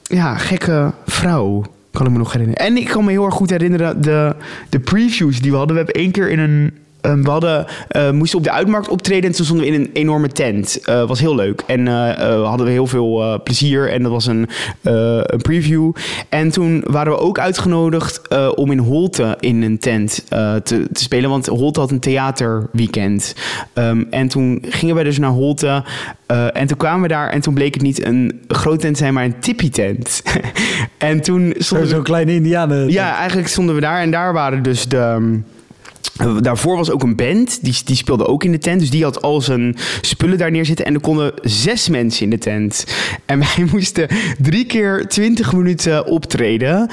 ja, 0.03 0.36
gekke 0.36 0.93
vrouw. 1.06 1.63
Kan 1.91 2.06
ik 2.06 2.12
me 2.12 2.17
nog 2.17 2.32
herinneren. 2.32 2.65
En 2.65 2.77
ik 2.77 2.88
kan 2.88 3.06
me 3.06 3.12
heel 3.12 3.25
erg 3.25 3.34
goed 3.34 3.49
herinneren 3.49 4.01
de, 4.01 4.36
de 4.69 4.80
previews 4.80 5.39
die 5.39 5.51
we 5.51 5.58
hadden. 5.58 5.75
We 5.75 5.84
hebben 5.84 6.01
één 6.01 6.12
keer 6.12 6.30
in 6.30 6.39
een 6.39 6.73
ehm, 7.12 7.24
we 7.24 7.30
hadden, 7.30 7.65
eh, 7.88 8.12
moesten 8.12 8.38
op 8.38 8.43
de 8.43 8.52
uitmarkt 8.52 8.88
optreden 8.88 9.30
en 9.30 9.36
toen 9.36 9.46
stonden 9.46 9.65
we 9.65 9.74
in 9.74 9.82
een 9.82 9.89
enorme 9.93 10.28
tent. 10.28 10.80
Eh 10.84 11.08
was 11.08 11.20
heel 11.20 11.36
leuk. 11.36 11.63
En 11.67 11.88
eh, 11.88 12.43
hadden 12.48 12.65
we 12.65 12.72
heel 12.72 12.88
veel 12.88 13.41
plezier 13.43 13.91
en 13.91 14.04
dat 14.04 14.12
was 14.12 14.26
een, 14.26 14.50
een 14.82 15.41
preview. 15.41 15.91
En 16.30 16.50
toen 16.50 16.84
waren 16.88 17.12
we 17.12 17.20
ook 17.20 17.39
uitgenodigd 17.39 18.22
om 18.56 18.72
in 18.72 18.78
Holte 18.78 19.38
in 19.39 19.62
een 19.62 19.80
tent 19.80 20.26
te, 20.30 20.62
te 20.63 21.04
spelen, 21.04 21.30
want 21.30 21.46
Holte 21.46 21.80
had 21.80 21.91
een 21.91 22.00
theaterweekend. 22.00 23.36
Ehm, 23.74 24.04
en 24.10 24.28
toen 24.28 24.63
gingen 24.70 24.96
we 24.96 25.04
dus 25.04 25.20
naar 25.20 25.30
Holte 25.30 25.84
en 26.54 26.67
toen 26.67 26.78
kwamen 26.78 27.02
we 27.02 27.08
daar 27.08 27.30
en 27.30 27.41
toen 27.41 27.54
bleek 27.54 27.74
het 27.74 27.84
niet 27.84 28.06
een 28.06 28.41
grote 28.48 28.78
tent 28.78 28.93
te 28.93 29.00
zijn, 29.00 29.13
maar 29.13 29.24
een 29.24 29.39
tippie 29.39 29.70
tent. 29.70 30.24
en 30.98 31.22
toen 31.22 31.54
stonden 31.58 31.88
we 31.88 31.93
Zo'n 31.93 32.04
kleine 32.04 32.34
indianen. 32.34 32.89
ja, 32.89 33.15
eigenlijk 33.15 33.48
stonden 33.48 33.76
we 33.76 33.82
daar 33.82 34.02
en 34.02 34.12
daar 34.12 34.34
waren 34.34 34.63
dus 34.63 34.88
de... 34.88 35.39
Daarvoor 36.41 36.78
was 36.78 36.91
ook 36.91 37.04
een 37.04 37.15
band, 37.15 37.63
die, 37.63 37.76
die 37.86 37.96
speelde 37.96 38.28
ook 38.28 38.43
in 38.43 38.52
de 38.52 38.58
tent. 38.58 38.80
Dus 38.80 38.89
die 38.89 39.04
had 39.04 39.22
al 39.22 39.41
zijn 39.41 39.76
spullen 40.02 40.38
daar 40.38 40.52
neerzitten. 40.52 40.86
En 40.86 40.93
er 40.93 41.00
konden 41.00 41.34
zes 41.41 41.89
mensen 41.89 42.24
in 42.24 42.30
de 42.30 42.38
tent. 42.38 42.86
En 43.26 43.39
wij 43.56 43.67
moesten 43.72 44.08
drie 44.39 44.65
keer 44.65 45.08
twintig 45.08 45.54
minuten 45.54 46.06
optreden. 46.06 46.89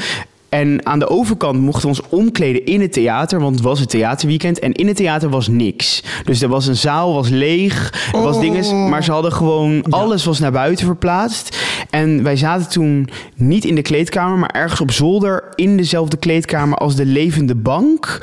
En 0.54 0.86
aan 0.86 0.98
de 0.98 1.08
overkant 1.08 1.60
mochten 1.60 1.82
we 1.82 1.88
ons 1.88 2.00
omkleden 2.08 2.64
in 2.64 2.80
het 2.80 2.92
theater, 2.92 3.40
want 3.40 3.54
het 3.54 3.64
was 3.64 3.80
het 3.80 3.90
theaterweekend. 3.90 4.58
En 4.58 4.72
in 4.72 4.86
het 4.86 4.96
theater 4.96 5.28
was 5.30 5.48
niks. 5.48 6.02
Dus 6.24 6.42
er 6.42 6.48
was 6.48 6.66
een 6.66 6.76
zaal, 6.76 7.14
was 7.14 7.28
leeg, 7.28 7.92
er 8.12 8.20
was 8.22 8.34
Oh. 8.34 8.40
dingen, 8.40 8.88
maar 8.88 9.04
ze 9.04 9.12
hadden 9.12 9.32
gewoon, 9.32 9.82
alles 9.90 10.24
was 10.24 10.38
naar 10.38 10.52
buiten 10.52 10.86
verplaatst. 10.86 11.58
En 11.90 12.22
wij 12.22 12.36
zaten 12.36 12.68
toen 12.70 13.08
niet 13.36 13.64
in 13.64 13.74
de 13.74 13.82
kleedkamer, 13.82 14.38
maar 14.38 14.50
ergens 14.50 14.80
op 14.80 14.90
zolder 14.90 15.44
in 15.54 15.76
dezelfde 15.76 16.16
kleedkamer 16.16 16.78
als 16.78 16.94
de 16.96 17.06
levende 17.06 17.54
bank. 17.54 18.18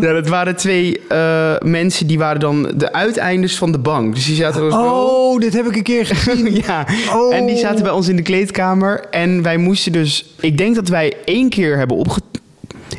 ja, 0.00 0.12
dat 0.12 0.28
waren 0.28 0.56
twee 0.56 1.00
eh, 1.08 1.54
mensen 1.60 2.06
die 2.06 2.18
waren 2.18 2.40
dan 2.40 2.72
de 2.76 2.92
uiteindes 2.92 3.56
van 3.58 3.72
de 3.72 3.78
bank. 3.78 4.14
Dus 4.14 4.26
die 4.26 4.36
zaten. 4.36 4.72
Oh, 4.72 5.40
dit 5.40 5.52
heb 5.52 5.66
ik 5.66 5.76
een 5.76 5.82
keer 5.82 6.06
gezien. 6.06 6.50
Ja, 6.66 6.86
Oh. 7.14 7.34
en 7.34 7.46
die 7.46 7.56
zaten 7.56 7.82
bij 7.82 7.92
ons 7.92 8.08
in 8.08 8.16
de 8.16 8.22
kleedkamer. 8.22 9.04
En 9.10 9.42
wij 9.42 9.56
moesten 9.56 9.81
dus... 9.90 10.34
Ik 10.40 10.58
denk 10.58 10.74
dat 10.74 10.88
wij 10.88 11.16
één 11.24 11.48
keer 11.48 11.76
hebben 11.76 11.96
opge 11.96 12.20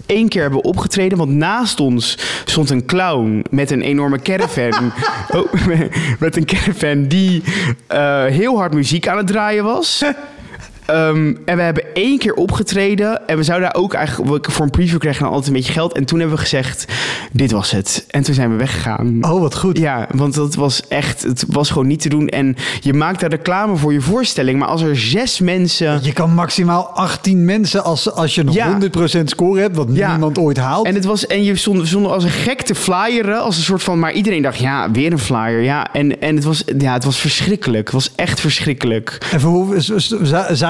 één 0.06 0.30
keer 0.30 0.42
hebben 0.42 0.64
opgetreden. 0.64 1.18
Want 1.18 1.32
naast 1.32 1.80
ons 1.80 2.18
stond 2.46 2.70
een 2.70 2.86
clown 2.86 3.46
met 3.50 3.72
een 3.72 3.82
enorme 3.82 4.20
caravan. 4.20 4.92
oh, 5.36 5.54
met 6.20 6.38
een 6.38 6.46
caravan 6.46 7.08
die 7.08 7.44
eh, 7.88 8.26
heel 8.26 8.58
hard 8.58 8.74
muziek 8.74 9.08
aan 9.08 9.18
het 9.18 9.28
draaien 9.28 9.64
was. 9.64 10.02
Ehm, 10.86 11.34
en 11.46 11.56
we 11.58 11.62
hebben 11.62 11.84
één 11.94 12.18
keer 12.18 12.34
opgetreden. 12.34 13.28
En 13.28 13.38
we 13.38 13.44
zouden 13.44 13.72
daar 13.72 13.82
ook 13.82 13.94
eigenlijk... 13.94 14.52
Voor 14.52 14.66
een 14.66 14.72
preview 14.72 15.00
kregen 15.00 15.22
we 15.22 15.28
altijd 15.30 15.48
een 15.48 15.54
beetje 15.54 15.74
geld. 15.74 15.94
En 15.94 16.06
toen 16.06 16.20
hebben 16.20 16.36
we 16.38 16.42
gezegd, 16.44 16.86
dit 17.32 17.52
was 17.52 17.72
het. 17.72 18.06
En 18.10 18.24
toen 18.24 18.34
zijn 18.34 18.50
we 18.52 18.56
weggegaan. 18.56 19.18
Oh, 19.22 19.40
wat 19.42 19.56
goed. 19.56 19.78
Ja, 19.78 20.08
want 20.14 20.34
dat 20.34 20.56
was 20.56 20.88
echt, 20.88 21.22
het 21.24 21.44
was 21.48 21.70
gewoon 21.70 21.88
niet 21.88 22.02
te 22.02 22.10
doen. 22.10 22.28
En 22.28 22.56
je 22.80 22.94
maakt 22.94 23.20
daar 23.20 23.30
reclame 23.30 23.76
voor 23.76 23.94
je 23.94 24.02
voorstelling. 24.02 24.60
Maar 24.60 24.68
als 24.68 24.82
er 24.82 24.98
zes 24.98 25.40
mensen. 25.40 26.00
Je 26.02 26.14
kan 26.14 26.34
maximaal 26.34 26.88
18 26.88 27.46
mensen 27.46 27.84
als, 27.84 28.12
als 28.12 28.36
je 28.36 28.44
nog 28.44 28.56
Ja. 28.56 28.78
100% 29.20 29.30
score 29.30 29.60
hebt, 29.62 29.76
wat 29.76 29.88
Ja. 29.92 30.10
niemand 30.12 30.38
ooit 30.38 30.58
haalt. 30.58 30.86
En, 30.86 30.96
het 30.96 31.06
was, 31.06 31.28
en 31.28 31.44
je 31.44 31.56
stond, 31.56 31.88
stond 31.88 32.06
als 32.08 32.24
een 32.24 32.30
gek 32.30 32.62
te 32.62 32.76
flyeren. 32.76 33.42
Als 33.42 33.58
een 33.58 33.64
soort 33.64 33.84
van. 33.84 34.00
Maar 34.00 34.12
iedereen 34.14 34.42
dacht, 34.42 34.60
ja, 34.60 34.92
weer 34.92 35.12
een 35.12 35.20
flyer. 35.20 35.62
Ja, 35.62 35.94
en, 35.94 36.22
en 36.22 36.36
het, 36.36 36.44
was, 36.44 36.64
ja, 36.78 36.94
het 36.94 37.04
was 37.04 37.18
verschrikkelijk. 37.18 37.84
Het 37.86 37.94
was 37.94 38.12
echt 38.16 38.40
verschrikkelijk. 38.40 39.18
En 39.32 39.40
voor 39.40 39.76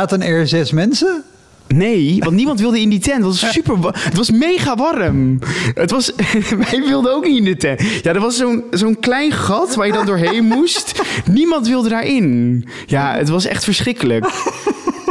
zaten 0.10 0.28
er 0.28 0.48
zes 0.48 0.72
mensen? 0.72 1.24
Nee, 1.68 2.18
want 2.20 2.36
niemand 2.36 2.60
wilde 2.60 2.80
in 2.80 2.90
die 2.90 3.00
tent. 3.00 3.26
Het 3.26 3.40
was 3.42 3.52
super. 3.52 3.78
Het 3.94 4.16
was 4.16 4.32
mega 4.32 4.76
warm. 4.76 5.40
Het 5.74 5.92
was. 5.92 6.12
Wij 6.70 6.84
wilden 6.86 7.14
ook 7.14 7.28
niet 7.28 7.38
in 7.38 7.44
de 7.44 7.56
tent. 7.56 7.82
Ja, 8.02 8.14
er 8.14 8.20
was 8.20 8.38
zo'n 8.38 8.64
zo'n 8.72 9.00
klein 9.00 9.32
gat 9.32 9.76
waar 9.76 9.88
je 9.88 9.94
dan 9.94 10.06
doorheen 10.06 10.46
moest. 10.46 11.02
Niemand 11.32 11.68
wilde 11.68 11.90
daarin. 11.90 12.66
Ja, 12.86 13.16
het 13.16 13.30
was 13.30 13.46
echt 13.46 13.64
verschrikkelijk. 13.64 14.26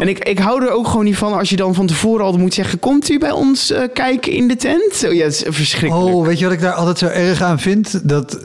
En 0.02 0.08
ik, 0.08 0.18
ik 0.18 0.38
hou 0.38 0.64
er 0.64 0.70
ook 0.70 0.86
gewoon 0.86 1.04
niet 1.04 1.16
van 1.16 1.32
als 1.38 1.50
je 1.50 1.56
dan 1.56 1.74
van 1.74 1.86
tevoren 1.86 2.24
al 2.24 2.38
moet 2.38 2.54
zeggen: 2.54 2.78
Komt 2.78 3.10
u 3.10 3.18
bij 3.18 3.30
ons 3.30 3.70
eh, 3.70 3.82
kijken 3.92 4.32
in 4.32 4.48
de 4.48 4.56
tent? 4.56 4.94
Zo, 4.94 5.12
ja, 5.12 5.24
het 5.24 5.32
is 5.32 5.44
verschrikkelijk. 5.46 6.14
Oh, 6.14 6.26
weet 6.26 6.38
je 6.38 6.44
wat 6.44 6.54
ik 6.54 6.60
daar 6.60 6.72
altijd 6.72 6.98
zo 6.98 7.06
erg 7.06 7.42
aan 7.42 7.60
vind? 7.60 8.08
Dat 8.08 8.38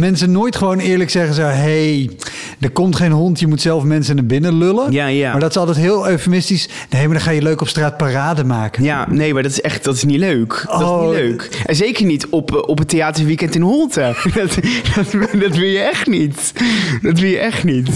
mensen 0.00 0.32
nooit 0.32 0.56
gewoon 0.56 0.78
eerlijk 0.78 1.10
zeggen 1.10 1.34
zo... 1.34 1.42
hey, 1.42 2.10
er 2.60 2.70
komt 2.70 2.96
geen 2.96 3.10
hond, 3.10 3.40
je 3.40 3.46
moet 3.46 3.60
zelf 3.60 3.82
mensen 3.82 4.14
naar 4.16 4.24
binnen 4.24 4.58
lullen. 4.58 4.92
Ja, 4.92 5.06
ja. 5.06 5.30
Maar 5.30 5.40
dat 5.40 5.50
is 5.50 5.56
altijd 5.56 5.76
heel 5.76 6.08
eufemistisch. 6.08 6.68
Nee, 6.90 7.04
maar 7.04 7.14
dan 7.14 7.24
ga 7.24 7.30
je 7.30 7.42
leuk 7.42 7.60
op 7.60 7.68
straat 7.68 7.96
parade 7.96 8.44
maken. 8.44 8.84
Ja, 8.84 9.06
nee, 9.10 9.34
maar 9.34 9.42
dat 9.42 9.52
is 9.52 9.60
echt 9.60 9.84
dat 9.84 9.94
is 9.94 10.04
niet 10.04 10.18
leuk. 10.18 10.64
Dat 10.68 10.82
Oh, 10.82 11.02
is 11.02 11.20
niet 11.20 11.28
leuk. 11.28 11.62
En 11.66 11.76
zeker 11.76 12.04
niet 12.04 12.26
op, 12.26 12.54
eh, 12.54 12.62
op 12.68 12.78
het 12.78 12.88
theaterweekend 12.88 13.54
in 13.54 13.62
Holte. 13.62 14.14
Dat, 14.34 14.54
dat, 14.94 15.40
dat 15.40 15.56
wil 15.56 15.68
je 15.68 15.78
echt 15.78 16.06
niet. 16.06 16.52
Dat 17.02 17.18
wil 17.18 17.30
je 17.30 17.38
echt 17.38 17.64
niet. 17.64 17.88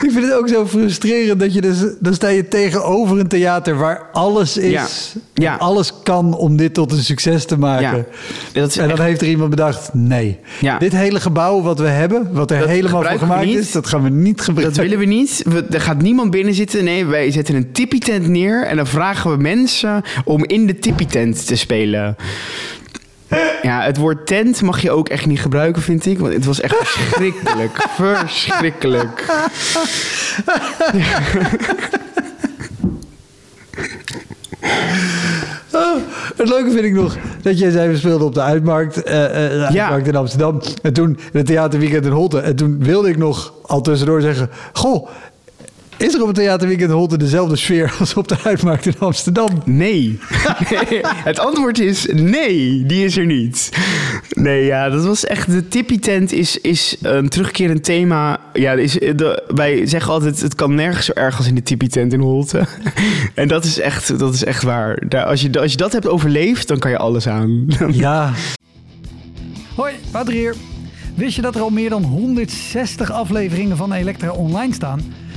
Ik 0.00 0.10
vind 0.10 0.24
het 0.24 0.32
ook 0.32 0.48
zo 0.48 0.66
frustrerend 0.66 1.40
dat 1.40 1.54
je 1.54 1.60
dus... 1.60 1.78
Dan 2.00 2.14
sta 2.14 2.28
je 2.28 2.48
tegenover 2.60 3.18
een 3.18 3.28
theater 3.28 3.76
waar 3.76 4.02
alles 4.12 4.56
is. 4.56 5.14
Ja. 5.34 5.52
En 5.52 5.58
alles 5.58 5.92
kan 6.02 6.34
om 6.36 6.56
dit 6.56 6.74
tot 6.74 6.92
een 6.92 7.02
succes 7.04 7.44
te 7.44 7.58
maken. 7.58 8.06
Ja. 8.52 8.60
Dat 8.60 8.76
En 8.76 8.88
dan 8.88 8.98
echt- 8.98 9.06
heeft 9.06 9.20
er 9.20 9.28
iemand 9.28 9.50
bedacht, 9.50 9.90
nee. 9.94 10.38
Ja. 10.60 10.78
Dit 10.78 10.92
hele 10.92 11.20
gebouw 11.20 11.62
wat 11.62 11.78
we 11.78 11.86
hebben, 11.86 12.28
wat 12.32 12.50
er 12.50 12.58
Dat 12.58 12.68
helemaal 12.68 13.02
voor 13.02 13.18
gemaakt 13.18 13.46
is, 13.46 13.72
dat 13.72 13.86
gaan 13.86 14.02
we 14.02 14.08
niet 14.08 14.36
Dat 14.36 14.44
gebruiken. 14.44 14.82
willen 14.82 14.98
we 14.98 15.04
niet. 15.04 15.42
We, 15.46 15.64
er 15.70 15.80
gaat 15.80 16.02
niemand 16.02 16.30
binnen 16.30 16.54
zitten. 16.54 16.84
Nee, 16.84 17.04
wij 17.06 17.30
zetten 17.30 17.54
een 17.54 17.72
tippietent 17.72 18.28
neer. 18.28 18.64
En 18.66 18.76
dan 18.76 18.86
vragen 18.86 19.30
we 19.30 19.36
mensen 19.36 20.02
om 20.24 20.44
in 20.44 20.66
de 20.66 20.78
tippietent 20.78 21.46
te 21.46 21.56
spelen. 21.56 22.16
Ja, 23.62 23.82
het 23.82 23.96
woord 23.96 24.26
tent 24.26 24.62
mag 24.62 24.82
je 24.82 24.90
ook 24.90 25.08
echt 25.08 25.26
niet 25.26 25.40
gebruiken, 25.40 25.82
vind 25.82 26.06
ik. 26.06 26.18
Want 26.18 26.32
het 26.34 26.44
was 26.44 26.60
echt 26.60 26.76
verschrikkelijk. 26.76 27.86
verschrikkelijk. 27.96 29.24
Oh, 35.72 35.96
het 36.36 36.48
leuke 36.48 36.70
vind 36.70 36.84
ik 36.84 36.92
nog 36.92 37.16
dat 37.42 37.58
jij 37.58 37.70
zei, 37.70 37.88
we 37.88 37.96
speelden 37.96 38.26
op 38.26 38.34
de 38.34 38.40
Uitmarkt, 38.40 39.02
eh, 39.02 39.24
eh, 39.24 39.50
de 39.50 39.72
Ja. 39.72 39.82
Uitmarkt 39.82 40.06
in 40.06 40.16
Amsterdam. 40.16 40.60
En 40.82 40.92
toen 40.92 41.18
het 41.32 41.46
theaterweekend 41.46 42.04
in 42.06 42.12
Holte. 42.12 42.38
En 42.38 42.56
toen 42.56 42.76
wilde 42.84 43.08
ik 43.08 43.16
nog 43.16 43.52
al 43.62 43.80
tussendoor 43.80 44.20
zeggen, 44.20 44.50
goh, 44.72 45.08
is 45.96 46.14
er 46.14 46.20
op 46.20 46.26
het 46.26 46.36
theaterweekend 46.36 46.90
in 46.90 46.96
Holte 46.96 47.16
dezelfde 47.16 47.56
sfeer 47.56 47.94
als 47.98 48.14
op 48.14 48.28
de 48.28 48.36
Uitmarkt 48.44 48.86
in 48.86 48.94
Amsterdam? 48.98 49.62
Nee. 49.64 50.18
Nee. 50.70 51.00
Het 51.30 51.38
antwoord 51.38 51.78
is 51.78 52.08
nee, 52.12 52.86
die 52.86 53.04
is 53.04 53.16
er 53.16 53.26
niet. 53.26 53.68
Nee, 54.30 54.64
ja, 54.64 54.90
dat 54.90 55.04
was 55.04 55.24
echt... 55.24 55.50
De 55.50 55.68
tippietent 55.68 56.32
is, 56.32 56.60
is 56.60 56.96
een 57.02 57.28
terugkerend 57.28 57.84
thema. 57.84 58.40
Ja, 58.52 58.72
is, 58.72 58.92
de, 58.92 59.42
wij 59.54 59.86
zeggen 59.86 60.12
altijd, 60.12 60.40
het 60.40 60.54
kan 60.54 60.74
nergens 60.74 61.06
zo 61.06 61.12
erg 61.12 61.36
als 61.36 61.46
in 61.46 61.54
de 61.54 61.62
tippietent 61.62 62.12
in 62.12 62.20
Holte. 62.20 62.64
En 63.34 63.48
dat 63.48 63.64
is 63.64 63.80
echt, 63.80 64.18
dat 64.18 64.34
is 64.34 64.44
echt 64.44 64.62
waar. 64.62 65.02
Daar, 65.08 65.24
als, 65.24 65.40
je, 65.40 65.60
als 65.60 65.70
je 65.70 65.76
dat 65.76 65.92
hebt 65.92 66.08
overleefd, 66.08 66.68
dan 66.68 66.78
kan 66.78 66.90
je 66.90 66.98
alles 66.98 67.28
aan. 67.28 67.66
Ja. 68.04 68.32
Hoi, 69.74 69.92
Wouter 70.10 70.34
hier. 70.34 70.54
Wist 71.14 71.36
je 71.36 71.42
dat 71.42 71.54
er 71.54 71.60
al 71.60 71.70
meer 71.70 71.90
dan 71.90 72.02
160 72.02 73.12
afleveringen 73.12 73.76
van 73.76 73.92
Elektra 73.92 74.30
online 74.30 74.74
staan? 74.74 75.00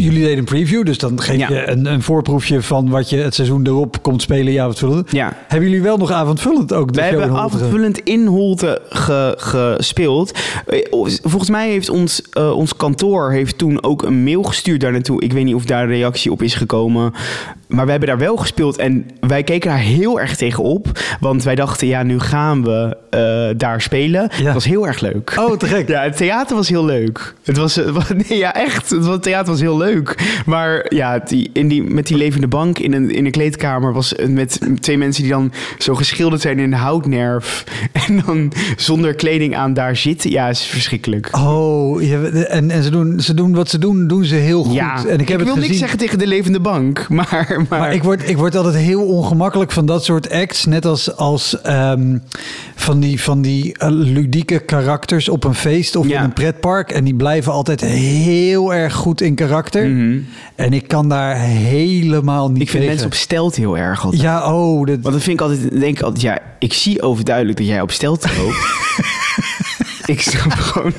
Jullie 0.00 0.22
deden 0.22 0.38
een 0.38 0.44
preview, 0.44 0.84
dus 0.84 0.98
dan 0.98 1.20
geef 1.22 1.36
Ja. 1.38 1.48
je 1.48 1.68
een, 1.70 1.86
een 1.86 2.02
voorproefje 2.02 2.62
van 2.62 2.88
wat 2.88 3.10
je 3.10 3.16
het 3.16 3.34
seizoen 3.34 3.66
erop 3.66 4.02
komt 4.02 4.22
spelen. 4.22 4.52
Ja. 5.10 5.32
Hebben 5.48 5.68
jullie 5.68 5.82
wel 5.82 5.96
nog 5.96 6.10
avondvullend 6.10 6.72
ook? 6.72 6.90
in 6.90 7.02
hebben 7.02 7.28
Holte? 7.28 7.42
avondvullend 7.42 7.98
in 7.98 8.26
Holte 8.26 8.82
ge- 8.88 9.34
gespeeld. 9.36 10.38
Eh, 10.66 10.78
Volgens 11.22 11.50
mij 11.50 11.68
heeft 11.70 11.90
ons, 11.90 12.22
eh, 12.32 12.50
ons 12.56 12.76
kantoor 12.76 13.30
heeft 13.32 13.58
toen 13.58 13.82
ook 13.82 14.02
een 14.02 14.22
mail 14.24 14.42
gestuurd 14.42 14.80
daar 14.80 14.92
naartoe. 14.92 15.22
Ik 15.22 15.32
weet 15.32 15.44
niet 15.44 15.54
of 15.54 15.64
daar 15.64 15.82
een 15.82 15.88
reactie 15.88 16.30
op 16.32 16.42
is 16.42 16.54
gekomen. 16.54 17.12
Maar 17.70 17.84
we 17.84 17.90
hebben 17.90 18.08
daar 18.08 18.18
wel 18.18 18.36
gespeeld 18.36 18.76
en 18.76 19.06
wij 19.20 19.42
keken 19.42 19.70
daar 19.70 19.78
heel 19.78 20.20
erg 20.20 20.36
tegen 20.36 20.62
op. 20.62 21.00
Want 21.20 21.42
wij 21.42 21.54
dachten, 21.54 21.86
ja, 21.86 22.02
nu 22.02 22.20
gaan 22.20 22.62
we 22.62 22.96
eh, 23.10 23.58
daar 23.58 23.80
spelen. 23.80 24.28
Het 24.32 24.52
was 24.52 24.64
heel 24.64 24.86
erg 24.86 25.00
leuk. 25.00 25.34
Oh, 25.38 25.56
te 25.56 25.66
gek. 25.66 25.88
Ja, 25.90 26.02
het 26.02 26.16
theater 26.16 26.56
was 26.56 26.68
heel 26.68 26.84
leuk. 26.84 27.34
Het 27.42 27.56
was, 27.56 27.76
eh, 27.76 28.10
nee, 28.28 28.38
ja, 28.38 28.54
echt. 28.54 28.90
Het, 28.90 29.22
theater 29.22 29.52
was 29.52 29.60
heel 29.60 29.76
leuk. 29.76 30.40
Maar 30.46 30.86
ja, 30.94 31.18
die, 31.18 31.50
in 31.52 31.68
die, 31.68 31.82
met 31.82 32.06
die 32.06 32.16
levende 32.16 32.48
bank 32.48 32.78
in 32.78 32.92
een, 32.92 33.10
in 33.10 33.24
een 33.24 33.30
kleedkamer 33.30 33.92
was 33.92 34.10
het 34.10 34.30
met 34.30 34.60
twee 34.80 34.98
mensen 34.98 35.22
die 35.22 35.32
dan 35.32 35.52
zo 35.78 35.94
geschilderd 35.94 36.40
zijn 36.42 36.58
in 36.58 36.72
een 36.72 36.78
houtnerf. 36.78 37.64
En 38.08 38.22
dan 38.26 38.52
zonder 38.76 39.14
kleding 39.14 39.56
aan 39.56 39.74
daar 39.74 39.96
zitten. 39.96 40.30
Ja, 40.30 40.48
is 40.48 40.62
verschrikkelijk. 40.62 41.28
Oh, 41.36 42.02
ja, 42.02 42.22
en, 42.22 42.70
en 42.70 42.82
ze, 42.82 42.90
doen, 42.90 43.20
ze 43.20 43.34
doen 43.34 43.54
wat 43.54 43.68
ze 43.68 43.78
doen, 43.78 44.06
doen 44.06 44.24
ze 44.24 44.34
heel 44.34 44.62
goed. 44.62 44.74
Ja, 44.74 45.04
en 45.06 45.20
ik, 45.20 45.28
heb 45.28 45.40
wil 45.40 45.54
het 45.54 45.68
niks 45.68 45.78
zeggen 45.78 45.98
tegen 45.98 46.18
de 46.18 46.26
levende 46.26 46.60
bank, 46.60 47.08
maar... 47.08 47.59
Maar, 47.68 47.78
Maar 47.78 47.94
ik 47.94 48.02
word, 48.02 48.28
ik 48.28 48.36
word 48.36 48.56
altijd 48.56 48.74
heel 48.74 49.02
ongemakkelijk 49.06 49.72
van 49.72 49.86
dat 49.86 50.04
soort 50.04 50.30
acts. 50.30 50.64
Net 50.64 50.84
als, 50.86 51.16
als 51.16 51.60
ehm, 51.60 52.18
van 52.74 53.00
die, 53.00 53.20
van 53.22 53.42
die 53.42 53.78
eh, 53.78 53.88
ludieke 53.90 54.58
karakters 54.58 55.28
op 55.28 55.44
een 55.44 55.54
feest 55.54 55.96
of 55.96 56.08
Ja. 56.08 56.18
in 56.18 56.24
een 56.24 56.32
pretpark. 56.32 56.90
En 56.90 57.04
die 57.04 57.14
blijven 57.14 57.52
altijd 57.52 57.80
heel 57.80 58.74
erg 58.74 58.94
goed 58.94 59.20
in 59.20 59.34
karakter. 59.34 59.84
En 60.54 60.72
ik 60.72 60.88
kan 60.88 61.08
daar 61.08 61.36
helemaal 61.36 62.48
niet 62.48 62.52
Mhm. 62.52 62.60
ik 62.62 62.68
vind 62.70 62.82
tegen. 62.82 62.86
mensen 62.88 63.06
op 63.06 63.14
stelt 63.14 63.56
heel 63.56 63.78
erg 63.78 64.04
altijd. 64.04 64.22
Ja, 64.22 64.54
oh, 64.54 64.86
dat, 64.86 64.98
Want 65.00 65.14
dan 65.14 65.20
vind 65.20 65.40
ik 65.40 65.46
altijd, 65.46 65.70
denk 65.80 65.96
ik 65.96 66.02
altijd, 66.02 66.22
ja, 66.22 66.38
ik 66.58 66.72
zie 66.72 67.02
overduidelijk 67.02 67.58
dat 67.58 67.66
jij 67.66 67.80
op 67.80 67.90
stelt 67.90 68.26
loopt. 68.38 68.56
ik 70.10 70.20
snap 70.20 70.52
gewoon, 70.70 70.92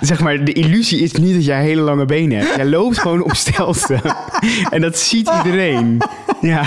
zeg 0.00 0.20
maar, 0.20 0.44
de 0.44 0.52
illusie 0.52 1.00
is 1.00 1.12
niet 1.12 1.34
dat 1.34 1.44
jij 1.44 1.62
hele 1.62 1.80
lange 1.80 2.04
benen 2.04 2.38
hebt. 2.38 2.56
Jij 2.56 2.66
loopt 2.66 2.98
gewoon 2.98 3.22
op 3.22 3.34
stelten. 3.34 4.00
en 4.70 4.80
dat 4.80 4.98
ziet 4.98 5.30
iedereen. 5.44 6.00
Ja. 6.40 6.66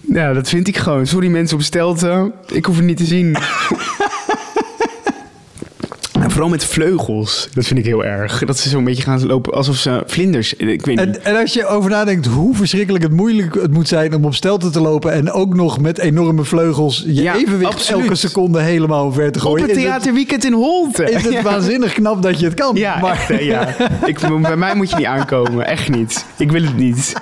ja, 0.00 0.32
dat 0.32 0.48
vind 0.48 0.68
ik 0.68 0.76
gewoon. 0.76 1.06
Sorry 1.06 1.28
mensen 1.28 1.56
op 1.56 1.62
stelten, 1.62 2.32
ik 2.46 2.64
hoef 2.64 2.76
het 2.76 2.84
niet 2.84 2.96
te 2.96 3.04
zien. 3.04 3.36
Vooral 6.32 6.50
met 6.50 6.64
vleugels, 6.64 7.48
dat 7.54 7.64
vind 7.66 7.78
ik 7.78 7.84
heel 7.84 8.04
erg. 8.04 8.38
Dat 8.44 8.58
ze 8.58 8.68
zo'n 8.68 8.84
beetje 8.84 9.02
gaan 9.02 9.26
lopen 9.26 9.52
alsof 9.52 9.76
ze 9.76 10.02
vlinders, 10.06 10.54
ik 10.54 10.68
weet 10.68 10.86
niet. 10.86 10.98
En, 10.98 11.24
en 11.24 11.36
als 11.40 11.52
je 11.52 11.66
over 11.66 11.90
nadenkt 11.90 12.26
hoe 12.26 12.56
verschrikkelijk 12.56 13.04
het 13.04 13.12
moeilijk 13.12 13.54
het 13.54 13.72
moet 13.72 13.88
zijn 13.88 14.14
om 14.14 14.24
op 14.24 14.34
stelten 14.34 14.72
te 14.72 14.80
lopen 14.80 15.12
en 15.12 15.30
ook 15.32 15.54
nog 15.54 15.80
met 15.80 15.98
enorme 15.98 16.44
vleugels 16.44 17.02
je 17.06 17.22
Ja, 17.22 17.34
evenwicht 17.36 17.72
absoluut. 17.72 18.02
elke 18.02 18.14
seconde 18.14 18.60
helemaal 18.60 19.04
omver 19.04 19.32
te 19.32 19.38
Op 19.38 19.44
gooien. 19.44 19.68
is 19.68 19.74
het- 19.76 19.84
theaterweekend 19.84 20.44
in 20.44 20.52
Holte. 20.52 21.04
is 21.10 21.22
het 21.24 21.32
Ja. 21.42 21.42
waanzinnig 21.42 21.92
knap 21.92 22.22
dat 22.22 22.38
je 22.40 22.44
het 22.44 22.54
kan. 22.54 22.76
Ja, 22.76 22.98
maar 23.00 23.12
echt, 23.28 23.42
ja. 23.44 23.74
Ik, 24.06 24.18
bij 24.42 24.56
mij 24.56 24.74
moet 24.74 24.90
je 24.90 24.96
niet 24.96 25.06
aankomen. 25.06 25.66
Echt 25.66 25.88
niet. 25.88 26.24
Ik 26.38 26.50
wil 26.50 26.62
het 26.62 26.76
niet. 26.76 27.12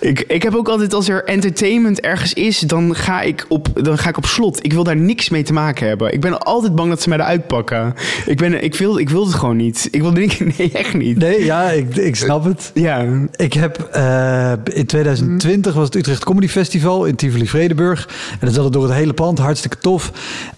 Ik, 0.00 0.20
ik 0.20 0.42
heb 0.42 0.54
ook 0.54 0.68
altijd, 0.68 0.94
als 0.94 1.08
er 1.08 1.24
entertainment 1.24 2.00
ergens 2.00 2.32
is, 2.32 2.58
dan 2.58 2.94
ga, 2.94 3.20
ik 3.20 3.44
op, 3.48 3.68
dan 3.74 3.98
ga 3.98 4.08
ik 4.08 4.16
op 4.16 4.26
slot. 4.26 4.64
Ik 4.64 4.72
wil 4.72 4.84
daar 4.84 4.96
niks 4.96 5.28
mee 5.28 5.42
te 5.42 5.52
maken 5.52 5.86
hebben. 5.88 6.12
Ik 6.12 6.20
ben 6.20 6.38
altijd 6.38 6.74
bang 6.74 6.88
dat 6.88 7.02
ze 7.02 7.08
mij 7.08 7.18
eruit 7.18 7.46
pakken. 7.46 7.94
Ik, 8.32 8.38
ben, 8.38 8.62
ik, 8.62 8.74
wil, 8.74 8.98
ik 8.98 9.08
wil 9.08 9.24
het 9.24 9.34
gewoon 9.34 9.56
niet. 9.56 9.88
Ik 9.90 10.00
wil 10.00 10.14
denken, 10.14 10.52
nee, 10.58 10.72
echt 10.72 10.94
niet. 10.94 11.18
Nee, 11.18 11.44
ja, 11.44 11.70
ik, 11.70 11.96
ik 11.96 12.16
snap 12.16 12.44
het. 12.44 12.70
Ja. 12.74 13.06
Ik 13.36 13.52
heb 13.52 13.78
eh, 13.78 14.52
in 14.64 14.86
2020 14.86 15.74
was 15.74 15.84
het 15.84 15.94
Utrecht 15.94 16.24
Comedy 16.24 16.48
Festival 16.48 17.04
in 17.04 17.16
Tivoli 17.16 17.48
Vredenburg. 17.48 18.08
En 18.30 18.46
dat 18.46 18.54
zat 18.54 18.64
het 18.64 18.72
door 18.72 18.82
het 18.82 18.92
hele 18.92 19.12
pand, 19.12 19.38
hartstikke 19.38 19.78
tof. 19.78 20.12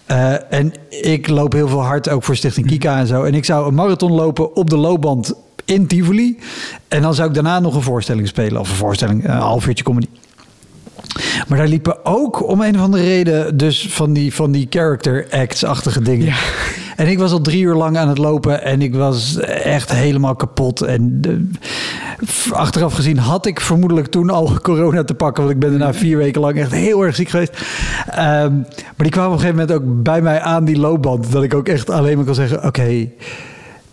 Eh, 0.05 0.53
en 0.53 0.73
ik 0.89 1.27
loop 1.27 1.53
heel 1.53 1.67
veel 1.67 1.83
hard, 1.83 2.09
ook 2.09 2.23
voor 2.23 2.35
Stichting 2.35 2.67
Kika 2.67 2.99
en 2.99 3.07
zo. 3.07 3.23
En 3.23 3.33
ik 3.33 3.45
zou 3.45 3.67
een 3.67 3.73
marathon 3.73 4.11
lopen 4.11 4.55
op 4.55 4.69
de 4.69 4.77
loopband 4.77 5.33
in 5.65 5.87
Tivoli. 5.87 6.39
En 6.87 7.01
dan 7.01 7.13
zou 7.13 7.27
ik 7.27 7.33
daarna 7.33 7.59
nog 7.59 7.75
een 7.75 7.81
voorstelling 7.81 8.27
spelen. 8.27 8.61
Of 8.61 8.69
een 8.69 8.75
voorstelling, 8.75 9.23
een 9.23 9.31
half 9.31 9.67
uurtje 9.67 9.83
comedy. 9.83 10.07
Maar 11.47 11.57
daar 11.57 11.67
liepen 11.67 12.05
ook 12.05 12.47
om 12.49 12.61
een 12.61 12.75
of 12.75 12.81
andere 12.81 13.03
reden 13.03 13.57
dus 13.57 13.87
van 13.89 14.13
die, 14.13 14.33
van 14.33 14.51
die 14.51 14.67
character 14.69 15.27
acts-achtige 15.31 16.01
dingen. 16.01 16.25
Ja. 16.25 16.35
En 16.95 17.07
ik 17.07 17.19
was 17.19 17.31
al 17.31 17.41
drie 17.41 17.61
uur 17.63 17.75
lang 17.75 17.97
aan 17.97 18.07
het 18.09 18.17
lopen 18.17 18.63
en 18.63 18.81
ik 18.81 18.95
was 18.95 19.37
echt 19.39 19.91
helemaal 19.91 20.35
kapot. 20.35 20.81
En 20.81 21.21
de- 21.21 21.49
f- 22.27 22.51
achteraf 22.51 22.93
gezien 22.93 23.17
had 23.17 23.45
ik 23.45 23.59
vermoedelijk 23.61 24.07
toen 24.07 24.29
al 24.29 24.51
corona 24.61 25.03
te 25.03 25.13
pakken, 25.13 25.43
want 25.43 25.55
ik 25.55 25.61
ben 25.61 25.69
daarna 25.69 25.93
vier 25.93 26.17
weken 26.17 26.41
lang 26.41 26.57
echt 26.57 26.71
heel 26.71 27.01
erg 27.01 27.15
ziek 27.15 27.29
geweest. 27.29 27.57
Ehm, 28.09 28.53
maar 28.55 28.93
die 28.97 29.09
kwamen 29.09 29.31
op 29.31 29.35
een 29.35 29.41
gegeven 29.45 29.67
moment 29.67 29.71
ook 29.89 30.03
bij 30.03 30.21
mij 30.21 30.39
aan 30.41 30.65
die 30.65 30.77
loopband, 30.79 31.31
dat 31.31 31.43
ik 31.43 31.53
ook 31.53 31.67
echt 31.67 31.89
alleen 31.89 32.15
maar 32.15 32.25
kon 32.25 32.35
zeggen: 32.35 32.63
Oké. 32.65 33.09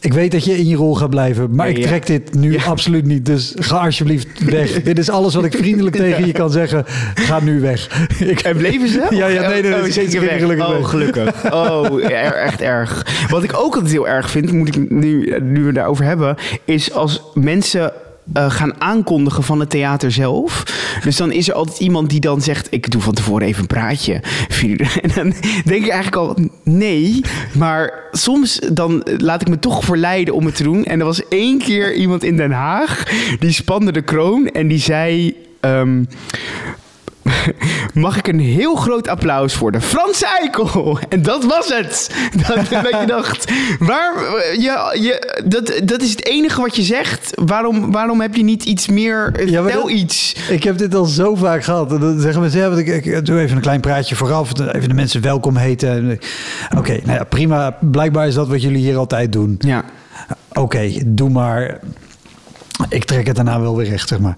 Ik 0.02 0.12
weet 0.12 0.30
dat 0.32 0.44
je 0.44 0.58
in 0.58 0.66
je 0.68 0.76
rol 0.76 0.94
gaat 0.94 1.10
blijven, 1.10 1.54
maar 1.54 1.68
ik 1.68 1.76
ja. 1.76 1.86
trek 1.86 2.06
dit 2.06 2.34
nu 2.34 2.52
Ja. 2.52 2.62
absoluut 2.64 3.04
niet. 3.06 3.26
Dus 3.26 3.52
ga 3.58 3.76
alsjeblieft 3.76 4.44
weg. 4.44 4.70
dit 4.82 4.98
is 4.98 5.10
alles 5.10 5.34
wat 5.34 5.44
ik 5.44 5.54
vriendelijk 5.56 5.96
tegen 5.96 6.26
je 6.26 6.32
kan 6.32 6.50
zeggen. 6.50 6.84
Ga 7.14 7.40
nu 7.40 7.60
weg. 7.60 8.06
Ik, 8.18 8.40
En 8.52 8.56
bleven 8.56 8.88
ze? 8.88 9.06
Ja, 9.10 9.26
ja, 9.26 9.48
nee, 9.48 9.62
nee, 9.62 9.72
oh, 9.72 9.78
dat 9.78 9.86
is 9.86 9.94
ze 9.94 10.00
geen 10.00 10.08
gingen 10.10 10.26
weg. 10.26 10.38
gelukkig 10.40 10.66
Oh, 10.68 10.76
weg. 10.78 10.88
gelukkig. 10.88 11.52
Oh, 11.52 12.04
er- 12.04 12.34
echt 12.34 12.60
erg. 12.60 13.06
Wat 13.30 13.42
ik 13.42 13.52
ook 13.56 13.74
altijd 13.74 13.92
heel 13.92 14.08
erg 14.08 14.30
vind, 14.30 14.52
moet 14.52 14.68
ik 14.76 14.90
nu, 14.90 15.36
nu 15.42 15.64
we 15.64 15.72
daarover 15.72 16.04
hebben, 16.04 16.36
is 16.64 16.92
als 16.92 17.22
mensen 17.34 17.92
eh, 18.32 18.50
gaan 18.50 18.80
aankondigen 18.80 19.42
van 19.42 19.60
het 19.60 19.70
theater 19.70 20.12
zelf. 20.12 20.62
Dus 21.04 21.16
dan 21.16 21.32
is 21.32 21.48
er 21.48 21.54
altijd 21.54 21.78
iemand 21.78 22.10
die 22.10 22.20
dan 22.20 22.40
zegt: 22.40 22.66
Ik 22.70 22.90
doe 22.90 23.02
van 23.02 23.14
tevoren 23.14 23.46
even 23.46 23.60
een 23.60 23.66
praatje. 23.66 24.20
En 25.02 25.10
dan 25.14 25.34
denk 25.64 25.84
ik 25.84 25.88
eigenlijk 25.88 26.16
al: 26.16 26.36
nee. 26.64 27.20
Maar 27.52 28.08
soms 28.12 28.60
dan 28.72 29.02
laat 29.16 29.40
ik 29.40 29.48
me 29.48 29.58
toch 29.58 29.84
verleiden 29.84 30.34
om 30.34 30.46
het 30.46 30.56
te 30.56 30.62
doen. 30.62 30.84
En 30.84 30.98
er 30.98 31.06
was 31.06 31.28
één 31.28 31.58
keer 31.58 31.94
iemand 31.94 32.24
in 32.24 32.36
Den 32.36 32.52
Haag 32.52 33.02
die 33.38 33.52
spande 33.52 33.92
de 33.92 34.02
kroon 34.02 34.46
en 34.46 34.68
die 34.68 34.78
zei. 34.78 35.36
ehm, 35.60 36.04
mag 37.94 38.16
ik 38.16 38.26
een 38.28 38.40
heel 38.40 38.74
groot 38.74 39.08
applaus 39.08 39.54
voor 39.54 39.72
de 39.72 39.80
Frans 39.80 40.22
Eikel. 40.40 40.98
En 41.08 41.22
dat 41.22 41.44
was 41.44 41.68
het. 41.68 42.10
Dat, 42.46 42.56
dat 42.56 43.00
je 43.00 43.06
dacht, 43.06 43.52
waar, 43.78 44.12
je, 44.58 44.98
je, 45.00 45.42
dat, 45.44 45.80
dat 45.84 46.02
is 46.02 46.10
het 46.10 46.24
enige 46.26 46.60
wat 46.60 46.76
je 46.76 46.82
zegt. 46.82 47.30
Waarom, 47.44 47.92
waarom 47.92 48.20
heb 48.20 48.34
je 48.34 48.44
niet 48.44 48.64
iets 48.64 48.88
meer, 48.88 49.48
Ja, 49.50 49.62
vertel 49.62 49.82
dat- 49.82 49.90
iets. 49.90 50.36
Ik 50.50 50.62
heb 50.62 50.78
dit 50.78 50.94
al 50.94 51.04
zo 51.04 51.34
vaak 51.34 51.64
gehad. 51.64 51.90
Dan 51.90 52.20
zeggen 52.20 52.40
mensen, 52.40 52.60
ja, 52.60 52.76
ik, 52.94 53.04
ik 53.06 53.26
doe 53.26 53.40
even 53.40 53.56
een 53.56 53.62
klein 53.62 53.80
praatje 53.80 54.14
vooraf. 54.16 54.58
Even 54.60 54.88
de 54.88 54.94
mensen 54.94 55.20
welkom 55.22 55.56
heten. 55.56 55.90
En, 55.90 56.18
Oké, 56.78 56.98
nou 57.04 57.18
ja, 57.18 57.24
prima. 57.24 57.76
Blijkbaar 57.80 58.26
is 58.26 58.34
dat 58.34 58.48
wat 58.48 58.62
jullie 58.62 58.82
hier 58.82 58.96
altijd 58.96 59.32
doen. 59.32 59.54
Ja. 59.58 59.84
Oké, 60.52 60.90
doe 61.06 61.30
maar. 61.30 61.78
Ik 62.88 63.04
trek 63.04 63.26
het 63.26 63.36
daarna 63.36 63.60
wel 63.60 63.76
weer 63.76 63.88
recht, 63.88 64.08
zeg 64.08 64.18
maar. 64.18 64.36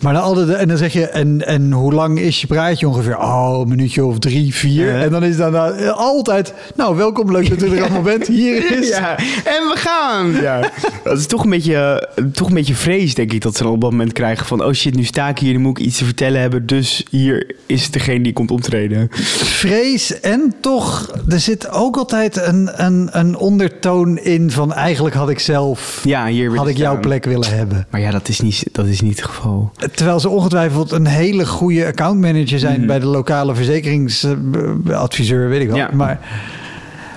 Maar 0.00 0.12
dan 0.12 0.22
altijd, 0.22 0.48
en 0.48 0.68
dan 0.68 0.76
zeg 0.76 0.92
je, 0.92 1.06
en, 1.06 1.46
en 1.46 1.72
hoe 1.72 1.92
lang 1.92 2.18
is 2.18 2.40
je 2.40 2.46
praatje 2.46 2.88
ongeveer? 2.88 3.18
Oh, 3.18 3.60
een 3.60 3.68
minuutje 3.68 4.04
of 4.04 4.18
drie, 4.18 4.54
vier. 4.54 4.92
Ja. 4.92 5.00
En 5.00 5.10
dan 5.10 5.24
is 5.24 5.36
daarna 5.36 5.70
eh, 5.70 5.90
altijd, 5.90 6.54
nou, 6.76 6.96
welkom, 6.96 7.32
leuk 7.32 7.48
dat 7.48 7.62
u 7.62 7.76
er 7.76 7.82
allemaal 7.82 8.02
bent. 8.02 8.26
Hier 8.26 8.72
is... 8.78 8.88
Ja, 8.88 9.16
en 9.18 9.68
we 9.68 9.74
gaan. 9.76 10.30
Ja. 10.30 10.70
Dat 11.04 11.18
is 11.18 11.26
toch 11.26 11.44
een, 11.44 11.50
beetje, 11.50 12.08
toch 12.32 12.48
een 12.48 12.54
beetje 12.54 12.74
vrees, 12.74 13.14
denk 13.14 13.32
ik, 13.32 13.40
dat 13.40 13.56
ze 13.56 13.62
dan 13.62 13.72
op 13.72 13.80
dat 13.80 13.90
moment 13.90 14.12
krijgen 14.12 14.46
van... 14.46 14.64
oh 14.64 14.72
shit, 14.72 14.94
nu 14.94 15.04
sta 15.04 15.28
ik 15.28 15.38
hier, 15.38 15.52
nu 15.52 15.58
moet 15.58 15.78
ik 15.78 15.84
iets 15.84 15.98
te 15.98 16.04
vertellen 16.04 16.40
hebben... 16.40 16.66
dus 16.66 17.04
hier 17.10 17.54
is 17.66 17.90
degene 17.90 18.22
die 18.22 18.32
komt 18.32 18.50
optreden. 18.50 19.08
vrees 19.10 20.20
en 20.20 20.54
toch, 20.60 21.12
er 21.28 21.40
zit 21.40 21.70
ook 21.70 21.96
altijd 21.96 22.36
een, 22.36 22.84
een, 22.84 23.08
een 23.12 23.36
ondertoon 23.36 24.18
in 24.18 24.50
van 24.50 24.72
eigenlijk 24.72 25.14
had 25.14 25.30
ik 25.30 25.38
zelf, 25.38 26.00
Ja, 26.04 26.26
hier 26.26 26.50
wil 26.50 26.58
had 26.58 26.68
ik 26.68 26.76
jouw 26.76 27.00
plek 27.00 27.24
willen 27.24 27.56
hebben. 27.56 27.86
Maar 27.90 28.00
ja, 28.00 28.10
dat 28.10 28.28
is 28.28 28.40
niet, 28.40 28.64
dat 28.72 28.86
is 28.86 29.00
niet 29.00 29.16
het 29.16 29.24
geval. 29.24 29.72
Terwijl 29.94 30.20
ze 30.20 30.28
ongetwijfeld 30.28 30.92
een 30.92 31.06
hele 31.06 31.46
goede 31.46 31.86
accountmanager 31.86 32.58
zijn 32.58 32.78
Mhm. 32.78 32.86
bij 32.86 32.98
de 32.98 33.06
lokale 33.06 33.54
verzekeringsadviseur, 33.54 35.48
weet 35.48 35.60
ik 35.60 35.66
wel. 35.68 35.76
Ja. 35.76 35.90
Maar, 35.92 36.20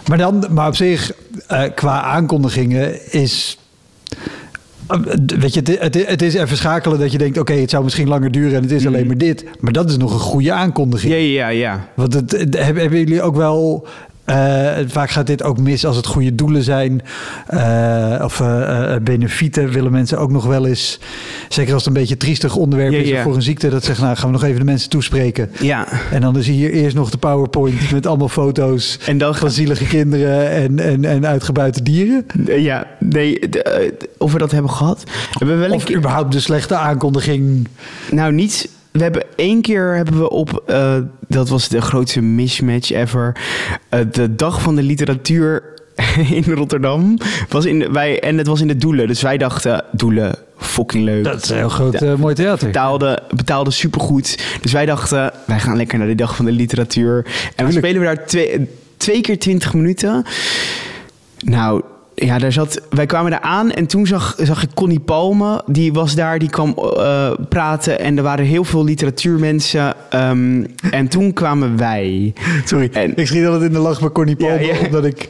maar, 0.07 0.17
dan, 0.17 0.45
maar 0.49 0.67
op 0.67 0.76
zich, 0.76 1.11
eh, 1.47 1.63
qua 1.76 2.01
aankondigingen 2.01 3.11
is... 3.13 3.57
eh, 4.88 4.97
Weet 5.39 5.53
je, 5.53 5.61
het, 6.05 6.22
is 6.22 6.34
even 6.34 6.57
schakelen 6.57 6.99
dat 6.99 7.11
je 7.11 7.17
denkt... 7.17 7.38
oké, 7.38 7.53
het 7.53 7.69
zou 7.69 7.84
misschien 7.84 8.07
langer 8.07 8.32
duren 8.32 8.55
en 8.55 8.61
het 8.61 8.72
is 8.72 8.88
alleen 8.88 9.07
maar 9.07 9.17
dit. 9.17 9.45
Maar 9.59 9.72
dat 9.74 9.89
is 9.89 9.97
nog 9.97 10.13
een 10.13 10.19
goede 10.19 10.51
aankondiging. 10.51 11.13
Mhm. 11.13 11.22
Ja, 11.24 11.47
ja, 11.47 11.47
ja. 11.47 11.88
Want 11.95 12.13
het, 12.13 12.57
hebben 12.57 12.97
jullie 12.97 13.22
ook 13.22 13.36
wel. 13.36 13.88
Eh, 14.26 14.72
vaak 14.88 15.09
gaat 15.09 15.28
dit 15.28 15.43
ook 15.43 15.59
mis 15.59 15.86
als 15.86 15.95
het 15.95 16.05
goede 16.05 16.36
doelen 16.36 16.63
zijn. 16.63 17.01
eh, 17.47 18.22
of 18.24 18.39
eh, 18.41 18.95
benefieten 19.01 19.69
willen 19.72 19.91
mensen 19.91 20.17
ook 20.19 20.32
nog 20.32 20.45
wel 20.45 20.65
eens. 20.65 20.99
Zeker 21.49 21.74
als 21.74 21.86
het 21.86 21.93
een 21.93 21.99
beetje 21.99 22.13
een 22.13 22.19
triestig 22.19 22.55
onderwerp 22.55 22.93
is 22.93 23.19
voor 23.22 23.36
een 23.36 23.41
ziekte. 23.41 23.69
Dat 23.69 23.84
zeggen, 23.84 24.03
nou 24.05 24.17
gaan 24.17 24.26
we 24.28 24.34
nog 24.34 24.43
even 24.43 24.59
de 24.59 24.65
mensen 24.65 24.89
toespreken. 24.89 25.49
Ja. 25.59 25.88
En 26.11 26.22
dan 26.22 26.38
is 26.38 26.47
hier 26.47 26.72
eerst 26.72 26.95
nog 26.95 27.09
de 27.09 27.17
PowerPoint 27.17 27.91
met 27.91 28.05
allemaal 28.07 28.30
foto's 28.30 28.99
En 29.05 29.17
dan 29.17 29.36
van 29.36 29.51
zielige 29.51 29.86
kinderen 29.86 30.49
en, 30.49 30.80
en, 30.80 31.05
en 31.05 31.26
uitgebuite 31.28 31.84
dieren. 31.84 32.26
Ja, 32.45 32.88
nee, 32.99 33.39
of 34.17 34.32
we 34.32 34.38
dat 34.38 34.51
hebben 34.51 34.72
gehad. 34.72 35.03
We 35.03 35.11
hebben 35.38 35.59
wel 35.59 35.72
Of 35.72 35.91
überhaupt 35.91 36.32
de 36.32 36.39
slechte 36.39 36.76
aankondiging. 36.76 37.67
nou 38.11 38.34
niet. 38.34 38.69
We 38.92 39.04
hebben 39.04 39.24
één 39.36 39.62
keer 39.62 39.96
hebben 39.96 40.18
we 40.18 40.30
op, 40.30 40.64
eh, 40.66 40.96
dat 41.28 41.50
was 41.50 41.70
de 41.70 41.82
grootste 41.82 42.22
mismatch 42.22 42.92
ever, 42.92 43.36
eh, 43.89 44.00
de 44.12 44.36
dag 44.36 44.62
van 44.62 44.76
de 44.76 44.84
literatuur 44.84 45.64
in 46.44 46.44
Rotterdam 46.44 47.18
was 47.50 47.66
in 47.66 47.94
wij 47.94 48.20
en 48.20 48.38
het 48.38 48.48
was 48.48 48.62
in 48.62 48.68
de 48.68 48.78
Doelen, 48.78 49.08
dus 49.08 49.22
wij 49.22 49.38
dachten 49.38 49.84
Doelen 49.92 50.36
fucking 50.58 51.04
leuk. 51.04 51.24
Dat 51.24 51.44
is 51.44 51.50
een 51.50 51.58
heel 51.58 51.70
groot 51.70 51.94
eh, 51.94 52.16
mooi 52.16 52.36
theater. 52.36 52.68
betaalde, 52.68 53.24
betaalde 53.36 53.72
supergoed. 53.72 54.58
Dus 54.62 54.72
wij 54.72 54.86
dachten, 54.86 55.32
wij 55.46 55.60
gaan 55.60 55.78
lekker 55.78 55.98
naar 55.98 56.08
de 56.08 56.16
dag 56.16 56.36
van 56.36 56.46
de 56.46 56.52
literatuur. 56.52 57.18
En 57.18 57.24
dan 57.24 57.54
Tuurlijk. 57.56 57.78
spelen 57.86 58.00
we 58.00 58.16
daar 58.16 58.26
twee, 58.26 58.70
twee 58.98 59.22
keer 59.22 59.39
twintig 59.39 59.74
minuten. 59.74 60.26
Nou, 61.39 61.82
ja, 62.26 62.38
daar 62.38 62.51
zat, 62.51 62.82
wij 62.89 63.05
kwamen 63.05 63.32
daar 63.32 63.41
aan 63.41 63.72
en 63.72 63.86
toen 63.88 64.07
zag, 64.07 64.36
zag 64.38 64.63
ik 64.63 64.69
Connie 64.74 64.99
Palme. 64.99 65.61
Die 65.65 65.93
was 65.93 66.15
daar, 66.15 66.39
die 66.39 66.49
kwam 66.49 66.74
eh, 66.78 67.32
praten 67.49 67.99
en 67.99 68.17
er 68.17 68.24
waren 68.24 68.45
heel 68.45 68.63
veel 68.63 68.84
literatuurmensen. 68.84 69.93
Ehm, 70.09 70.63
en 70.91 71.07
toen 71.07 71.34
kwamen 71.34 71.78
wij. 71.78 72.34
Sorry, 72.65 72.89
En- 72.93 73.15
ik 73.17 73.28
schiet 73.28 73.45
altijd 73.45 73.63
in 73.63 73.72
de 73.74 73.80
lach 73.80 73.99
bij 73.99 74.09
Connie 74.09 74.36
Palme, 74.36 74.65
ja. 74.65 74.74
omdat 74.86 75.05
ik 75.05 75.30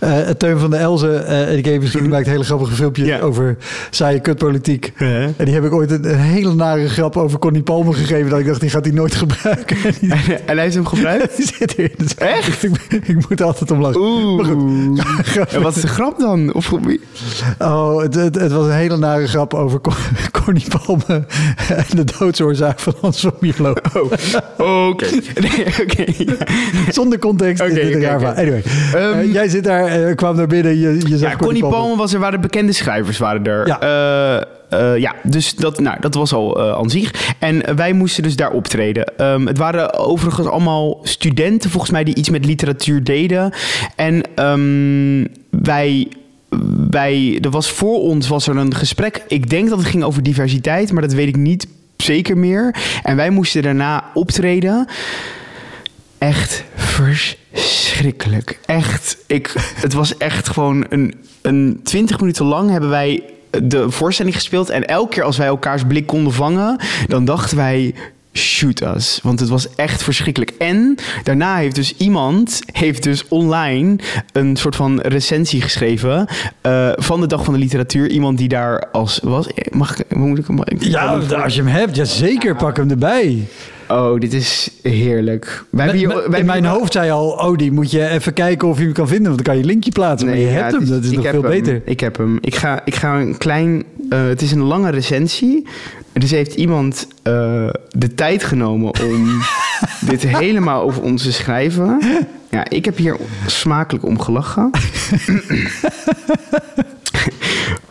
eh 0.00 0.18
Teun 0.18 0.58
van 0.58 0.70
der 0.70 0.80
Elzen, 0.80 1.26
eh, 1.26 1.56
ik 1.56 1.64
heb 1.64 1.92
die 1.92 2.02
maakt 2.08 2.26
hele 2.26 2.44
grappige 2.44 2.74
filmpjes 2.74 3.06
Ja. 3.06 3.18
over 3.20 3.56
saaie 3.90 4.20
kutpolitiek. 4.20 4.92
En 4.96 5.34
die 5.44 5.54
heb 5.54 5.64
ik 5.64 5.72
ooit 5.72 5.90
een, 5.90 6.10
een 6.10 6.18
hele 6.18 6.54
nare 6.54 6.88
grap 6.88 7.16
over 7.16 7.38
Connie 7.38 7.62
Palme 7.62 7.92
gegeven, 7.92 8.30
dat 8.30 8.38
ik 8.38 8.46
dacht, 8.46 8.60
die 8.60 8.70
gaat 8.70 8.84
hij 8.84 8.94
nooit 8.94 9.14
gebruiken. 9.14 9.76
En 9.84 9.94
die, 10.00 10.12
En, 10.12 10.20
en 10.46 10.54
hij 10.54 10.62
heeft 10.62 10.74
hem 10.74 10.86
gebruikt? 10.86 11.36
die 11.36 11.46
zit 11.58 11.78
erin. 11.78 11.90
Dus 11.96 12.14
Echt? 12.14 12.62
Ik, 12.62 12.76
ik 13.06 13.28
moet 13.28 13.40
er 13.40 13.46
altijd 13.46 13.70
om 13.70 13.80
lachen. 13.80 14.00
Oeh. 14.00 14.48
En 15.50 15.62
wat 15.62 15.76
is 15.76 15.82
de 15.82 15.88
grap 15.88 16.18
dan? 16.18 16.29
Of, 16.52 16.72
Oh, 17.58 18.02
het, 18.02 18.14
het, 18.14 18.34
het 18.34 18.52
was 18.52 18.66
een 18.66 18.72
hele 18.72 18.96
nare 18.96 19.26
grap 19.26 19.54
over 19.54 19.80
Con- 19.80 19.94
Connie 20.42 20.64
Palme 20.68 21.24
en 21.68 21.84
de 21.96 22.04
doodsoorzaak 22.18 22.78
van 22.78 22.94
Hans 23.00 23.20
van 23.20 23.32
Mierlo. 23.40 23.74
oh, 24.58 24.88
oké. 24.88 25.06
Nee. 25.40 26.26
Zonder 26.90 27.18
context 27.18 27.62
is 27.62 27.74
dit 27.74 28.02
raar. 28.02 28.24
Anyway, 28.26 28.62
Ehm, 28.94 29.18
eh, 29.18 29.32
jij 29.32 29.48
zit 29.48 29.64
daar, 29.64 29.86
eh, 29.86 30.14
kwam 30.16 30.36
naar 30.36 30.46
binnen, 30.46 30.78
je, 30.78 31.00
je 31.08 31.18
zag 31.18 31.30
Ja, 31.30 31.36
Connie 31.36 31.66
Palme 31.66 31.96
was 31.96 32.12
er, 32.12 32.20
waren 32.20 32.40
bekende 32.40 32.72
schrijvers 32.72 33.18
waren 33.18 33.44
er. 33.46 33.66
Ja. 33.66 33.78
Ja, 34.70 34.94
ja 34.94 35.14
dus 35.22 35.54
dat, 35.54 35.80
nou, 35.80 35.96
dat 36.00 36.14
was 36.14 36.32
al 36.32 36.60
eh, 36.60 36.72
aan 36.72 36.90
zich. 36.90 37.34
En 37.38 37.66
eh, 37.66 37.74
wij 37.74 37.92
moesten 37.92 38.22
dus 38.22 38.36
daar 38.36 38.50
optreden. 38.50 39.16
Ehm, 39.16 39.46
het 39.46 39.58
waren 39.58 39.94
overigens 39.94 40.46
allemaal 40.46 40.98
studenten, 41.02 41.70
volgens 41.70 41.92
mij, 41.92 42.04
die 42.04 42.14
iets 42.14 42.30
met 42.30 42.44
literatuur 42.46 43.04
deden. 43.04 43.52
En 43.96 44.22
ehm, 44.34 45.26
wij... 45.62 46.08
Wij, 46.90 47.38
er 47.40 47.50
was 47.50 47.70
voor 47.70 48.00
ons 48.00 48.28
was 48.28 48.46
er 48.46 48.56
een 48.56 48.74
gesprek. 48.74 49.22
Ik 49.28 49.50
denk 49.50 49.68
dat 49.68 49.78
het 49.78 49.86
ging 49.86 50.02
over 50.02 50.22
diversiteit, 50.22 50.92
maar 50.92 51.02
dat 51.02 51.12
weet 51.12 51.28
ik 51.28 51.36
niet 51.36 51.66
zeker 51.96 52.38
meer. 52.38 52.74
En 53.02 53.16
wij 53.16 53.30
moesten 53.30 53.62
daarna 53.62 54.04
optreden. 54.14 54.86
Echt 56.18 56.64
verschrikkelijk. 56.74 58.58
Echt. 58.66 59.16
Ik, 59.26 59.54
het 59.74 59.92
was 59.92 60.16
echt 60.16 60.48
gewoon 60.48 60.86
een, 60.88 61.14
een 61.42 61.80
20 61.82 62.20
minuten 62.20 62.44
lang 62.44 62.70
hebben 62.70 62.90
wij 62.90 63.22
de 63.62 63.90
voorstelling 63.90 64.34
gespeeld. 64.34 64.68
En 64.68 64.86
elke 64.86 65.14
keer 65.14 65.22
als 65.22 65.36
wij 65.36 65.46
elkaars 65.46 65.82
blik 65.84 66.06
konden 66.06 66.32
vangen, 66.32 66.80
dan 67.06 67.24
dachten 67.24 67.56
wij. 67.56 67.94
Shoot 68.32 68.80
us. 68.80 69.20
Want 69.22 69.40
het 69.40 69.48
was 69.48 69.74
echt 69.74 70.02
verschrikkelijk. 70.02 70.52
En 70.58 70.94
daarna 71.22 71.56
heeft 71.56 71.74
dus 71.74 71.96
iemand 71.96 72.60
heeft 72.72 73.02
dus 73.02 73.28
online 73.28 73.96
een 74.32 74.56
soort 74.56 74.76
van 74.76 75.00
recensie 75.00 75.60
geschreven 75.62 76.26
eh, 76.60 76.90
van 76.96 77.20
de 77.20 77.26
Dag 77.26 77.44
van 77.44 77.54
de 77.54 77.60
Literatuur. 77.60 78.08
Iemand 78.10 78.38
die 78.38 78.48
daar 78.48 78.86
als 78.92 79.20
was. 79.22 79.46
Mag 79.70 79.98
ik? 79.98 80.16
Moet 80.16 80.38
ik 80.38 80.44
hem? 80.46 80.58
Ja, 80.78 81.06
als 81.42 81.54
je 81.54 81.62
hem 81.62 81.70
hebt, 81.72 81.96
ja 81.96 82.04
zeker, 82.04 82.56
pak 82.56 82.76
hem 82.76 82.90
erbij. 82.90 83.46
Oh, 83.88 84.20
dit 84.20 84.32
is 84.32 84.70
heerlijk. 84.82 85.64
Wij 85.70 85.96
hier, 85.96 86.30
wij 86.30 86.40
in 86.40 86.46
mijn 86.46 86.64
hier- 86.64 86.72
hoofd 86.72 86.92
zei 86.92 87.10
al, 87.10 87.28
oh, 87.30 87.56
die 87.56 87.72
moet 87.72 87.90
je 87.90 88.08
even 88.08 88.32
kijken 88.32 88.68
of 88.68 88.78
je 88.78 88.84
hem 88.84 88.92
kan 88.92 89.08
vinden, 89.08 89.24
want 89.32 89.36
dan 89.36 89.44
kan 89.44 89.54
je 89.54 89.60
een 89.60 89.66
linkje 89.68 89.90
plaatsen. 89.90 90.28
maar 90.28 90.38
je 90.38 90.46
ja, 90.46 90.50
hebt 90.50 90.72
hem, 90.72 90.86
dat 90.88 91.04
is 91.04 91.10
nog 91.10 91.24
veel 91.28 91.42
hem. 91.42 91.50
beter. 91.50 91.82
Ik 91.84 92.00
heb 92.00 92.16
hem. 92.16 92.38
Ik 92.40 92.54
ga, 92.54 92.80
ik 92.84 92.94
ga 92.94 93.20
een 93.20 93.38
klein... 93.38 93.84
eh, 94.10 94.22
het 94.26 94.42
is 94.42 94.52
een 94.52 94.62
lange 94.62 94.90
recensie. 94.90 95.66
Dus 96.12 96.30
heeft 96.30 96.54
iemand 96.54 97.06
eh, 97.22 97.68
de 97.88 98.14
tijd 98.14 98.44
genomen 98.44 99.00
om 99.00 99.42
dit 100.10 100.22
helemaal 100.22 100.82
over 100.82 101.02
ons 101.02 101.22
te 101.22 101.32
schrijven. 101.32 102.00
Ja, 102.50 102.68
ik 102.68 102.84
heb 102.84 102.96
hier 102.96 103.16
smakelijk 103.46 104.04
om 104.04 104.20
gelachen. 104.20 104.70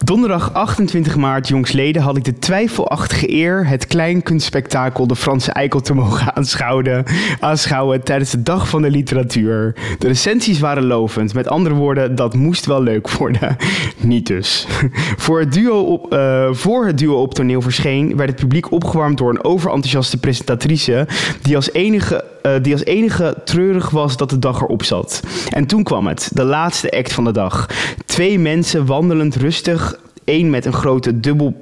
Donderdag 0.10 0.54
28 0.54 1.16
maart, 1.16 1.48
jongsleden, 1.48 2.02
had 2.02 2.18
ik 2.18 2.24
de 2.24 2.40
twijfelachtige 2.40 3.32
eer 3.32 3.68
het 3.68 3.88
kleinkunstspektakel 3.88 5.08
De 5.08 5.16
Franse 5.16 5.52
Eikel 5.52 5.82
te 5.82 5.94
mogen 5.94 6.34
aanschouwen, 6.36 7.04
aanschouwen 7.40 8.04
tijdens 8.04 8.32
de 8.32 8.44
Dag 8.44 8.70
van 8.70 8.82
de 8.82 8.90
Literatuur. 8.90 9.76
De 10.00 10.08
recensies 10.08 10.60
waren 10.60 10.86
lovend. 10.86 11.34
Met 11.34 11.48
andere 11.48 11.76
woorden, 11.76 12.16
dat 12.16 12.36
moest 12.36 12.66
wel 12.66 12.84
leuk 12.84 13.12
worden. 13.12 13.58
Niet 13.98 14.28
dus. 14.28 14.68
Voor 15.24 15.40
het, 15.40 15.54
duo 15.54 15.80
op, 15.82 16.14
eh, 16.14 16.48
voor 16.52 16.86
het 16.86 16.98
duo 16.98 17.22
op 17.22 17.34
toneel 17.34 17.62
verscheen, 17.62 18.16
werd 18.16 18.30
het 18.30 18.40
publiek 18.40 18.72
opgewarmd 18.72 19.18
door 19.18 19.30
een 19.30 19.44
overenthousiaste 19.44 20.18
presentatrice 20.18 21.08
die 21.42 21.56
als 21.56 21.74
enige 21.74 22.24
eh, 22.42 22.52
die 22.62 22.74
als 22.74 22.84
enige 22.84 23.36
treurig 23.44 23.90
was 23.90 24.18
dat 24.18 24.30
de 24.30 24.40
dag 24.40 24.62
erop 24.62 24.84
zat. 24.84 25.24
En 25.50 25.66
toen 25.66 25.84
kwam 25.84 26.08
het, 26.08 26.30
de 26.34 26.44
laatste 26.44 26.92
act 26.92 27.14
van 27.14 27.24
de 27.24 27.32
dag. 27.32 27.66
Twee 28.06 28.40
mensen 28.40 28.86
wandelend 28.86 29.36
rustig, 29.36 30.00
één 30.24 30.50
met 30.50 30.66
een 30.66 30.74
grote 30.74 31.20
dubbel... 31.20 31.60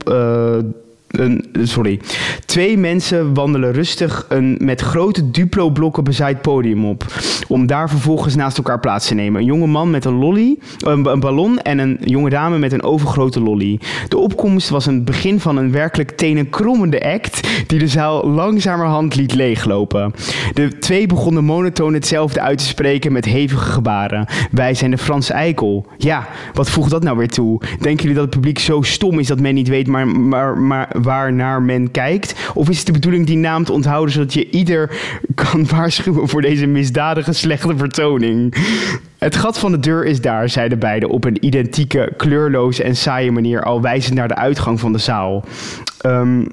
sorry. 1.64 2.00
Twee 2.46 2.78
mensen 2.78 3.34
wandelen 3.34 3.72
rustig 3.72 4.26
een 4.30 4.58
met 4.62 4.82
grote 4.82 5.32
Duplo-blokken 5.32 6.04
bezaaid 6.04 6.42
podium 6.42 6.86
op. 6.86 7.06
Om 7.48 7.68
daar 7.68 7.90
vervolgens 7.90 8.36
naast 8.36 8.58
elkaar 8.58 8.80
plaats 8.80 9.08
te 9.08 9.14
nemen. 9.14 9.42
Een 9.42 9.48
jonge 9.48 9.68
man 9.68 9.90
met 9.90 10.06
een 10.06 10.18
lolly, 10.18 10.58
een, 10.80 11.06
een 11.06 11.20
ballon 11.20 11.60
en 11.60 11.80
een 11.80 11.98
jonge 12.04 12.30
dame 12.30 12.58
met 12.58 12.74
een 12.74 12.84
overgrote 12.84 13.42
lolly. 13.42 13.80
De 14.08 14.18
opkomst 14.18 14.70
was 14.70 14.86
een 14.86 15.04
begin 15.04 15.40
van 15.40 15.58
een 15.58 15.72
werkelijk 15.72 16.12
tenenkrommende 16.12 17.14
act 17.14 17.68
die 17.68 17.80
de 17.80 17.88
zaal 17.88 18.28
langzamerhand 18.30 19.16
liet 19.16 19.34
leeglopen. 19.34 20.14
De 20.54 20.78
twee 20.78 21.08
begonnen 21.08 21.44
monotoon 21.44 21.94
hetzelfde 21.94 22.42
uit 22.42 22.58
te 22.58 22.66
spreken 22.66 23.12
met 23.12 23.26
hevige 23.26 23.72
gebaren. 23.72 24.28
Wij 24.52 24.74
zijn 24.74 24.92
de 24.92 24.98
Franse 24.98 25.34
eikel. 25.34 25.86
Ja, 25.98 26.28
wat 26.54 26.70
voegt 26.70 26.90
dat 26.90 27.04
nou 27.04 27.18
weer 27.18 27.30
toe? 27.30 27.62
Denken 27.80 28.02
jullie 28.02 28.14
dat 28.14 28.26
het 28.26 28.34
publiek 28.34 28.60
zo 28.60 28.82
stom 28.82 29.20
is 29.20 29.28
dat 29.28 29.40
men 29.40 29.54
niet 29.54 29.68
weet 29.68 29.88
maar, 29.88 30.08
maar, 30.08 30.58
maar 30.58 30.90
waar 31.08 31.34
naar 31.34 31.62
men 31.62 31.92
kijkt? 31.92 32.52
Of 32.54 32.70
is 32.70 32.78
het 32.78 32.86
de 32.86 32.92
bedoeling 32.92 33.26
die 33.26 33.38
naam 33.38 33.64
te 33.64 33.72
onthouden 33.72 34.14
zodat 34.14 34.34
je 34.34 34.50
ieder 34.50 34.92
kan 35.36 35.68
waarschuwen 35.76 36.28
voor 36.28 36.42
deze 36.42 36.66
misdadige 36.66 37.34
slechte 37.34 37.78
vertoning? 37.78 38.56
Het 39.18 39.36
gat 39.36 39.60
van 39.60 39.72
de 39.72 39.80
deur 39.80 40.06
is 40.06 40.22
daar, 40.22 40.50
zeiden 40.50 40.80
beiden 40.80 41.10
op 41.10 41.24
een 41.26 41.46
identieke, 41.46 42.14
kleurloze 42.18 42.84
en 42.84 42.96
saaie 42.96 43.32
manier, 43.32 43.64
al 43.64 43.82
wijzend 43.82 44.16
naar 44.16 44.28
de 44.28 44.36
uitgang 44.36 44.80
van 44.80 44.92
de 44.92 44.98
zaal. 44.98 45.46
Ehm, 46.02 46.46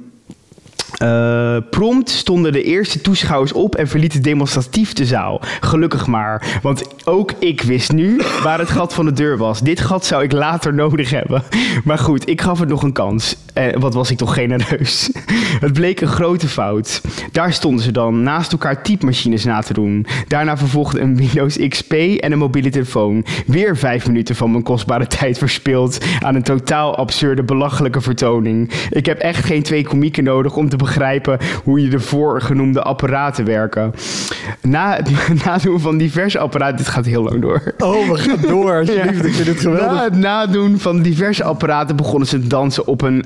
eh, 0.99 1.57
prompt 1.71 2.11
stonden 2.11 2.53
de 2.53 2.63
eerste 2.63 3.01
toeschouwers 3.01 3.53
op 3.53 3.75
en 3.75 3.89
verlieten 3.89 4.23
demonstratief 4.23 4.93
de 4.93 5.07
zaal. 5.07 5.41
Gelukkig 5.61 6.07
maar, 6.07 6.59
want 6.63 6.83
ook 7.05 7.33
ik 7.39 7.63
wist 7.63 7.93
nu 7.93 8.21
waar 8.43 8.59
het 8.59 8.71
gat 8.71 8.95
van 8.95 9.05
de 9.05 9.13
deur 9.13 9.37
was. 9.37 9.61
Dit 9.61 9.81
gat 9.81 10.07
zou 10.07 10.23
ik 10.23 10.33
later 10.33 10.75
nodig 10.75 11.11
hebben. 11.11 11.43
Maar 11.85 11.99
goed, 11.99 12.29
ik 12.29 12.41
gaf 12.41 12.59
het 12.59 12.69
nog 12.69 12.83
een 12.83 12.93
kans. 12.93 13.37
Eh, 13.55 13.77
wat 13.79 13.95
was 13.95 14.11
ik 14.11 14.17
toch 14.17 14.35
genereus. 14.35 15.11
Het 15.61 15.73
bleek 15.73 16.01
een 16.01 16.09
grote 16.09 16.49
fout. 16.49 17.01
Daar 17.33 17.53
stonden 17.53 17.85
ze 17.85 17.93
dan, 17.93 18.23
naast 18.23 18.53
elkaar 18.53 18.83
typemachines 18.83 19.45
na 19.45 19.61
te 19.61 19.73
doen. 19.73 20.07
Daarna 20.29 20.57
vervolgde 20.57 21.01
een 21.01 21.17
Windows 21.17 21.59
XP 21.69 21.93
en 21.93 22.33
een 22.33 22.39
mobiele 22.39 22.71
telefoon. 22.71 23.25
Weer 23.47 23.77
vijf 23.77 24.07
minuten 24.07 24.37
van 24.37 24.51
mijn 24.51 24.63
kostbare 24.63 25.07
tijd 25.07 25.39
verspild 25.39 26.05
aan 26.21 26.35
een 26.35 26.43
totaal 26.43 26.97
absurde, 26.97 27.43
belachelijke 27.43 28.01
vertoning. 28.01 28.73
Ik 28.91 29.07
heb 29.07 29.19
echt 29.19 29.45
geen 29.45 29.63
twee 29.63 29.85
komieken 29.85 30.25
nodig 30.25 30.57
om 30.57 30.69
te 30.69 30.77
begrijpen 30.85 31.39
hoe 31.65 31.83
je 31.83 31.89
de 31.89 32.01
voorgenoemde 32.01 32.83
apparaten 32.83 33.45
werken. 33.45 33.95
Na 34.61 34.97
het 34.97 35.11
nadoen 35.45 35.81
van 35.81 35.99
diverse 35.99 36.39
apparaten, 36.39 36.77
dit 36.77 36.89
gaat 36.89 37.07
heel 37.07 37.23
lang 37.23 37.41
door. 37.41 37.75
Oh, 37.79 38.09
we 38.09 38.17
gaan 38.17 38.41
door, 38.41 38.77
alsjeblieft. 38.79 39.25
Ik 39.25 39.35
vind 39.35 39.49
het 39.49 39.61
geweldig. 39.61 39.93
Na 39.97 40.05
het 40.05 40.17
nadoen 40.17 40.79
van 40.79 41.03
diverse 41.03 41.45
apparaten 41.45 41.97
begonnen 41.97 42.29
ze 42.29 42.41
te 42.41 42.47
dansen 42.47 42.87
op 42.87 43.03
een 43.03 43.25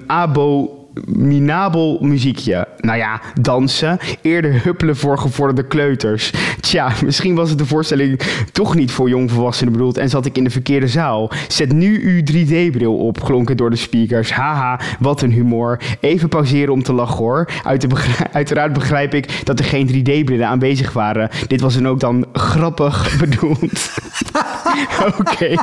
abominabel 1.06 1.98
muziekje. 2.00 2.66
Nou 2.80 2.98
ja, 2.98 3.20
dansen. 3.40 3.98
Eerder 4.22 4.64
huppelen 4.64 4.96
voor 4.96 5.18
gevorderde 5.18 5.66
kleuters. 5.66 6.32
Tja, 6.60 6.92
misschien 7.04 7.34
was 7.34 7.48
het 7.48 7.58
de 7.58 7.66
voorstelling 7.66 8.20
toch 8.52 8.74
niet 8.74 8.90
voor 8.90 9.08
jongvolwassenen 9.08 9.72
bedoeld 9.72 9.96
en 9.96 10.08
zat 10.08 10.26
ik 10.26 10.36
in 10.36 10.44
de 10.44 10.50
verkeerde 10.50 10.88
zaal. 10.88 11.30
Zet 11.48 11.72
nu 11.72 12.02
uw 12.02 12.20
3D-bril 12.20 12.96
op, 12.96 13.24
klonk 13.24 13.48
het 13.48 13.58
door 13.58 13.70
de 13.70 13.76
speakers. 13.76 14.32
Haha, 14.32 14.80
wat 15.00 15.22
een 15.22 15.32
humor. 15.32 15.80
Even 16.00 16.28
pauzeren 16.28 16.72
om 16.72 16.82
te 16.82 16.92
lachen 16.92 17.16
hoor. 17.16 17.48
Uit 17.64 17.80
de 17.80 17.88
uiteraard 18.32 18.72
begrijp 18.72 19.14
ik 19.14 19.44
dat 19.44 19.58
er 19.58 19.64
geen 19.64 19.88
3D-brillen 19.88 20.46
aanwezig 20.46 20.92
waren. 20.92 21.28
Dit 21.46 21.60
was 21.60 21.74
dan 21.74 21.88
ook 21.88 22.00
dan 22.00 22.26
grappig 22.32 23.16
bedoeld. 23.20 23.90
Oké, 25.18 25.54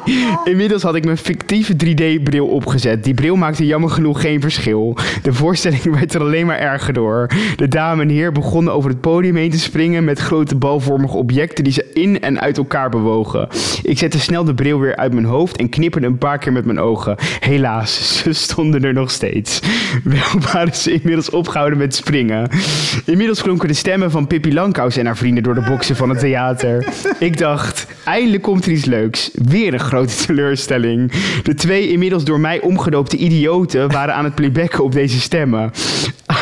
inmiddels 0.44 0.82
had 0.84 0.96
ik 0.96 1.06
mijn 1.06 1.18
fictieve 1.18 1.74
3D-bril 1.74 2.48
opgezet. 2.48 3.04
Die 3.04 3.14
bril 3.14 3.36
maakte 3.36 3.66
jammer 3.66 3.90
genoeg 3.90 4.22
geen 4.22 4.42
verschil. 4.42 4.98
De 5.24 5.34
voorstelling 5.34 5.84
werd 6.00 6.14
er 6.14 6.22
alleen 6.22 6.46
maar 6.46 6.60
erger 6.60 6.94
door. 6.94 7.30
De 7.56 7.68
dame 7.68 8.02
en 8.02 8.10
heer 8.10 8.32
begonnen 8.32 8.74
over 8.74 8.90
het 8.90 9.02
podium 9.02 9.36
heen 9.36 9.52
te 9.52 9.60
springen 9.60 10.04
met 10.04 10.20
grote 10.20 10.56
balvormige 10.56 11.18
objecten 11.18 11.64
die 11.64 11.74
ze 11.74 11.90
in 11.94 12.22
en 12.22 12.42
uit 12.42 12.58
elkaar 12.58 12.90
bewogen. 12.90 13.48
Ik 13.82 13.98
zette 13.98 14.20
snel 14.20 14.44
de 14.44 14.54
bril 14.54 14.80
weer 14.80 14.96
uit 14.96 15.14
mijn 15.14 15.26
hoofd 15.26 15.58
en 15.58 15.70
knipperde 15.70 16.08
een 16.08 16.18
paar 16.18 16.38
keer 16.38 16.52
met 16.52 16.66
mijn 16.66 16.80
ogen. 16.80 17.16
Helaas, 17.40 18.18
ze 18.24 18.34
stonden 18.34 18.84
er 18.84 18.94
nog 18.94 19.12
steeds. 19.12 19.60
Wel 20.04 20.42
waren 20.52 20.76
ze 20.76 20.92
inmiddels 20.92 21.30
opgehouden 21.30 21.78
met 21.78 21.96
springen. 21.96 22.50
Inmiddels 23.06 23.42
klonken 23.42 23.68
de 23.68 23.74
stemmen 23.74 24.12
van 24.12 24.28
Pippi 24.28 24.54
Langkous 24.54 24.98
en 24.98 25.06
haar 25.06 25.18
vrienden 25.18 25.44
door 25.44 25.56
de 25.56 25.62
boksen 25.70 25.96
van 25.96 26.10
het 26.10 26.20
theater. 26.20 26.88
Ik 27.20 27.38
dacht, 27.38 27.88
eindelijk 28.06 28.44
komt 28.44 28.65
komt 28.66 28.84
er 28.84 28.90
leuks. 28.90 29.30
Weer 29.34 29.74
een 29.74 29.80
grote 29.80 30.16
teleurstelling. 30.26 31.12
De 31.44 31.54
twee 31.54 31.92
inmiddels 31.92 32.24
door 32.24 32.40
mij 32.40 32.62
omgedoopte 32.62 33.18
idioten 33.18 33.92
waren 33.92 34.16
aan 34.16 34.24
het 34.24 34.36
playbacken 34.36 34.84
op 34.84 34.92
deze 34.92 35.20
stemmen. 35.20 35.72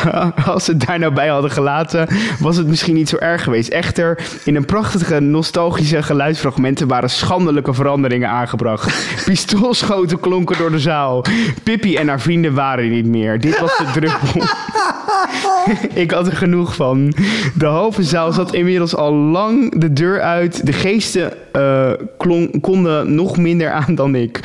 Als 0.46 0.64
ze 0.64 0.70
het 0.70 0.86
daar 0.86 0.98
nou 0.98 1.12
bij 1.12 1.28
hadden 1.28 1.50
gelaten, 1.50 2.08
was 2.38 2.56
het 2.56 2.66
misschien 2.66 2.94
niet 2.94 3.08
zo 3.08 3.16
erg 3.16 3.42
geweest. 3.42 3.68
Echter, 3.68 4.18
in 4.44 4.56
een 4.56 4.64
prachtige 4.64 5.20
nostalgische 5.20 6.02
geluidsfragmenten 6.02 6.88
waren 6.88 7.10
schandelijke 7.10 7.74
veranderingen 7.74 8.28
aangebracht. 8.28 9.06
Pistoolschoten 9.26 10.20
klonken 10.20 10.58
door 10.58 10.70
de 10.70 10.78
zaal. 10.78 11.24
Pippi 11.62 11.96
en 11.96 12.08
haar 12.08 12.20
vrienden 12.20 12.54
waren 12.54 12.90
niet 12.90 13.06
meer. 13.06 13.40
Dit 13.40 13.60
was 13.60 13.76
de 13.76 13.84
druppel. 13.92 14.42
Ik 16.02 16.10
had 16.10 16.26
er 16.26 16.36
genoeg 16.36 16.74
van. 16.74 17.14
De 17.54 17.66
halve 17.66 18.02
zaal 18.02 18.32
zat 18.32 18.54
inmiddels 18.54 18.96
al 18.96 19.12
lang 19.12 19.80
de 19.80 19.92
deur 19.92 20.20
uit. 20.20 20.66
De 20.66 20.72
geesten 20.72 21.32
eh, 21.52 21.90
klon- 22.18 22.60
konden 22.60 23.14
nog 23.14 23.36
minder 23.36 23.70
aan 23.70 23.94
dan 23.94 24.14
ik. 24.14 24.40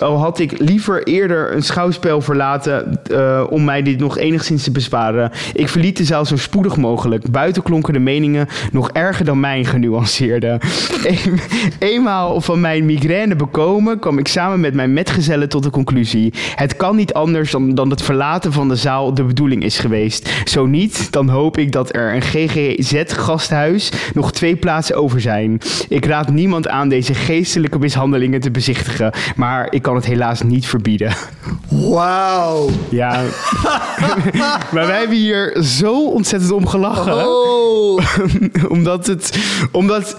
Al 0.00 0.18
had 0.18 0.38
ik 0.38 0.58
liever 0.58 1.02
eerder 1.06 1.54
een 1.54 1.62
schouwspel 1.62 2.20
verlaten 2.20 3.00
eh, 3.10 3.44
om 3.50 3.64
mij 3.64 3.82
dit 3.82 3.98
nog 3.98 4.18
enigszins 4.18 4.62
te 4.62 4.70
besparen. 4.70 5.30
Ik 5.52 5.68
verliet 5.68 5.96
de 5.96 6.04
zaal 6.04 6.24
zo 6.24 6.36
spoedig 6.36 6.76
mogelijk. 6.76 7.30
Buiten 7.30 7.62
klonken 7.62 7.92
de 7.92 7.98
meningen 7.98 8.48
nog 8.72 8.90
erger 8.90 9.24
dan 9.24 9.40
mijn 9.40 9.64
genuanceerde. 9.64 10.60
Een- 11.04 11.40
Eenmaal 11.78 12.40
van 12.40 12.60
mijn 12.60 12.84
migraine 12.84 13.36
bekomen, 13.36 13.98
kwam 13.98 14.18
ik 14.18 14.28
samen 14.28 14.60
met 14.60 14.74
mijn 14.74 14.92
metgezellen 14.92 15.48
tot 15.48 15.62
de 15.62 15.70
conclusie. 15.70 16.32
Het 16.54 16.76
kan 16.76 16.96
niet 16.96 17.12
anders 17.14 17.50
dan, 17.50 17.74
dan 17.74 17.90
het 17.90 18.02
verlaten 18.02 18.52
van 18.52 18.68
de 18.68 18.76
zaal 18.76 19.14
de 19.14 19.24
bedoeling 19.24 19.62
is 19.64 19.78
geweest. 19.78 20.30
Zo 20.44 20.66
niet, 20.66 21.12
dan 21.12 21.28
hoop 21.28 21.58
ik 21.58 21.72
dat 21.72 21.96
er 21.96 22.14
een 22.14 22.22
GGZ-gasthuis 22.22 23.92
nog 24.14 24.32
twee 24.32 24.56
plaatsen 24.56 24.96
over 24.96 25.20
zijn. 25.20 25.58
Ik 25.88 26.04
raad 26.04 26.28
niemand 26.32 26.68
aan 26.68 26.88
deze 26.88 27.14
geestelijke 27.14 27.78
mishandelingen 27.78 28.40
te 28.40 28.50
bezichtigen, 28.50 29.12
maar 29.36 29.66
ik 29.72 29.82
het 29.96 30.04
helaas 30.04 30.42
niet 30.42 30.66
verbieden. 30.66 31.14
Wauw. 31.68 32.70
Ja, 32.88 33.22
maar 34.72 34.86
wij 34.86 34.98
hebben 34.98 35.16
hier 35.16 35.62
zo 35.62 36.06
ontzettend 36.06 36.52
om 36.52 36.66
gelachen. 36.66 37.26
Oh. 37.26 38.00
omdat, 38.68 39.06
het, 39.06 39.38
omdat 39.72 40.16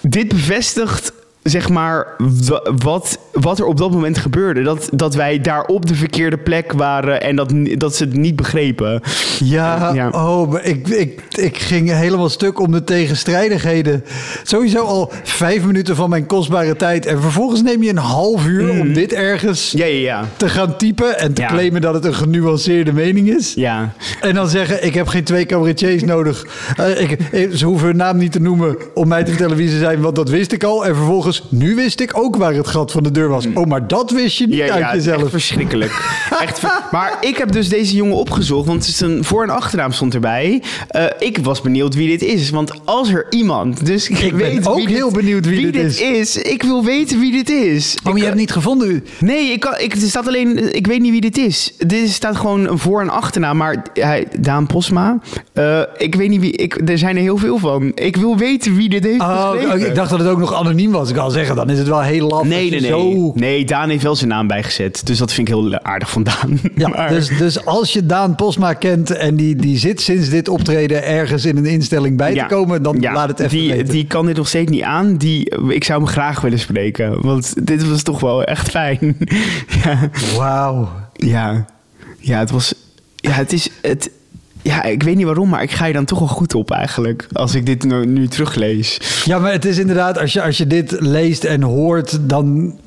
dit 0.00 0.28
bevestigt, 0.28 1.12
zeg 1.44 1.68
maar, 1.68 2.06
wa- 2.46 2.62
wat, 2.82 3.18
wat 3.32 3.58
er 3.58 3.64
op 3.64 3.76
dat 3.76 3.90
moment 3.90 4.18
gebeurde. 4.18 4.62
Dat, 4.62 4.88
dat 4.92 5.14
wij 5.14 5.40
daar 5.40 5.64
op 5.64 5.86
de 5.86 5.94
verkeerde 5.94 6.36
plek 6.38 6.72
waren 6.72 7.20
en 7.22 7.36
dat, 7.36 7.52
dat 7.76 7.94
ze 7.96 8.04
het 8.04 8.16
niet 8.16 8.36
begrepen. 8.36 9.00
Ja, 9.38 9.92
Ja. 9.94 10.08
oh, 10.08 10.54
ik, 10.62 10.88
ik, 10.88 11.22
ik 11.30 11.58
ging 11.58 11.90
helemaal 11.90 12.28
stuk 12.28 12.58
om 12.60 12.72
de 12.72 12.84
tegenstrijdigheden. 12.84 14.04
Sowieso 14.42 14.84
al 14.84 15.12
vijf 15.22 15.64
minuten 15.64 15.96
van 15.96 16.10
mijn 16.10 16.26
kostbare 16.26 16.76
tijd. 16.76 17.06
En 17.06 17.20
vervolgens 17.20 17.62
neem 17.62 17.82
je 17.82 17.90
een 17.90 17.96
half 17.96 18.46
uur 18.46 18.70
om 18.80 18.92
dit 18.92 19.12
ergens 19.12 19.70
Ja, 19.76 19.84
ja, 19.84 19.98
ja. 20.00 20.24
te 20.36 20.48
gaan 20.48 20.76
typen... 20.76 21.18
en 21.18 21.34
te 21.34 21.42
claimen 21.44 21.80
dat 21.80 21.94
het 21.94 22.04
een 22.04 22.14
genuanceerde 22.14 22.92
mening 22.92 23.28
is. 23.28 23.54
Ja, 23.54 23.92
En 24.20 24.34
dan 24.34 24.48
zeggen, 24.48 24.84
ik 24.84 24.94
heb 24.94 25.06
geen 25.06 25.24
twee 25.24 25.46
cabaretiers 25.46 26.02
nodig. 26.04 26.46
Eh, 26.76 27.00
ik, 27.00 27.10
eh, 27.32 27.50
ze 27.50 27.66
hoeven 27.66 27.86
hun 27.86 27.96
naam 27.96 28.16
niet 28.16 28.32
te 28.32 28.40
noemen 28.40 28.76
om 28.94 29.08
mij 29.08 29.22
te 29.24 29.30
vertellen 29.30 29.56
wie 29.56 29.68
ze 29.68 29.78
zijn, 29.78 30.00
want 30.00 30.16
dat 30.16 30.28
wist 30.28 30.52
ik 30.52 30.64
al. 30.64 30.86
En 30.86 30.94
vervolgens, 30.96 31.33
nu 31.48 31.74
wist 31.74 32.00
ik 32.00 32.10
ook 32.18 32.36
waar 32.36 32.54
het 32.54 32.66
gat 32.66 32.92
van 32.92 33.02
de 33.02 33.10
deur 33.10 33.28
was. 33.28 33.46
Oh, 33.54 33.66
maar 33.66 33.86
dat 33.88 34.10
wist 34.10 34.36
je 34.38 34.46
niet 34.46 34.56
ja, 34.56 34.68
uit 34.68 34.78
ja 34.82 34.94
jezelf. 34.94 35.20
echt 35.22 35.30
verschrikkelijk. 35.30 35.92
Echt 36.44 36.58
ver- 36.58 36.82
maar 36.90 37.16
ik 37.20 37.36
heb 37.36 37.52
dus 37.52 37.68
deze 37.68 37.96
jongen 37.96 38.16
opgezocht, 38.16 38.66
want 38.66 38.78
het 38.86 38.88
is 38.94 39.00
een 39.00 39.24
voor- 39.24 39.42
en 39.42 39.50
achternaam 39.50 39.92
stond 39.92 40.14
erbij. 40.14 40.62
Eh, 40.88 41.04
ik 41.18 41.38
was 41.42 41.60
benieuwd 41.60 41.94
wie 41.94 42.08
dit 42.08 42.22
is, 42.22 42.50
want 42.50 42.72
als 42.84 43.08
er 43.12 43.26
iemand 43.30 43.86
dus 43.86 44.08
Ik 44.08 44.32
weet 44.32 44.66
ook 44.66 44.76
wie 44.76 44.88
heel 44.88 45.08
dit, 45.12 45.16
benieuwd 45.16 45.46
wie 45.46 45.70
dit 45.70 45.72
dit 45.72 46.00
is, 46.00 46.36
ik 46.36 46.62
wil 46.62 46.84
weten 46.84 47.20
wie 47.20 47.32
dit 47.32 47.50
is. 47.50 47.96
Oh, 48.08 48.18
je 48.18 48.24
hebt 48.24 48.36
niet 48.36 48.52
gevonden. 48.52 49.04
Nee, 49.20 49.52
ik, 49.52 49.60
kan, 49.60 49.74
ik, 49.78 49.92
er 49.94 50.00
staat 50.08 50.26
alleen, 50.28 50.74
ik 50.74 50.86
weet 50.86 51.00
niet 51.00 51.10
wie 51.10 51.20
dit 51.20 51.38
is. 51.38 51.72
Dit 51.78 52.08
staat 52.10 52.36
gewoon 52.36 52.68
een 52.68 52.78
voor- 52.78 53.00
en 53.00 53.10
achternaam, 53.10 53.56
maar 53.56 53.82
hij, 53.94 54.26
Daan 54.40 54.66
Posma, 54.66 55.18
eh, 55.52 55.80
ik 55.96 56.14
weet 56.14 56.28
niet 56.28 56.40
wie, 56.40 56.52
ik, 56.52 56.88
er 56.88 56.98
zijn 56.98 57.16
er 57.16 57.22
heel 57.22 57.36
veel 57.36 57.58
van. 57.58 57.92
Ik 57.94 58.16
wil 58.16 58.36
weten 58.36 58.76
wie 58.76 58.88
dit 58.88 59.04
heeft 59.04 59.20
Oh, 59.20 59.54
ik 59.76 59.94
dacht 59.94 60.10
dat 60.10 60.18
het 60.18 60.28
ook 60.28 60.38
nog 60.38 60.54
anoniem 60.54 60.90
was. 60.90 61.10
Ik 61.10 61.16
kan 61.24 61.32
zeggen, 61.32 61.56
dan 61.56 61.70
is 61.70 61.78
het 61.78 61.88
wel 61.88 62.00
heel 62.02 62.28
laf. 62.28 62.44
Nee, 62.44 62.70
nee, 62.70 62.80
nee. 62.80 62.90
Zo... 62.90 63.32
Nee, 63.34 63.64
Daan 63.64 63.88
heeft 63.88 64.02
wel 64.02 64.16
zijn 64.16 64.30
naam 64.30 64.46
bijgezet. 64.46 65.06
Dus 65.06 65.18
dat 65.18 65.32
vind 65.32 65.48
ik 65.48 65.54
heel 65.54 65.78
aardig 65.82 66.10
van 66.10 66.22
Daan. 66.22 66.60
Ja, 66.76 66.88
Maar- 66.88 67.08
dus, 67.08 67.28
dus 67.38 67.64
als 67.64 67.92
je 67.92 68.06
Daan 68.06 68.34
Posma 68.34 68.72
kent 68.72 69.10
en 69.10 69.36
die, 69.36 69.56
die 69.56 69.78
zit 69.78 70.00
sinds 70.00 70.28
dit 70.28 70.48
optreden 70.48 71.04
ergens 71.04 71.44
in 71.44 71.56
een 71.56 71.66
instelling 71.66 72.16
bij 72.16 72.34
te 72.34 72.44
komen, 72.48 72.82
dan 72.82 72.96
ja, 73.00 73.12
laat 73.12 73.28
het 73.28 73.40
even 73.40 73.58
die, 73.58 73.70
weten. 73.70 73.88
die 73.92 74.06
kan 74.06 74.26
dit 74.26 74.36
nog 74.36 74.48
steeds 74.48 74.70
niet 74.70 74.82
aan. 74.82 75.16
Die, 75.16 75.50
ik 75.68 75.84
zou 75.84 76.02
hem 76.02 76.08
graag 76.08 76.40
willen 76.40 76.58
spreken. 76.58 77.22
Want 77.22 77.66
dit 77.66 77.88
was 77.88 78.02
toch 78.02 78.20
wel 78.20 78.44
echt 78.44 78.70
fijn. 78.70 79.16
ja, 79.84 80.10
Wauw. 80.36 80.88
ja, 81.12 81.64
ja, 82.18 82.38
het 82.38 82.50
was... 82.50 82.74
Ja, 83.16 83.30
het 83.30 83.52
is... 83.52 83.70
Het, 83.82 84.10
ja, 84.64 84.82
ik 84.82 85.02
weet 85.02 85.16
niet 85.16 85.24
waarom, 85.26 85.48
maar 85.48 85.62
ik 85.62 85.70
ga 85.70 85.86
je 85.86 85.92
dan 85.92 86.04
toch 86.04 86.18
wel 86.18 86.28
goed 86.28 86.54
op 86.54 86.70
eigenlijk. 86.70 87.26
Als 87.32 87.54
ik 87.54 87.66
dit 87.66 87.84
nu, 87.84 88.06
nu 88.06 88.28
teruglees. 88.28 89.00
Ja, 89.24 89.38
maar 89.38 89.52
het 89.52 89.64
is 89.64 89.78
inderdaad, 89.78 90.18
als 90.18 90.32
je, 90.32 90.42
als 90.42 90.56
je 90.58 90.66
dit 90.66 90.96
leest 91.00 91.44
en 91.44 91.62
hoort, 91.62 92.18
dan. 92.28 92.78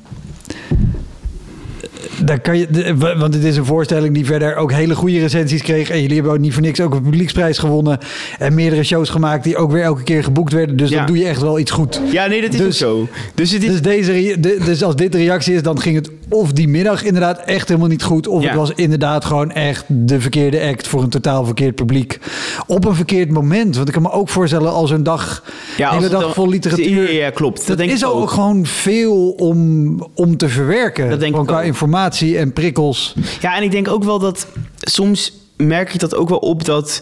Dan 2.24 2.40
kan 2.40 2.58
je, 2.58 2.94
want 3.18 3.34
het 3.34 3.44
is 3.44 3.56
een 3.56 3.64
voorstelling 3.64 4.14
die 4.14 4.26
verder 4.26 4.56
ook 4.56 4.72
hele 4.72 4.94
goede 4.94 5.18
recensies 5.18 5.62
kreeg. 5.62 5.90
En 5.90 6.00
jullie 6.00 6.14
hebben 6.14 6.32
ook 6.32 6.38
niet 6.38 6.52
voor 6.52 6.62
niks 6.62 6.80
ook 6.80 6.94
een 6.94 7.02
publieksprijs 7.02 7.58
gewonnen. 7.58 7.98
En 8.38 8.54
meerdere 8.54 8.82
shows 8.82 9.08
gemaakt 9.10 9.44
die 9.44 9.56
ook 9.56 9.72
weer 9.72 9.82
elke 9.82 10.02
keer 10.02 10.24
geboekt 10.24 10.52
werden. 10.52 10.76
Dus 10.76 10.90
Ja. 10.90 10.96
dan 10.96 11.06
doe 11.06 11.18
je 11.18 11.26
echt 11.26 11.40
wel 11.40 11.58
iets 11.58 11.70
goed. 11.70 12.00
Ja, 12.10 12.26
nee, 12.26 12.40
dat 12.40 12.52
is 12.52 12.58
Dus- 12.58 12.66
ook 12.66 12.72
zo. 12.72 13.08
Dus 13.34 13.50
het 13.50 13.62
is... 13.62 13.70
Dus, 13.70 13.80
deze, 13.80 14.36
dus 14.40 14.82
als 14.82 14.96
dit 14.96 15.12
de 15.12 15.18
reactie 15.18 15.54
is, 15.54 15.62
dan 15.62 15.80
ging 15.80 15.94
het 15.96 16.10
of 16.28 16.52
die 16.52 16.68
middag 16.68 17.02
inderdaad 17.04 17.38
echt 17.38 17.68
helemaal 17.68 17.88
niet 17.88 18.02
goed. 18.02 18.26
Of 18.26 18.42
Ja. 18.42 18.48
het 18.48 18.56
was 18.56 18.70
inderdaad 18.74 19.24
gewoon 19.24 19.50
echt 19.52 19.84
de 19.88 20.20
verkeerde 20.20 20.60
act 20.62 20.88
voor 20.88 21.02
een 21.02 21.08
totaal 21.08 21.44
verkeerd 21.44 21.74
publiek. 21.74 22.18
Op 22.66 22.84
een 22.84 22.94
verkeerd 22.94 23.30
moment. 23.30 23.76
Want 23.76 23.88
ik 23.88 23.94
kan 23.94 24.02
me 24.02 24.10
ook 24.10 24.28
voorstellen 24.28 24.72
als 24.72 24.90
een 24.90 25.02
dag, 25.02 25.44
ja, 25.76 25.90
hele 25.92 26.08
dag 26.08 26.34
vol 26.34 26.48
literatuur. 26.48 27.12
Ja, 27.12 27.30
klopt. 27.30 27.56
Dat, 27.58 27.66
Dat, 27.66 27.76
denk 27.78 27.90
is 27.90 28.00
ik 28.02 28.08
ook 28.08 28.30
gewoon 28.30 28.66
veel 28.66 29.30
om, 29.30 30.06
om 30.14 30.36
te 30.36 30.48
verwerken. 30.48 31.10
Dat 31.10 31.20
denk 31.20 31.36
ik 31.36 31.46
qua 31.46 31.58
ook. 31.58 31.64
informatie 31.64 32.38
en 32.38 32.52
prikkels. 32.52 33.14
Ja, 33.40 33.56
en 33.56 33.62
ik 33.62 33.70
denk 33.70 33.88
ook 33.88 34.04
wel 34.04 34.18
dat 34.18 34.46
soms 34.80 35.32
merk 35.56 35.94
ik 35.94 36.00
dat 36.00 36.14
ook 36.14 36.28
wel 36.28 36.38
op 36.38 36.64
dat 36.64 37.00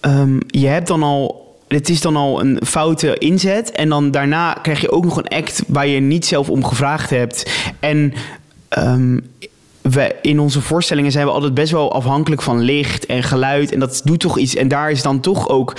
ehm, 0.00 0.38
je 0.46 0.66
hebt 0.66 0.88
dan 0.88 1.02
al. 1.02 1.46
Het 1.68 1.88
is 1.88 2.00
dan 2.00 2.16
al 2.16 2.40
een 2.40 2.60
foute 2.66 3.18
inzet. 3.18 3.70
En 3.70 3.88
dan 3.88 4.10
daarna 4.10 4.52
krijg 4.52 4.80
je 4.80 4.90
ook 4.90 5.04
nog 5.04 5.16
een 5.16 5.28
act 5.28 5.62
waar 5.66 5.86
je 5.86 6.00
niet 6.00 6.26
zelf 6.26 6.50
om 6.50 6.64
gevraagd 6.64 7.10
hebt. 7.10 7.50
En 7.80 8.12
ehm, 8.68 9.18
we, 9.82 10.16
in 10.22 10.40
onze 10.40 10.60
voorstellingen 10.60 11.12
zijn 11.12 11.26
we 11.26 11.32
altijd 11.32 11.54
best 11.54 11.72
wel 11.72 11.92
afhankelijk 11.92 12.42
van 12.42 12.60
licht 12.60 13.06
en 13.06 13.22
geluid. 13.22 13.72
En 13.72 13.80
dat 13.80 14.00
doet 14.04 14.20
toch 14.20 14.38
iets. 14.38 14.54
En 14.54 14.68
daar 14.68 14.90
is 14.90 15.02
dan 15.02 15.20
toch 15.20 15.48
ook 15.48 15.76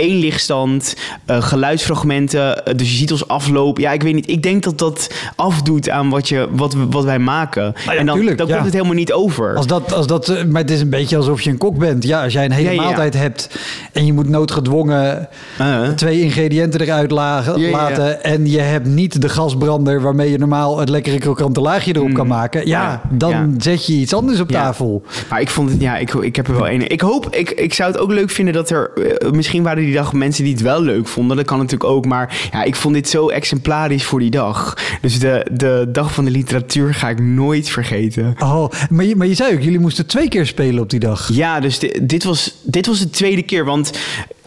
één 0.00 0.18
lichtstand, 0.18 0.96
eh, 1.24 1.42
geluidsfragmenten. 1.42 2.64
eh, 2.64 2.74
dus 2.76 2.90
je 2.90 2.96
ziet 2.96 3.12
ons 3.12 3.28
aflopen. 3.28 3.82
Ja, 3.82 3.92
ik 3.92 4.02
weet 4.02 4.14
niet. 4.14 4.28
Ik 4.30 4.42
denk 4.42 4.62
dat 4.62 4.78
dat 4.78 5.10
afdoet 5.36 5.90
aan 5.90 6.10
wat, 6.10 6.28
je, 6.28 6.48
wat, 6.50 6.72
we, 6.74 6.86
wat 6.90 7.04
wij 7.04 7.18
maken. 7.18 7.74
Ja, 7.84 7.94
en 7.94 8.06
dan, 8.06 8.16
tuurlijk, 8.16 8.38
dan 8.38 8.46
ja. 8.46 8.52
komt 8.52 8.64
het 8.64 8.74
helemaal 8.74 8.94
niet 8.94 9.12
over. 9.12 9.56
Als 9.56 9.66
dat, 9.66 9.92
als 9.92 10.06
dat, 10.06 10.28
eh, 10.28 10.44
maar 10.44 10.60
het 10.60 10.70
is 10.70 10.80
een 10.80 10.90
beetje 10.90 11.16
alsof 11.16 11.40
je 11.40 11.50
een 11.50 11.58
kok 11.58 11.78
bent. 11.78 12.04
Ja, 12.04 12.22
als 12.22 12.32
jij 12.32 12.44
een 12.44 12.52
hele 12.52 12.70
Ja, 12.74 12.82
maaltijd 12.82 13.14
hebt 13.14 13.58
en 13.92 14.06
je 14.06 14.12
moet 14.12 14.28
noodgedwongen 14.28 15.28
Uh, 15.60 15.88
twee 15.88 16.20
ingrediënten 16.20 16.80
eruit 16.80 17.10
lagen, 17.10 17.70
laten. 17.70 18.22
En 18.22 18.50
je 18.50 18.58
hebt 18.58 18.86
niet 18.86 19.22
de 19.22 19.28
gasbrander 19.28 20.00
waarmee 20.00 20.30
je 20.30 20.38
normaal 20.38 20.78
het 20.78 20.88
lekkere 20.88 21.18
krokante 21.18 21.60
laagje 21.60 21.96
erop 21.96 22.12
kan 22.12 22.26
maken. 22.26 22.66
Ja, 22.66 23.00
dan 23.10 23.54
zet 23.58 23.86
je 23.86 23.92
iets 23.92 24.14
anders 24.14 24.40
op 24.40 24.48
tafel. 24.48 25.02
Maar 25.30 25.40
ik 25.40 25.48
vond 25.50 25.70
het, 25.70 25.80
ja, 25.80 25.96
ik, 25.96 26.14
ik 26.14 26.36
heb 26.36 26.48
er 26.48 26.54
wel 26.54 26.68
een. 26.68 26.90
Ik 26.90 27.00
hoop, 27.00 27.28
ik, 27.30 27.50
ik 27.50 27.74
zou 27.74 27.92
het 27.92 28.00
ook 28.00 28.12
leuk 28.12 28.30
vinden 28.30 28.54
dat 28.54 28.70
er. 28.70 28.90
misschien 29.32 29.62
waren 29.62 29.82
die 29.84 29.89
dag 29.94 30.12
mensen 30.12 30.44
die 30.44 30.52
het 30.52 30.62
wel 30.62 30.82
leuk 30.82 31.08
vonden. 31.08 31.36
Dat 31.36 31.46
kan 31.46 31.58
natuurlijk 31.58 31.90
ook. 31.90 32.04
Maar 32.06 32.48
ja, 32.52 32.62
ik 32.62 32.76
vond 32.76 32.94
dit 32.94 33.08
zo 33.08 33.28
exemplarisch 33.28 34.04
voor 34.04 34.18
die 34.20 34.30
dag. 34.30 34.74
Dus 35.00 35.18
de, 35.18 35.46
de 35.52 35.88
dag 35.92 36.12
van 36.12 36.24
de 36.24 36.30
literatuur 36.30 36.94
ga 36.94 37.08
ik 37.08 37.20
nooit 37.20 37.68
vergeten. 37.68 38.34
Oh, 38.38 38.68
maar 38.90 39.04
je, 39.04 39.16
maar 39.16 39.26
je 39.26 39.34
zei 39.34 39.54
ook, 39.54 39.62
jullie 39.62 39.78
moesten 39.80 40.06
twee 40.06 40.28
keer 40.28 40.46
spelen 40.46 40.82
op 40.82 40.90
die 40.90 41.00
dag. 41.00 41.28
Ja, 41.32 41.60
dus 41.60 41.78
di- 41.78 41.98
dit, 42.02 42.24
was, 42.24 42.54
dit 42.62 42.86
was 42.86 42.98
de 42.98 43.10
tweede 43.10 43.42
keer. 43.42 43.64
Want 43.64 43.92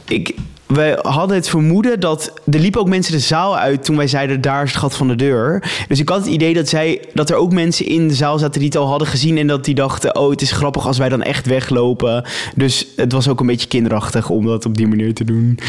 ik, 0.07 0.35
wij 0.73 0.99
hadden 1.01 1.35
het 1.35 1.49
vermoeden 1.49 1.99
dat... 1.99 2.33
Er 2.51 2.59
liepen 2.59 2.81
ook 2.81 2.87
mensen 2.87 3.13
de 3.13 3.19
zaal 3.19 3.57
uit 3.57 3.83
toen 3.83 3.97
wij 3.97 4.07
zeiden... 4.07 4.41
daar 4.41 4.63
is 4.63 4.69
het 4.69 4.79
gat 4.79 4.95
van 4.95 5.07
de 5.07 5.15
deur. 5.15 5.71
Dus 5.87 5.99
ik 5.99 6.09
had 6.09 6.17
het 6.17 6.27
idee 6.27 6.53
dat, 6.53 6.67
zij, 6.67 7.01
dat 7.13 7.29
er 7.29 7.35
ook 7.35 7.53
mensen 7.53 7.85
in 7.85 8.07
de 8.07 8.13
zaal 8.13 8.39
zaten... 8.39 8.59
die 8.59 8.69
het 8.69 8.77
al 8.77 8.87
hadden 8.87 9.07
gezien 9.07 9.37
en 9.37 9.47
dat 9.47 9.65
die 9.65 9.75
dachten... 9.75 10.15
oh, 10.15 10.29
het 10.29 10.41
is 10.41 10.51
grappig 10.51 10.87
als 10.87 10.97
wij 10.97 11.09
dan 11.09 11.21
echt 11.21 11.45
weglopen. 11.45 12.25
Dus 12.55 12.87
het 12.95 13.11
was 13.11 13.27
ook 13.27 13.39
een 13.39 13.45
beetje 13.45 13.67
kinderachtig 13.67 14.29
om 14.29 14.45
dat 14.45 14.65
op 14.65 14.77
die 14.77 14.87
manier 14.87 15.13
te 15.13 15.23
doen. 15.23 15.59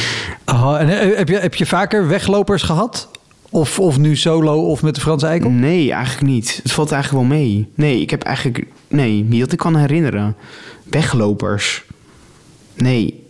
En 0.45 1.01
eh, 1.01 1.17
heb 1.17 1.29
je, 1.29 1.39
heb 1.39 1.55
je 1.55 1.67
vaker 1.67 2.09
weglopers 2.09 2.63
gehad? 2.63 3.09
Of, 3.51 3.79
of 3.79 3.99
nu 3.99 4.17
solo 4.17 4.71
of 4.71 4.83
met 4.83 4.95
de 4.95 5.01
Franse 5.01 5.27
Eikel? 5.27 5.51
Nee, 5.51 5.93
eigenlijk 5.93 6.27
niet. 6.27 6.61
Het 6.63 6.73
valt 6.73 6.93
eigenlijk 6.93 7.29
wel 7.29 7.39
mee. 7.39 7.69
Nee, 7.75 8.01
ik 8.01 8.11
heb 8.11 8.23
eigenlijk... 8.23 8.67
Nee, 8.89 9.25
niet 9.29 9.41
dat 9.41 9.53
ik 9.53 9.59
kan 9.59 9.77
herinneren. 9.77 10.37
Weglopers. 10.91 11.85
Nee. 12.75 13.24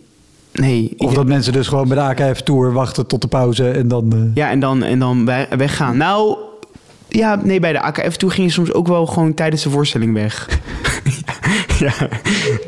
Nee. 0.59 0.93
Of 0.97 1.13
dat 1.13 1.25
mensen 1.27 1.53
dus 1.53 1.67
gewoon 1.67 1.87
bij 1.87 1.97
de 1.97 2.23
AKF 2.23 2.41
Tour 2.41 2.73
wachten 2.73 3.07
tot 3.07 3.21
de 3.21 3.27
pauze 3.27 3.69
en 3.69 3.87
dan... 3.87 4.13
eh, 4.13 4.19
Ja, 4.33 4.49
en 4.49 4.59
dan, 4.59 4.83
en 4.83 4.99
dan 4.99 5.25
weggaan. 5.57 5.97
Nou, 5.97 6.37
ja, 7.07 7.39
nee, 7.43 7.59
bij 7.59 7.71
de 7.71 7.81
AKF 7.81 8.15
toe 8.15 8.29
ging 8.29 8.47
je 8.47 8.53
soms 8.53 8.73
ook 8.73 8.87
wel 8.87 9.05
gewoon 9.05 9.33
tijdens 9.33 9.63
de 9.63 9.69
voorstelling 9.69 10.13
weg. 10.13 10.49
ja, 11.79 11.93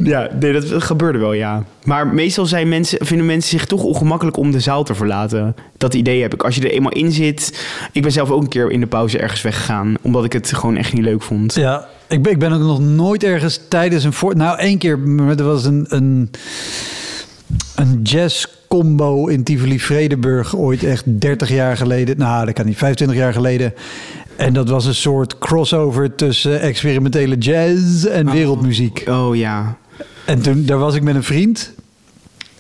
ja, 0.04 0.30
nee, 0.40 0.54
dat 0.54 0.84
gebeurde 0.84 1.18
wel, 1.20 1.34
ja. 1.34 1.64
Maar 1.84 2.08
meestal 2.08 2.46
zijn 2.46 2.70
mensen, 2.70 3.06
vinden 3.06 3.26
mensen 3.26 3.50
zich 3.50 3.66
toch 3.66 3.84
ongemakkelijk 3.84 4.38
om 4.38 4.52
de 4.52 4.60
zaal 4.60 4.84
te 4.84 4.96
verlaten. 4.96 5.56
Dat 5.78 5.94
idee 5.94 6.22
heb 6.22 6.34
ik. 6.34 6.44
Als 6.44 6.56
je 6.56 6.62
er 6.62 6.72
eenmaal 6.72 6.92
in 6.92 7.12
zit... 7.12 7.66
Ik 7.92 8.02
ben 8.02 8.12
zelf 8.12 8.30
ook 8.32 8.42
een 8.42 8.48
keer 8.50 8.72
in 8.72 8.80
de 8.80 8.88
pauze 8.88 9.18
ergens 9.20 9.42
weggegaan. 9.42 9.94
Omdat 10.02 10.24
ik 10.26 10.34
het 10.34 10.54
gewoon 10.54 10.76
echt 10.78 10.94
niet 10.94 11.04
leuk 11.04 11.22
vond. 11.22 11.56
Ja, 11.56 11.88
ik 12.08 12.22
ben, 12.24 12.32
ik 12.32 12.40
ben 12.40 12.52
ook 12.52 12.62
nog 12.62 12.80
nooit 12.80 13.24
ergens 13.24 13.60
tijdens 13.70 14.04
een 14.04 14.14
voor. 14.14 14.36
Nou, 14.36 14.58
één 14.60 14.78
keer, 14.78 15.00
maar 15.00 15.38
er 15.38 15.44
was 15.46 15.66
een, 15.66 15.86
een, 15.90 16.32
een 17.76 18.02
jazz 18.02 18.46
combo 18.68 19.28
in 19.28 19.44
Tivoli 19.44 19.80
Vredenburg 19.80 20.56
ooit 20.56 20.84
echt 20.84 21.22
30 21.22 21.50
jaar 21.50 21.78
geleden. 21.78 22.18
Nou, 22.18 22.46
dat 22.46 22.54
kan 22.54 22.66
niet, 22.66 22.78
25 22.78 23.18
jaar 23.18 23.34
geleden. 23.34 23.74
En 24.36 24.54
dat 24.54 24.70
was 24.70 24.86
een 24.86 24.96
soort 24.96 25.38
crossover 25.38 26.16
tussen 26.16 26.62
experimentele 26.62 27.38
jazz 27.38 28.06
en 28.06 28.32
wereldmuziek. 28.32 29.04
Oh 29.10 29.36
ja. 29.36 29.78
En 30.26 30.42
toen 30.42 30.66
daar 30.66 30.78
was 30.78 30.96
ik 30.96 31.02
met 31.02 31.16
een 31.16 31.24
vriend. 31.24 31.74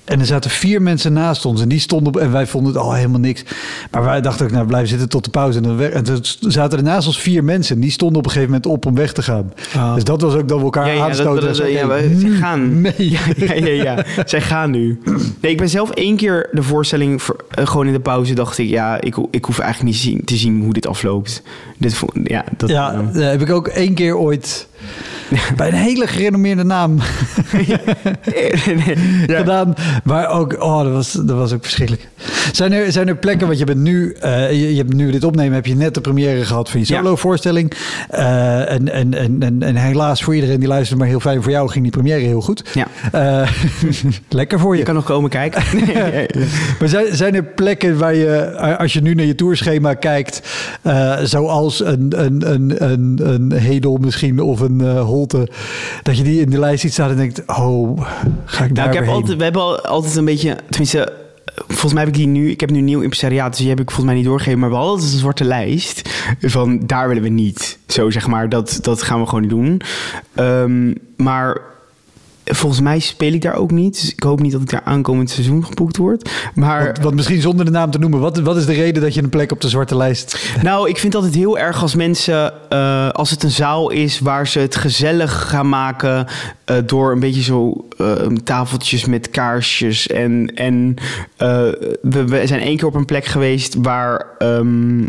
En 0.08 0.20
er 0.20 0.26
zaten 0.26 0.50
vier 0.50 0.82
mensen 0.82 1.14
naast 1.14 1.46
ons. 1.46 1.62
En 1.62 1.68
die 1.70 1.80
stonden 1.80 2.08
op. 2.14 2.20
En 2.20 2.32
wij 2.32 2.48
vonden 2.48 2.74
het 2.74 2.82
al 2.82 2.94
helemaal 2.94 3.20
niks. 3.20 3.44
Maar 3.92 4.04
wij 4.04 4.22
dachten 4.22 4.46
ook, 4.46 4.52
nou 4.52 4.66
blijven 4.68 4.90
zitten 4.90 5.10
tot 5.10 5.24
de 5.24 5.30
pauze. 5.30 5.58
En, 5.58 5.64
dan 5.64 5.78
weg, 5.78 5.90
en 5.90 6.04
toen 6.04 6.22
zaten 6.52 6.78
er 6.78 6.84
naast 6.84 7.08
ons 7.08 7.20
vier 7.20 7.44
mensen. 7.44 7.76
En 7.76 7.82
die 7.82 7.92
stonden 7.92 8.18
op 8.18 8.26
een 8.26 8.32
gegeven 8.32 8.52
moment 8.54 8.72
op 8.72 8.86
om 8.86 8.96
weg 8.96 9.14
te 9.14 9.22
gaan. 9.22 9.54
Oh. 9.76 9.94
Dus 9.94 10.04
dat 10.04 10.22
was 10.22 10.34
ook 10.34 10.48
dat 10.48 10.58
we 10.58 10.64
elkaar 10.64 10.88
Ja, 10.88 10.94
ja, 10.94 11.00
dat, 11.00 11.08
aanstoten. 11.08 11.48
dat, 11.48 11.58
ja, 11.58 11.88
zij 11.88 12.08
nu 12.08 12.36
gaan. 12.36 12.82
mee. 12.82 12.94
Ja, 12.98 13.20
ja, 13.38 13.54
ja, 13.54 13.84
ja. 13.84 14.06
Zij 14.26 14.42
gaan 14.42 14.72
nu. 14.72 15.00
Nee, 15.42 15.52
ik 15.52 15.58
ben 15.58 15.70
zelf 15.70 15.90
één 15.90 16.16
keer 16.16 16.50
de 16.52 16.64
voorstelling 16.64 17.22
voor, 17.22 17.46
eh, 17.50 17.68
gewoon 17.68 17.88
in 17.88 17.94
de 17.94 18.00
pauze 18.00 18.34
dacht 18.34 18.58
ik, 18.58 18.70
ja, 18.70 19.02
ik, 19.02 19.16
ik 19.32 19.46
hoef 19.46 19.60
eigenlijk 19.60 19.94
niet 19.94 20.02
zien, 20.02 20.22
te 20.26 20.36
zien 20.36 20.62
hoe 20.64 20.74
dit 20.74 20.88
afloopt. 20.88 21.42
Dit, 21.78 22.00
ja, 22.24 22.44
dat, 22.58 22.70
Ja, 22.70 23.06
eh, 23.14 23.22
heb 23.22 23.42
ik 23.42 23.50
ook 23.50 23.68
één 23.68 23.94
keer 23.94 24.18
ooit 24.18 24.68
bij 25.56 25.68
een 25.68 25.74
hele 25.74 26.08
gerenommeerde 26.08 26.64
naam 26.64 26.98
Ja. 27.66 27.80
gedaan. 29.28 29.74
Maar 30.04 30.30
ook, 30.30 30.62
oh, 30.62 30.84
dat 30.84 30.92
was, 30.92 31.12
dat 31.12 31.38
was 31.38 31.54
ook 31.54 31.62
verschrikkelijk. 31.62 32.08
Zijn 32.52 32.72
er, 32.72 32.92
zijn 32.92 33.08
er 33.08 33.16
plekken, 33.16 33.48
want 33.48 33.60
je 33.60 33.66
bent 33.66 33.80
nu, 33.80 34.14
eh, 34.14 34.52
je, 34.52 34.72
je 34.72 34.78
hebt 34.78 34.94
nu 34.94 35.12
dit 35.12 35.24
opnemen, 35.24 35.54
heb 35.54 35.66
je 35.66 35.76
net 35.76 35.94
de 35.94 36.02
première 36.02 36.46
gehad 36.46 36.70
van 36.70 36.80
je 36.80 36.86
solo-voorstelling. 36.86 37.74
Eh, 38.10 38.72
en, 38.72 38.92
en, 38.92 39.14
en, 39.14 39.38
en, 39.40 39.64
en 39.64 39.76
helaas 39.76 40.24
voor 40.24 40.36
iedereen 40.36 40.60
die 40.60 40.68
luistert, 40.68 41.00
maar 41.00 41.08
heel 41.08 41.20
fijn 41.20 41.44
voor 41.44 41.52
jou, 41.52 41.70
ging 41.70 41.84
die 41.84 41.92
première 41.94 42.20
heel 42.20 42.42
goed. 42.42 42.64
Ja. 42.74 42.88
Eh, 43.12 43.50
lekker 44.30 44.60
voor 44.60 44.74
je. 44.74 44.80
Je 44.80 44.86
kan 44.86 44.96
nog 44.96 45.04
komen 45.06 45.30
kijken. 45.30 45.64
Maar 46.80 46.90
zijn, 46.90 47.16
zijn 47.16 47.36
er 47.36 47.44
plekken 47.44 47.98
waar 47.98 48.16
je, 48.16 48.56
als 48.78 48.94
je 48.94 49.02
nu 49.02 49.14
naar 49.14 49.26
je 49.26 49.36
tourschema 49.36 49.94
kijkt, 49.94 50.42
eh, 50.82 51.18
zoals 51.24 51.86
een, 51.86 52.14
een, 52.24 52.52
een, 52.54 52.84
een, 52.92 53.20
een 53.24 53.52
Hedel 53.52 53.98
misschien 53.98 54.40
of 54.40 54.60
een 54.60 54.67
eh, 54.82 55.02
Holte, 55.04 55.48
dat 56.04 56.18
je 56.18 56.24
die 56.24 56.42
in 56.42 56.50
de 56.50 56.60
lijst 56.60 56.82
ziet 56.82 56.94
staan 56.94 57.10
en 57.10 57.16
denkt, 57.18 57.44
oh, 57.48 58.02
ga 58.46 58.64
ik 58.64 58.76
daar 58.76 58.86
Nou, 58.86 58.88
ik 58.88 58.94
heb 58.94 59.04
heen? 59.06 59.14
altijd, 59.14 59.38
we 59.38 59.44
hebben 59.44 59.62
al- 59.62 59.82
altijd 59.82 60.16
een 60.16 60.26
beetje, 60.26 60.58
tenminste, 60.70 61.14
volgens 61.68 61.94
mij 61.94 62.04
heb 62.04 62.12
ik 62.12 62.18
die 62.20 62.28
nu, 62.28 62.50
ik 62.52 62.60
heb 62.60 62.70
nu 62.70 62.78
een 62.78 62.86
nieuw 62.86 63.02
impresariaat, 63.02 63.50
dus 63.52 63.60
die 63.60 63.70
heb 63.70 63.80
ik 63.80 63.86
volgens 63.86 64.06
mij 64.06 64.16
niet 64.16 64.26
doorgegeven, 64.26 64.60
maar 64.60 64.70
we 64.70 64.76
hadden 64.76 64.96
een 65.02 65.08
zwarte 65.18 65.44
lijst 65.44 66.10
van 66.42 66.80
daar 66.86 67.08
willen 67.08 67.24
we 67.24 67.30
niet. 67.30 67.78
Zo 67.88 68.10
zeg 68.10 68.28
maar, 68.28 68.50
dat, 68.50 68.80
dat 68.82 69.02
gaan 69.02 69.20
we 69.20 69.26
gewoon 69.26 69.42
niet 69.42 69.50
doen. 69.50 69.82
Ehm, 70.34 70.94
maar 71.16 71.62
volgens 72.56 72.82
mij 72.82 73.00
speel 73.00 73.34
ik 73.34 73.42
daar 73.42 73.56
ook 73.56 73.72
niet, 73.72 74.02
dus 74.02 74.12
ik 74.12 74.24
hoop 74.24 74.40
niet 74.40 74.52
dat 74.52 74.62
ik 74.62 74.70
daar 74.70 74.82
aankomend 74.84 75.30
seizoen 75.30 75.66
geboekt 75.66 75.98
word. 75.98 76.30
Maar 76.56 76.84
Want, 76.86 77.00
want 77.00 77.16
misschien 77.16 77.42
zonder 77.42 77.66
de 77.66 77.72
naam 77.72 77.92
te 77.92 78.00
noemen, 78.00 78.20
wat, 78.20 78.40
wat 78.40 78.58
is 78.58 78.66
de 78.66 78.74
reden 78.74 79.02
dat 79.02 79.14
je 79.14 79.24
een 79.24 79.30
plek 79.30 79.52
op 79.52 79.62
de 79.62 79.70
zwarte 79.70 79.96
lijst... 79.96 80.52
Nou, 80.62 80.90
ik 80.90 80.98
vind 80.98 81.16
altijd 81.16 81.36
heel 81.36 81.58
erg 81.58 81.82
als 81.82 81.96
mensen, 81.96 82.54
eh, 82.70 83.10
als 83.10 83.30
het 83.30 83.44
een 83.44 83.52
zaal 83.52 83.90
is 83.90 84.20
waar 84.20 84.48
ze 84.48 84.60
het 84.60 84.76
gezellig 84.76 85.50
gaan 85.50 85.70
maken 85.70 86.28
eh, 86.66 86.78
door 86.86 87.12
een 87.12 87.20
beetje 87.20 87.42
zo 87.42 87.88
eh, 87.98 88.28
tafeltjes 88.44 89.06
met 89.06 89.30
kaarsjes. 89.30 90.08
En, 90.08 90.52
en 90.56 90.96
we, 92.02 92.26
we 92.26 92.42
zijn 92.48 92.62
één 92.62 92.78
keer 92.78 92.88
op 92.88 92.96
een 92.96 93.06
plek 93.06 93.26
geweest 93.26 93.76
waar. 93.82 94.26
ehm, 94.38 95.06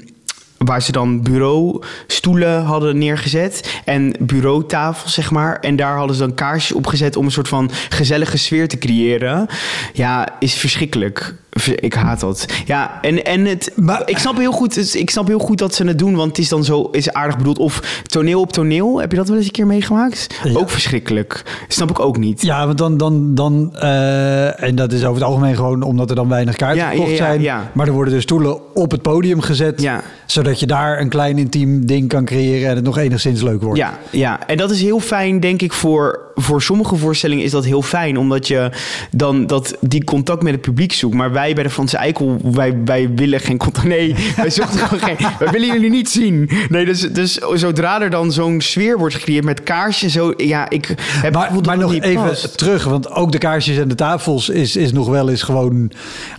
Waar 0.58 0.82
ze 0.82 0.92
dan 0.92 1.22
bureaustoelen 1.22 2.62
hadden 2.62 2.98
neergezet. 2.98 3.80
En 3.84 4.14
bureautafels, 4.20 5.14
zeg 5.14 5.30
maar. 5.30 5.60
En 5.60 5.76
daar 5.76 5.96
hadden 5.96 6.16
ze 6.16 6.22
dan 6.22 6.34
kaarsjes 6.34 6.76
op 6.76 6.86
gezet 6.86 7.16
om 7.16 7.24
een 7.24 7.30
soort 7.30 7.48
van 7.48 7.70
gezellige 7.88 8.36
sfeer 8.36 8.68
te 8.68 8.78
creëren. 8.78 9.46
Ja, 9.92 10.28
is 10.38 10.54
verschrikkelijk. 10.54 11.34
Ik 11.74 11.94
haat 11.94 12.20
dat. 12.20 12.46
Ja, 12.66 12.98
en, 13.02 13.24
en 13.24 13.44
het, 13.44 13.72
Maar- 13.76 14.02
ik, 14.04 14.18
snap 14.18 14.36
heel 14.36 14.52
goed, 14.52 14.94
ik 14.94 15.10
snap 15.10 15.26
heel 15.26 15.38
goed 15.38 15.58
dat 15.58 15.74
ze 15.74 15.84
het 15.84 15.98
doen, 15.98 16.14
want 16.16 16.28
het 16.28 16.38
is 16.38 16.48
dan 16.48 16.64
zo 16.64 16.88
is 16.92 17.12
aardig 17.12 17.36
bedoeld. 17.36 17.58
Of 17.58 18.02
toneel 18.02 18.40
op 18.40 18.52
toneel, 18.52 19.00
heb 19.00 19.10
je 19.10 19.16
dat 19.16 19.28
wel 19.28 19.36
eens 19.36 19.46
een 19.46 19.52
keer 19.52 19.66
meegemaakt? 19.66 20.26
Ja. 20.44 20.58
Ook 20.58 20.70
verschrikkelijk. 20.70 21.42
Snap 21.68 21.90
ik 21.90 22.00
ook 22.00 22.18
niet. 22.18 22.42
Ja, 22.42 22.66
want 22.66 22.78
dan, 22.78 22.96
dan, 22.96 23.34
dan 23.34 23.76
eh, 23.76 24.62
en 24.62 24.74
dat 24.74 24.92
is 24.92 25.04
over 25.04 25.14
het 25.14 25.30
algemeen 25.30 25.56
gewoon 25.56 25.82
omdat 25.82 26.10
er 26.10 26.16
dan 26.16 26.28
weinig 26.28 26.56
kaarten 26.56 26.78
Ja, 26.82 26.88
verkocht 26.90 27.16
ja, 27.16 27.32
ja, 27.32 27.38
zijn. 27.38 27.70
Maar 27.72 27.86
er 27.86 27.92
worden 27.92 28.12
dus 28.12 28.22
stoelen 28.22 28.74
op 28.74 28.90
het 28.90 29.02
podium 29.02 29.40
gezet, 29.40 29.90
zodat 30.26 30.60
je 30.60 30.66
daar 30.66 31.00
een 31.00 31.08
klein 31.08 31.38
intiem 31.38 31.86
ding 31.86 32.08
kan 32.08 32.24
creëren 32.24 32.68
en 32.68 32.76
het 32.76 32.84
nog 32.84 32.98
enigszins 32.98 33.42
leuk 33.42 33.62
wordt. 33.62 33.78
Ja, 33.78 33.98
ja, 34.10 34.46
en 34.46 34.56
dat 34.56 34.70
is 34.70 34.82
heel 34.82 35.00
fijn, 35.00 35.40
denk 35.40 35.62
ik, 35.62 35.72
voor, 35.72 36.27
voor 36.40 36.62
sommige 36.62 36.96
voorstellingen 36.96 37.44
is 37.44 37.50
dat 37.50 37.64
heel 37.64 37.82
fijn, 37.82 38.18
omdat 38.18 38.46
je 38.48 38.70
dan 39.10 39.46
dat, 39.46 39.76
die 39.80 40.04
contact 40.04 40.42
met 40.42 40.52
het 40.52 40.60
publiek 40.60 40.92
zoekt. 40.92 41.14
Maar 41.14 41.32
wij 41.32 41.54
bij 41.54 41.62
de 41.62 41.70
Franse 41.70 41.96
Eikel, 41.96 42.38
wij, 42.42 42.76
wij 42.84 43.10
willen 43.14 43.40
geen 43.40 43.58
contact. 43.58 43.86
Nee, 43.86 44.14
wij 44.36 44.50
zochten 44.50 44.78
gewoon 44.78 45.04
geen. 45.04 45.28
Wij 45.38 45.50
willen 45.50 45.66
jullie 45.66 45.90
niet 45.90 46.08
zien. 46.08 46.50
Nee, 46.68 46.84
dus, 46.84 47.00
dus 47.00 47.34
zodra 47.54 48.02
er 48.02 48.10
dan 48.10 48.32
zo'n 48.32 48.60
sfeer 48.60 48.98
wordt 48.98 49.14
gecreëerd 49.14 49.44
met 49.44 49.62
kaarsjes, 49.62 50.12
zo, 50.12 50.32
ja, 50.36 50.70
ik 50.70 50.94
heb 50.98 51.34
Maar, 51.34 51.52
dat 51.52 51.66
maar 51.66 51.78
nog 51.78 51.92
even 51.92 52.14
past. 52.14 52.58
terug, 52.58 52.84
want 52.84 53.10
ook 53.10 53.32
de 53.32 53.38
kaarsjes 53.38 53.76
en 53.76 53.88
de 53.88 53.94
tafels 53.94 54.48
is, 54.48 54.76
is 54.76 54.92
nog 54.92 55.08
wel 55.08 55.28
eens 55.28 55.42
gewoon... 55.42 55.90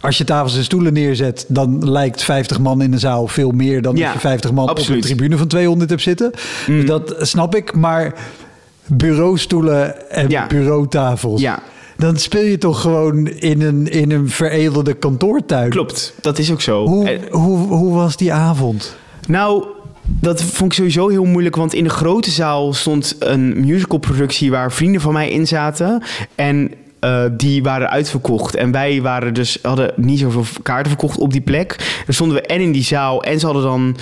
Als 0.01 0.17
je 0.17 0.23
tafels 0.23 0.57
en 0.57 0.63
stoelen 0.63 0.93
neerzet, 0.93 1.45
dan 1.47 1.89
lijkt 1.91 2.23
50 2.23 2.59
man 2.59 2.81
in 2.81 2.91
de 2.91 2.99
zaal 2.99 3.27
veel 3.27 3.51
meer... 3.51 3.81
dan 3.81 3.95
Ja, 3.95 4.05
dat 4.05 4.13
je 4.13 4.19
50 4.19 4.51
man 4.51 4.69
op 4.69 4.87
een 4.87 5.01
tribune 5.01 5.37
van 5.37 5.47
200 5.47 5.89
hebt 5.89 6.01
zitten. 6.01 6.31
Mm. 6.67 6.85
Dat 6.85 7.15
snap 7.19 7.55
ik, 7.55 7.75
maar 7.75 8.13
bureaustoelen 8.89 10.09
en 10.11 10.29
Ja. 10.29 10.47
bureautafels... 10.47 11.41
Ja. 11.41 11.59
Dan 11.97 12.17
speel 12.17 12.43
je 12.43 12.57
toch 12.57 12.81
gewoon 12.81 13.27
in 13.27 13.61
een, 13.61 13.87
in 13.87 14.11
een 14.11 14.29
veredelde 14.29 14.93
kantoortuin. 14.93 15.69
Klopt, 15.69 16.13
dat 16.21 16.37
is 16.39 16.51
ook 16.51 16.61
zo. 16.61 16.85
Hoe, 16.87 17.09
En- 17.09 17.21
hoe, 17.31 17.57
hoe 17.57 17.93
was 17.93 18.17
die 18.17 18.33
avond? 18.33 18.95
Nou, 19.27 19.63
dat 20.05 20.41
vond 20.43 20.71
ik 20.71 20.77
sowieso 20.77 21.07
heel 21.07 21.25
moeilijk, 21.25 21.55
want 21.55 21.73
in 21.73 21.83
de 21.83 21.89
grote 21.89 22.31
zaal 22.31 22.73
stond 22.73 23.15
een 23.19 23.59
musicalproductie 23.65 24.51
waar 24.51 24.71
vrienden 24.71 25.01
van 25.01 25.13
mij 25.13 25.29
in 25.29 25.47
zaten. 25.47 26.03
En 26.35 26.71
eh, 26.99 27.23
die 27.37 27.63
waren 27.63 27.89
uitverkocht. 27.89 28.55
En 28.55 28.71
wij 28.71 29.01
waren 29.01 29.33
dus, 29.33 29.59
hadden 29.61 29.91
niet 29.95 30.19
zoveel 30.19 30.45
kaarten 30.63 30.89
verkocht 30.91 31.17
op 31.17 31.31
die 31.31 31.41
plek. 31.41 31.75
Dan 32.05 32.13
stonden 32.13 32.37
we 32.37 32.41
en 32.47 32.61
in 32.61 32.71
die 32.71 32.83
zaal 32.83 33.23
en 33.23 33.39
ze 33.39 33.45
hadden 33.45 33.63
dan, 33.63 33.97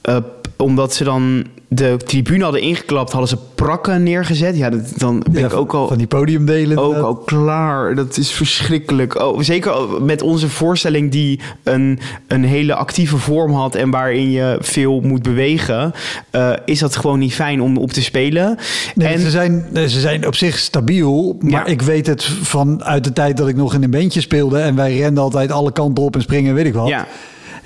eh, 0.00 0.16
omdat 0.62 0.94
ze 0.94 1.04
dan 1.04 1.44
de 1.68 1.96
tribune 2.04 2.42
hadden 2.42 2.60
ingeklapt, 2.60 3.10
hadden 3.10 3.28
ze 3.28 3.36
prakken 3.54 4.02
neergezet. 4.02 4.56
Ja, 4.56 4.70
dat, 4.70 4.92
dan 4.96 5.24
ben 5.30 5.40
Ja, 5.40 5.46
ik 5.46 5.52
ook 5.54 5.74
al... 5.74 5.88
Van 5.88 5.98
die 5.98 6.06
podiumdelen. 6.06 6.78
Ook 6.78 6.94
al 6.96 7.14
klaar. 7.16 7.94
Dat 7.94 8.16
is 8.16 8.30
verschrikkelijk. 8.30 9.20
Oh, 9.20 9.40
zeker 9.40 10.02
met 10.02 10.22
onze 10.22 10.48
voorstelling 10.48 11.10
die 11.10 11.40
een, 11.62 11.98
een 12.26 12.44
hele 12.44 12.74
actieve 12.74 13.18
vorm 13.18 13.52
had 13.52 13.74
en 13.74 13.90
waarin 13.90 14.30
je 14.30 14.56
veel 14.60 15.00
moet 15.00 15.22
bewegen, 15.22 15.92
eh, 16.30 16.50
is 16.64 16.78
dat 16.78 16.96
gewoon 16.96 17.18
niet 17.18 17.34
fijn 17.34 17.62
om 17.62 17.76
op 17.78 17.90
te 17.90 18.02
spelen. 18.02 18.58
Nee, 18.94 19.08
en 19.08 19.20
ze, 19.20 19.30
zijn, 19.30 19.66
ze 19.74 20.00
zijn 20.00 20.26
op 20.26 20.34
zich 20.34 20.58
stabiel, 20.58 21.36
maar 21.40 21.50
Ja. 21.50 21.64
ik 21.66 21.82
weet 21.82 22.06
het 22.06 22.24
vanuit 22.24 23.04
de 23.04 23.12
tijd 23.12 23.36
dat 23.36 23.48
ik 23.48 23.56
nog 23.56 23.74
in 23.74 23.82
een 23.82 23.90
bandje 23.90 24.20
speelde 24.20 24.58
en 24.58 24.74
wij 24.76 24.96
renden 24.96 25.22
altijd 25.22 25.52
alle 25.52 25.72
kanten 25.72 26.04
op 26.04 26.14
en 26.14 26.22
springen, 26.22 26.54
weet 26.54 26.66
ik 26.66 26.74
wat. 26.74 26.88
ja, 26.88 27.06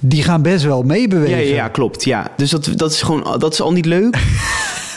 Die 0.00 0.22
gaan 0.22 0.42
best 0.42 0.64
wel 0.64 0.78
ja, 0.78 0.86
meebewegen. 0.86 1.46
ja, 1.46 1.54
ja, 1.54 1.68
klopt. 1.68 2.04
Ja. 2.04 2.30
Dus 2.36 2.50
dat, 2.50 2.70
dat 2.74 2.92
is 2.92 3.02
gewoon 3.02 3.38
dat 3.38 3.52
is 3.52 3.60
al 3.60 3.72
niet 3.72 3.86
leuk. 3.86 4.18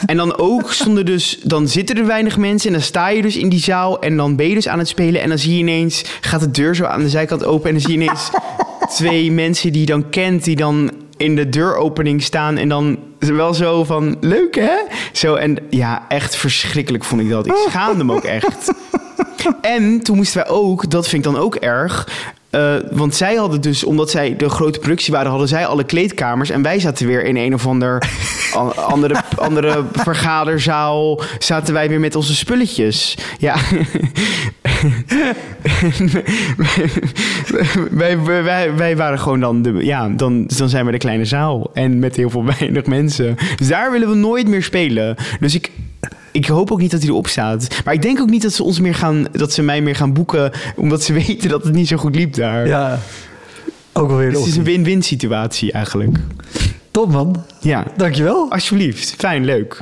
En 0.06 0.18
dan 0.18 0.38
ook 0.38 0.72
stonden 0.72 1.06
dus, 1.06 1.40
dan 1.44 1.68
zitten 1.68 1.98
er 1.98 2.06
weinig 2.06 2.38
mensen 2.38 2.68
en 2.68 2.74
dan 2.74 2.84
sta 2.84 3.10
je 3.10 3.22
dus 3.22 3.38
in 3.38 3.50
die 3.50 3.60
zaal 3.60 4.02
en 4.02 4.18
dan 4.18 4.36
ben 4.36 4.48
je 4.48 4.54
dus 4.54 4.68
aan 4.68 4.80
het 4.80 4.88
spelen 4.88 5.22
en 5.22 5.30
dan 5.30 5.38
zie 5.38 5.54
je 5.54 5.60
ineens, 5.60 6.04
gaat 6.22 6.40
de 6.40 6.52
deur 6.52 6.76
zo 6.76 6.84
aan 6.84 7.02
de 7.02 7.10
zijkant 7.10 7.46
open 7.46 7.68
en 7.68 7.74
dan 7.76 7.82
zie 7.82 7.98
je 7.98 8.04
ineens 8.04 8.30
twee 8.98 9.32
mensen 9.32 9.72
die 9.72 9.82
je 9.82 9.88
dan 9.88 10.10
kent, 10.10 10.44
die 10.44 10.56
dan 10.56 10.92
in 11.18 11.36
de 11.36 11.50
deuropening 11.50 12.24
staan 12.24 12.58
en 12.58 12.70
dan 12.70 12.98
wel 13.20 13.54
zo 13.54 13.84
van, 13.84 14.18
leuk 14.20 14.56
hè? 14.56 14.78
Zo 15.12 15.36
en 15.36 15.58
ja, 15.70 16.06
echt 16.08 16.36
verschrikkelijk 16.36 17.04
vond 17.04 17.22
ik 17.22 17.30
dat. 17.30 17.48
Ik 17.48 17.66
schaamde 17.68 18.04
me 18.04 18.14
ook 18.14 18.24
echt. 18.24 18.72
En 19.62 20.02
toen 20.02 20.16
moesten 20.16 20.44
wij 20.44 20.52
ook, 20.52 20.90
dat 20.90 21.08
vind 21.08 21.26
ik 21.26 21.32
dan 21.32 21.42
ook 21.42 21.56
erg. 21.56 22.08
Eh, 22.50 22.76
want 22.92 23.16
zij 23.16 23.36
hadden 23.36 23.62
dus, 23.62 23.84
omdat 23.84 24.10
zij 24.10 24.36
de 24.36 24.50
grote 24.50 24.80
productie 24.80 25.14
waren, 25.14 25.30
hadden 25.30 25.48
zij 25.48 25.66
alle 25.66 25.84
kleedkamers. 25.84 26.50
En 26.50 26.62
wij 26.62 26.80
zaten 26.80 27.08
weer 27.08 27.24
in 27.26 27.36
een 27.38 27.54
of 27.54 27.68
ander 27.68 28.10
an- 28.54 28.76
andere, 28.76 29.22
andere 29.36 29.84
vergaderzaal. 29.94 31.22
Zaten 31.40 31.74
wij 31.74 31.90
weer 31.90 32.00
met 32.00 32.16
onze 32.16 32.36
spulletjes. 32.36 33.18
Ja. 33.38 33.56
wij, 37.92 38.20
wij, 38.24 38.76
wij 38.76 38.98
waren 38.98 39.20
gewoon 39.20 39.40
dan, 39.40 39.62
de, 39.62 39.74
ja, 39.74 40.10
dan, 40.10 40.46
dan 40.58 40.70
zijn 40.70 40.86
we 40.86 40.92
de 40.92 40.98
kleine 40.98 41.26
zaal. 41.26 41.70
En 41.74 42.00
met 42.00 42.16
heel 42.16 42.30
veel 42.30 42.46
weinig 42.60 42.86
mensen. 42.86 43.36
Dus 43.58 43.68
daar 43.68 43.92
willen 43.92 44.10
we 44.10 44.16
nooit 44.16 44.48
meer 44.48 44.64
spelen. 44.64 45.16
Dus 45.40 45.56
ik, 45.56 45.72
ik 46.32 46.46
hoop 46.46 46.72
ook 46.72 46.80
niet 46.80 46.92
dat 46.92 47.02
hij 47.02 47.10
erop 47.10 47.28
staat. 47.28 47.68
Maar 47.86 47.94
ik 47.94 48.02
denk 48.02 48.20
ook 48.20 48.30
niet 48.30 48.42
dat 48.42 48.54
ze 48.54 48.64
ons 48.64 48.80
meer 48.80 48.96
gaan, 48.96 49.28
dat 49.32 49.54
ze 49.54 49.62
mij 49.62 49.82
meer 49.82 49.96
gaan 49.96 50.14
boeken, 50.14 50.52
omdat 50.76 51.04
ze 51.04 51.14
weten 51.26 51.50
dat 51.50 51.64
het 51.64 51.74
niet 51.74 51.88
zo 51.88 51.98
goed 51.98 52.16
liep 52.16 52.34
daar. 52.34 52.68
Ja, 52.68 53.00
ook 53.94 54.08
wel 54.08 54.18
weer 54.18 54.30
Dus 54.30 54.40
het 54.40 54.48
is 54.48 54.58
een 54.58 54.64
win-win 54.64 55.02
situatie 55.02 55.72
eigenlijk. 55.72 56.18
Top 56.92 57.12
man, 57.12 57.44
Ja, 57.60 57.86
dankjewel. 57.98 58.52
alsjeblieft. 58.52 59.16
Fijn, 59.18 59.46
leuk. 59.46 59.82